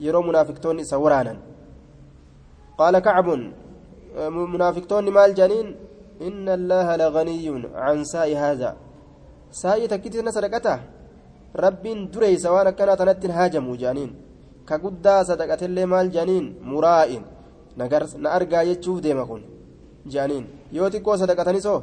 يرو 0.00 0.22
منافقتون 0.22 0.80
إسورانا 0.80 1.36
قال 2.78 2.98
كعب 2.98 3.28
منافقتون 4.54 5.04
مال 5.16 5.30
جنين 5.40 5.66
إن 6.28 6.46
الله 6.58 6.88
لغني 7.02 7.46
عن 7.84 7.98
ساء 8.12 8.28
هذا 8.44 8.70
ساء 9.62 9.80
تكتنا 9.92 10.30
صدقته 10.36 10.76
رب 11.64 11.84
دري 12.12 12.34
سواء 12.44 12.70
كانت 12.78 13.00
نتن 13.08 13.30
هاجم 13.38 13.66
جانين 13.82 14.10
كقدا 14.68 15.14
صدقة 15.30 15.60
اللي 15.68 15.84
مال 15.92 16.06
جنين 16.16 16.44
مرائن 16.72 17.24
na 17.78 18.30
argaa 18.32 18.64
jechuuf 18.64 19.00
deema 19.00 19.24
kun 19.26 19.42
jaaniin 20.12 20.46
yoo 20.72 20.90
xiqqoo 20.90 21.16
sadaqatanii 21.16 21.62
soo 21.66 21.82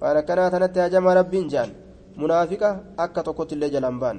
waan 0.00 0.16
akkanaa 0.20 0.50
tanatti 0.50 0.78
hajamaa 0.84 1.14
rabbiin 1.14 1.48
jaan 1.48 1.70
munaafiqa 2.16 2.68
akka 3.04 3.22
tokkotti 3.22 3.54
illee 3.54 3.70
jalaan 3.74 3.98
baan 4.02 4.18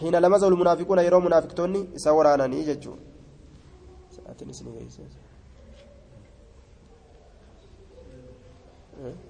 hiina 0.00 0.20
lama 0.20 0.38
za'ul 0.38 0.56
munaafiquuna 0.62 1.06
yeroo 1.06 1.20
munaafiqtoonni 1.26 1.80
isa 1.94 2.16
waraananii 2.18 2.64
jechuudha. 8.96 9.25